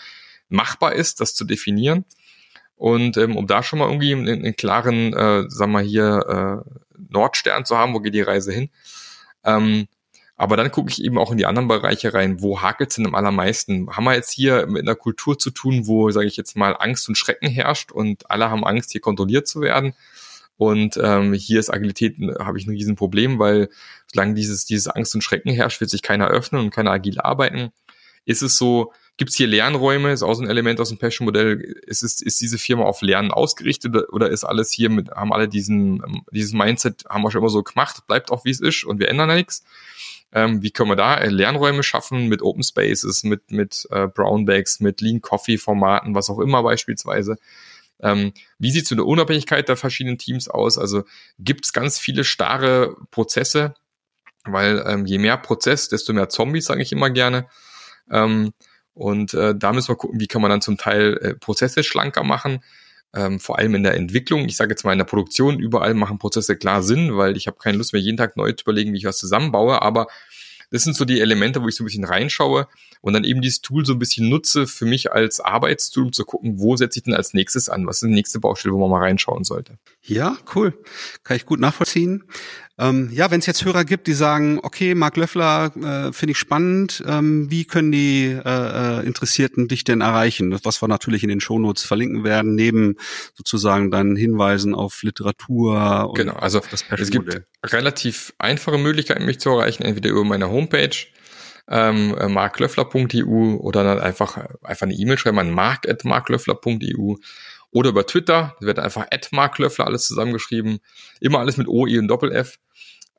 machbar 0.48 0.94
ist, 0.94 1.20
das 1.20 1.34
zu 1.34 1.44
definieren. 1.44 2.04
Und 2.80 3.18
ähm, 3.18 3.36
um 3.36 3.46
da 3.46 3.62
schon 3.62 3.78
mal 3.78 3.90
irgendwie 3.90 4.14
einen, 4.14 4.26
einen 4.26 4.56
klaren, 4.56 5.12
äh, 5.12 5.44
sagen 5.48 5.72
wir 5.72 5.80
hier, 5.80 6.64
äh, 6.66 6.70
Nordstern 7.10 7.66
zu 7.66 7.76
haben, 7.76 7.92
wo 7.92 8.00
geht 8.00 8.14
die 8.14 8.22
Reise 8.22 8.52
hin. 8.52 8.70
Ähm, 9.44 9.86
aber 10.34 10.56
dann 10.56 10.70
gucke 10.70 10.90
ich 10.90 11.04
eben 11.04 11.18
auch 11.18 11.30
in 11.30 11.36
die 11.36 11.44
anderen 11.44 11.68
Bereiche 11.68 12.14
rein, 12.14 12.40
wo 12.40 12.62
hakelt 12.62 12.88
es 12.88 12.96
denn 12.96 13.04
am 13.04 13.14
allermeisten? 13.14 13.94
Haben 13.94 14.04
wir 14.04 14.14
jetzt 14.14 14.32
hier 14.32 14.66
mit 14.66 14.80
einer 14.80 14.94
Kultur 14.94 15.38
zu 15.38 15.50
tun, 15.50 15.86
wo, 15.86 16.10
sage 16.10 16.26
ich 16.26 16.38
jetzt 16.38 16.56
mal, 16.56 16.74
Angst 16.74 17.06
und 17.06 17.16
Schrecken 17.16 17.50
herrscht 17.50 17.92
und 17.92 18.30
alle 18.30 18.50
haben 18.50 18.64
Angst, 18.64 18.92
hier 18.92 19.02
kontrolliert 19.02 19.46
zu 19.46 19.60
werden? 19.60 19.92
Und 20.56 20.98
ähm, 21.02 21.34
hier 21.34 21.60
ist 21.60 21.68
Agilität, 21.68 22.16
habe 22.38 22.58
ich 22.58 22.66
ein 22.66 22.70
Riesenproblem, 22.70 23.38
weil 23.38 23.68
solange 24.10 24.32
dieses, 24.32 24.64
dieses 24.64 24.88
Angst 24.88 25.14
und 25.14 25.20
Schrecken 25.20 25.52
herrscht, 25.52 25.82
wird 25.82 25.90
sich 25.90 26.00
keiner 26.00 26.28
öffnen 26.28 26.62
und 26.62 26.70
keiner 26.70 26.92
agil 26.92 27.20
arbeiten. 27.20 27.72
Ist 28.24 28.40
es 28.40 28.56
so, 28.56 28.94
Gibt 29.20 29.32
es 29.32 29.36
hier 29.36 29.48
Lernräume? 29.48 30.12
Ist 30.12 30.22
auch 30.22 30.32
so 30.32 30.42
ein 30.42 30.48
Element 30.48 30.80
aus 30.80 30.88
dem 30.88 30.96
Passion-Modell. 30.96 31.60
Ist, 31.86 32.02
ist, 32.02 32.22
ist 32.22 32.40
diese 32.40 32.56
Firma 32.56 32.84
auf 32.84 33.02
Lernen 33.02 33.32
ausgerichtet 33.32 33.94
oder, 34.12 34.30
ist 34.30 34.44
alles 34.44 34.72
hier 34.72 34.88
mit, 34.88 35.10
haben 35.10 35.30
alle 35.34 35.46
diesen, 35.46 36.24
dieses 36.32 36.54
Mindset, 36.54 37.04
haben 37.06 37.22
wir 37.22 37.30
schon 37.30 37.42
immer 37.42 37.50
so 37.50 37.62
gemacht, 37.62 38.06
bleibt 38.06 38.30
auch 38.30 38.46
wie 38.46 38.50
es 38.50 38.60
ist 38.60 38.82
und 38.84 38.98
wir 38.98 39.10
ändern 39.10 39.28
nichts? 39.28 39.62
Ähm, 40.32 40.62
wie 40.62 40.70
können 40.70 40.88
wir 40.88 40.96
da 40.96 41.22
Lernräume 41.22 41.82
schaffen 41.82 42.28
mit 42.28 42.40
Open 42.40 42.62
Spaces, 42.62 43.22
mit, 43.22 43.50
mit 43.50 43.86
äh, 43.90 44.06
Brown 44.06 44.46
Bags, 44.46 44.80
mit 44.80 45.02
Lean 45.02 45.20
Coffee 45.20 45.58
Formaten, 45.58 46.14
was 46.14 46.30
auch 46.30 46.38
immer 46.38 46.62
beispielsweise? 46.62 47.36
Ähm, 48.00 48.32
wie 48.58 48.70
sieht 48.70 48.90
mit 48.90 49.00
der 49.00 49.06
Unabhängigkeit 49.06 49.68
der 49.68 49.76
verschiedenen 49.76 50.16
Teams 50.16 50.48
aus? 50.48 50.78
Also 50.78 51.04
gibt 51.38 51.66
es 51.66 51.74
ganz 51.74 51.98
viele 51.98 52.24
starre 52.24 52.96
Prozesse, 53.10 53.74
weil 54.44 54.82
ähm, 54.86 55.04
je 55.04 55.18
mehr 55.18 55.36
Prozess, 55.36 55.90
desto 55.90 56.14
mehr 56.14 56.30
Zombies, 56.30 56.64
sage 56.64 56.80
ich 56.80 56.90
immer 56.90 57.10
gerne. 57.10 57.48
Ähm, 58.10 58.54
und 59.00 59.32
äh, 59.32 59.54
da 59.56 59.72
müssen 59.72 59.88
wir 59.88 59.96
gucken, 59.96 60.20
wie 60.20 60.26
kann 60.26 60.42
man 60.42 60.50
dann 60.50 60.60
zum 60.60 60.76
Teil 60.76 61.16
äh, 61.22 61.34
Prozesse 61.34 61.82
schlanker 61.82 62.22
machen. 62.22 62.60
Ähm, 63.14 63.40
vor 63.40 63.58
allem 63.58 63.74
in 63.74 63.82
der 63.82 63.94
Entwicklung. 63.94 64.44
Ich 64.44 64.56
sage 64.56 64.72
jetzt 64.72 64.84
mal 64.84 64.92
in 64.92 64.98
der 64.98 65.06
Produktion, 65.06 65.58
überall 65.58 65.94
machen 65.94 66.18
Prozesse 66.18 66.54
klar 66.54 66.82
Sinn, 66.82 67.16
weil 67.16 67.34
ich 67.34 67.46
habe 67.46 67.56
keine 67.58 67.78
Lust 67.78 67.94
mehr 67.94 68.02
jeden 68.02 68.18
Tag 68.18 68.36
neu 68.36 68.52
zu 68.52 68.62
überlegen, 68.62 68.92
wie 68.92 68.98
ich 68.98 69.06
was 69.06 69.16
zusammenbaue. 69.16 69.80
Aber 69.80 70.06
das 70.70 70.84
sind 70.84 70.94
so 70.94 71.06
die 71.06 71.18
Elemente, 71.18 71.62
wo 71.62 71.68
ich 71.68 71.76
so 71.76 71.82
ein 71.82 71.86
bisschen 71.86 72.04
reinschaue 72.04 72.68
und 73.00 73.14
dann 73.14 73.24
eben 73.24 73.40
dieses 73.40 73.62
Tool 73.62 73.86
so 73.86 73.94
ein 73.94 73.98
bisschen 73.98 74.28
nutze 74.28 74.66
für 74.66 74.84
mich 74.84 75.12
als 75.12 75.40
Arbeitstool, 75.40 76.04
um 76.04 76.12
zu 76.12 76.24
gucken, 76.26 76.60
wo 76.60 76.76
setze 76.76 76.98
ich 76.98 77.04
denn 77.04 77.14
als 77.14 77.32
nächstes 77.32 77.70
an? 77.70 77.86
Was 77.86 78.02
ist 78.02 78.08
die 78.08 78.14
nächste 78.14 78.38
Baustelle, 78.38 78.74
wo 78.74 78.78
man 78.78 78.90
mal 78.90 79.00
reinschauen 79.00 79.44
sollte? 79.44 79.78
Ja, 80.02 80.36
cool. 80.54 80.78
Kann 81.24 81.38
ich 81.38 81.46
gut 81.46 81.58
nachvollziehen. 81.58 82.24
Ähm, 82.80 83.10
ja, 83.12 83.30
wenn 83.30 83.40
es 83.40 83.46
jetzt 83.46 83.62
Hörer 83.62 83.84
gibt, 83.84 84.06
die 84.06 84.14
sagen, 84.14 84.58
okay, 84.62 84.94
Marc 84.94 85.18
Löffler 85.18 85.70
äh, 85.76 86.12
finde 86.14 86.32
ich 86.32 86.38
spannend, 86.38 87.04
ähm, 87.06 87.50
wie 87.50 87.66
können 87.66 87.92
die 87.92 88.28
äh, 88.28 89.00
äh, 89.00 89.06
Interessierten 89.06 89.68
dich 89.68 89.84
denn 89.84 90.00
erreichen? 90.00 90.50
Das, 90.50 90.64
was 90.64 90.80
wir 90.80 90.88
natürlich 90.88 91.22
in 91.22 91.28
den 91.28 91.40
Shownotes 91.40 91.84
verlinken 91.84 92.24
werden, 92.24 92.54
neben 92.54 92.96
sozusagen 93.34 93.90
deinen 93.90 94.16
Hinweisen 94.16 94.74
auf 94.74 95.02
Literatur 95.02 96.08
und 96.08 96.16
genau, 96.16 96.36
also 96.36 96.62
es 96.70 97.10
gibt 97.10 97.42
relativ 97.66 98.32
einfache 98.38 98.78
Möglichkeiten, 98.78 99.26
mich 99.26 99.40
zu 99.40 99.50
erreichen, 99.50 99.82
entweder 99.82 100.08
über 100.08 100.24
meine 100.24 100.48
Homepage 100.48 100.96
ähm, 101.68 102.16
äh, 102.18 102.28
marklöffler.eu 102.28 103.56
oder 103.56 103.84
dann 103.84 104.00
einfach, 104.00 104.38
einfach 104.62 104.86
eine 104.86 104.94
E-Mail 104.94 105.18
schreiben 105.18 105.38
an 105.38 105.50
mark.marklöffler.eu 105.50 107.16
oder 107.72 107.90
über 107.90 108.06
Twitter, 108.06 108.56
da 108.60 108.66
wird 108.66 108.78
einfach 108.78 109.06
marklöffler 109.32 109.86
alles 109.86 110.06
zusammengeschrieben, 110.06 110.78
immer 111.20 111.40
alles 111.40 111.58
mit 111.58 111.68
O, 111.68 111.86
I 111.86 111.98
und 111.98 112.08
Doppel-F 112.08 112.56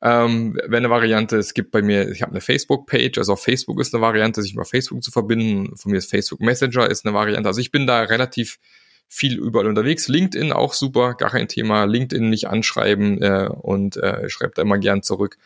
ähm, 0.02 0.54
wäre 0.54 0.78
eine 0.78 0.90
Variante. 0.90 1.36
Es 1.36 1.54
gibt 1.54 1.70
bei 1.70 1.80
mir, 1.80 2.10
ich 2.10 2.22
habe 2.22 2.32
eine 2.32 2.40
Facebook-Page, 2.40 3.18
also 3.18 3.34
auf 3.34 3.42
Facebook 3.42 3.80
ist 3.80 3.94
eine 3.94 4.02
Variante, 4.02 4.42
sich 4.42 4.52
über 4.52 4.64
Facebook 4.64 5.02
zu 5.02 5.12
verbinden. 5.12 5.76
Von 5.76 5.92
mir 5.92 5.98
ist 5.98 6.10
Facebook 6.10 6.40
Messenger 6.40 6.90
ist 6.90 7.06
eine 7.06 7.14
Variante. 7.14 7.48
Also 7.48 7.60
ich 7.60 7.70
bin 7.70 7.86
da 7.86 8.02
relativ 8.02 8.58
viel 9.06 9.38
überall 9.38 9.68
unterwegs. 9.68 10.08
LinkedIn 10.08 10.52
auch 10.52 10.74
super, 10.74 11.14
gar 11.14 11.30
kein 11.30 11.46
Thema. 11.46 11.84
LinkedIn 11.84 12.28
mich 12.28 12.48
anschreiben 12.48 13.22
äh, 13.22 13.48
und 13.48 13.96
äh, 13.96 14.28
schreibt 14.28 14.58
da 14.58 14.62
immer 14.62 14.78
gern 14.78 15.04
zurück. 15.04 15.38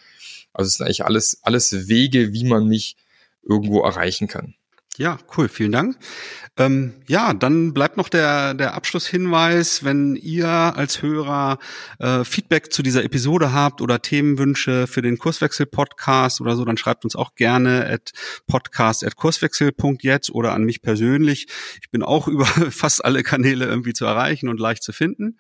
Also 0.54 0.68
es 0.68 0.74
sind 0.74 0.86
eigentlich 0.86 1.04
alles, 1.04 1.40
alles 1.42 1.88
Wege, 1.88 2.32
wie 2.32 2.44
man 2.44 2.66
mich 2.66 2.96
irgendwo 3.42 3.82
erreichen 3.82 4.26
kann. 4.26 4.54
Ja, 4.98 5.18
cool, 5.36 5.48
vielen 5.48 5.72
Dank. 5.72 5.96
Ähm, 6.58 6.94
ja, 7.06 7.34
dann 7.34 7.74
bleibt 7.74 7.98
noch 7.98 8.08
der, 8.08 8.54
der 8.54 8.74
Abschlusshinweis, 8.74 9.84
wenn 9.84 10.16
ihr 10.16 10.48
als 10.48 11.02
Hörer 11.02 11.58
äh, 11.98 12.24
Feedback 12.24 12.72
zu 12.72 12.82
dieser 12.82 13.04
Episode 13.04 13.52
habt 13.52 13.82
oder 13.82 14.00
Themenwünsche 14.00 14.86
für 14.86 15.02
den 15.02 15.18
Kurswechsel-Podcast 15.18 16.40
oder 16.40 16.56
so, 16.56 16.64
dann 16.64 16.78
schreibt 16.78 17.04
uns 17.04 17.14
auch 17.14 17.34
gerne 17.34 17.86
at 17.86 18.12
podcast 18.46 19.04
at 19.04 19.16
kurswechsel.jetzt 19.16 20.30
oder 20.30 20.54
an 20.54 20.64
mich 20.64 20.80
persönlich. 20.80 21.46
Ich 21.82 21.90
bin 21.90 22.02
auch 22.02 22.26
über 22.36 22.46
fast 22.46 23.04
alle 23.04 23.22
Kanäle 23.22 23.66
irgendwie 23.66 23.92
zu 23.92 24.06
erreichen 24.06 24.48
und 24.48 24.58
leicht 24.58 24.82
zu 24.82 24.92
finden. 24.92 25.36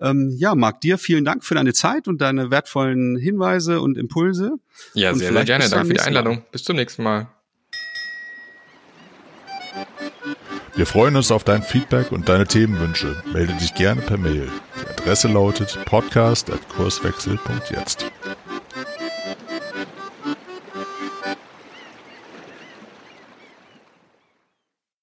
Ähm, 0.00 0.32
ja, 0.38 0.54
Marc, 0.54 0.80
dir 0.82 0.98
vielen 0.98 1.24
Dank 1.24 1.44
für 1.44 1.56
deine 1.56 1.72
Zeit 1.72 2.06
und 2.06 2.20
deine 2.20 2.52
wertvollen 2.52 3.16
Hinweise 3.16 3.80
und 3.80 3.98
Impulse. 3.98 4.52
Ja, 4.94 5.10
und 5.10 5.18
sehr, 5.18 5.32
sehr 5.32 5.44
gerne. 5.44 5.68
Danke 5.68 5.88
für 5.88 5.94
die 5.94 6.00
Einladung. 6.00 6.36
Mal. 6.36 6.46
Bis 6.52 6.62
zum 6.62 6.76
nächsten 6.76 7.02
Mal. 7.02 7.28
Wir 10.80 10.86
freuen 10.86 11.14
uns 11.14 11.30
auf 11.30 11.44
dein 11.44 11.62
Feedback 11.62 12.10
und 12.10 12.30
deine 12.30 12.46
Themenwünsche. 12.46 13.22
Melde 13.34 13.52
dich 13.52 13.74
gerne 13.74 14.00
per 14.00 14.16
Mail. 14.16 14.48
Die 14.80 14.88
Adresse 14.88 15.28
lautet 15.28 15.78
podcast.kurswechsel.jetzt. 15.84 18.06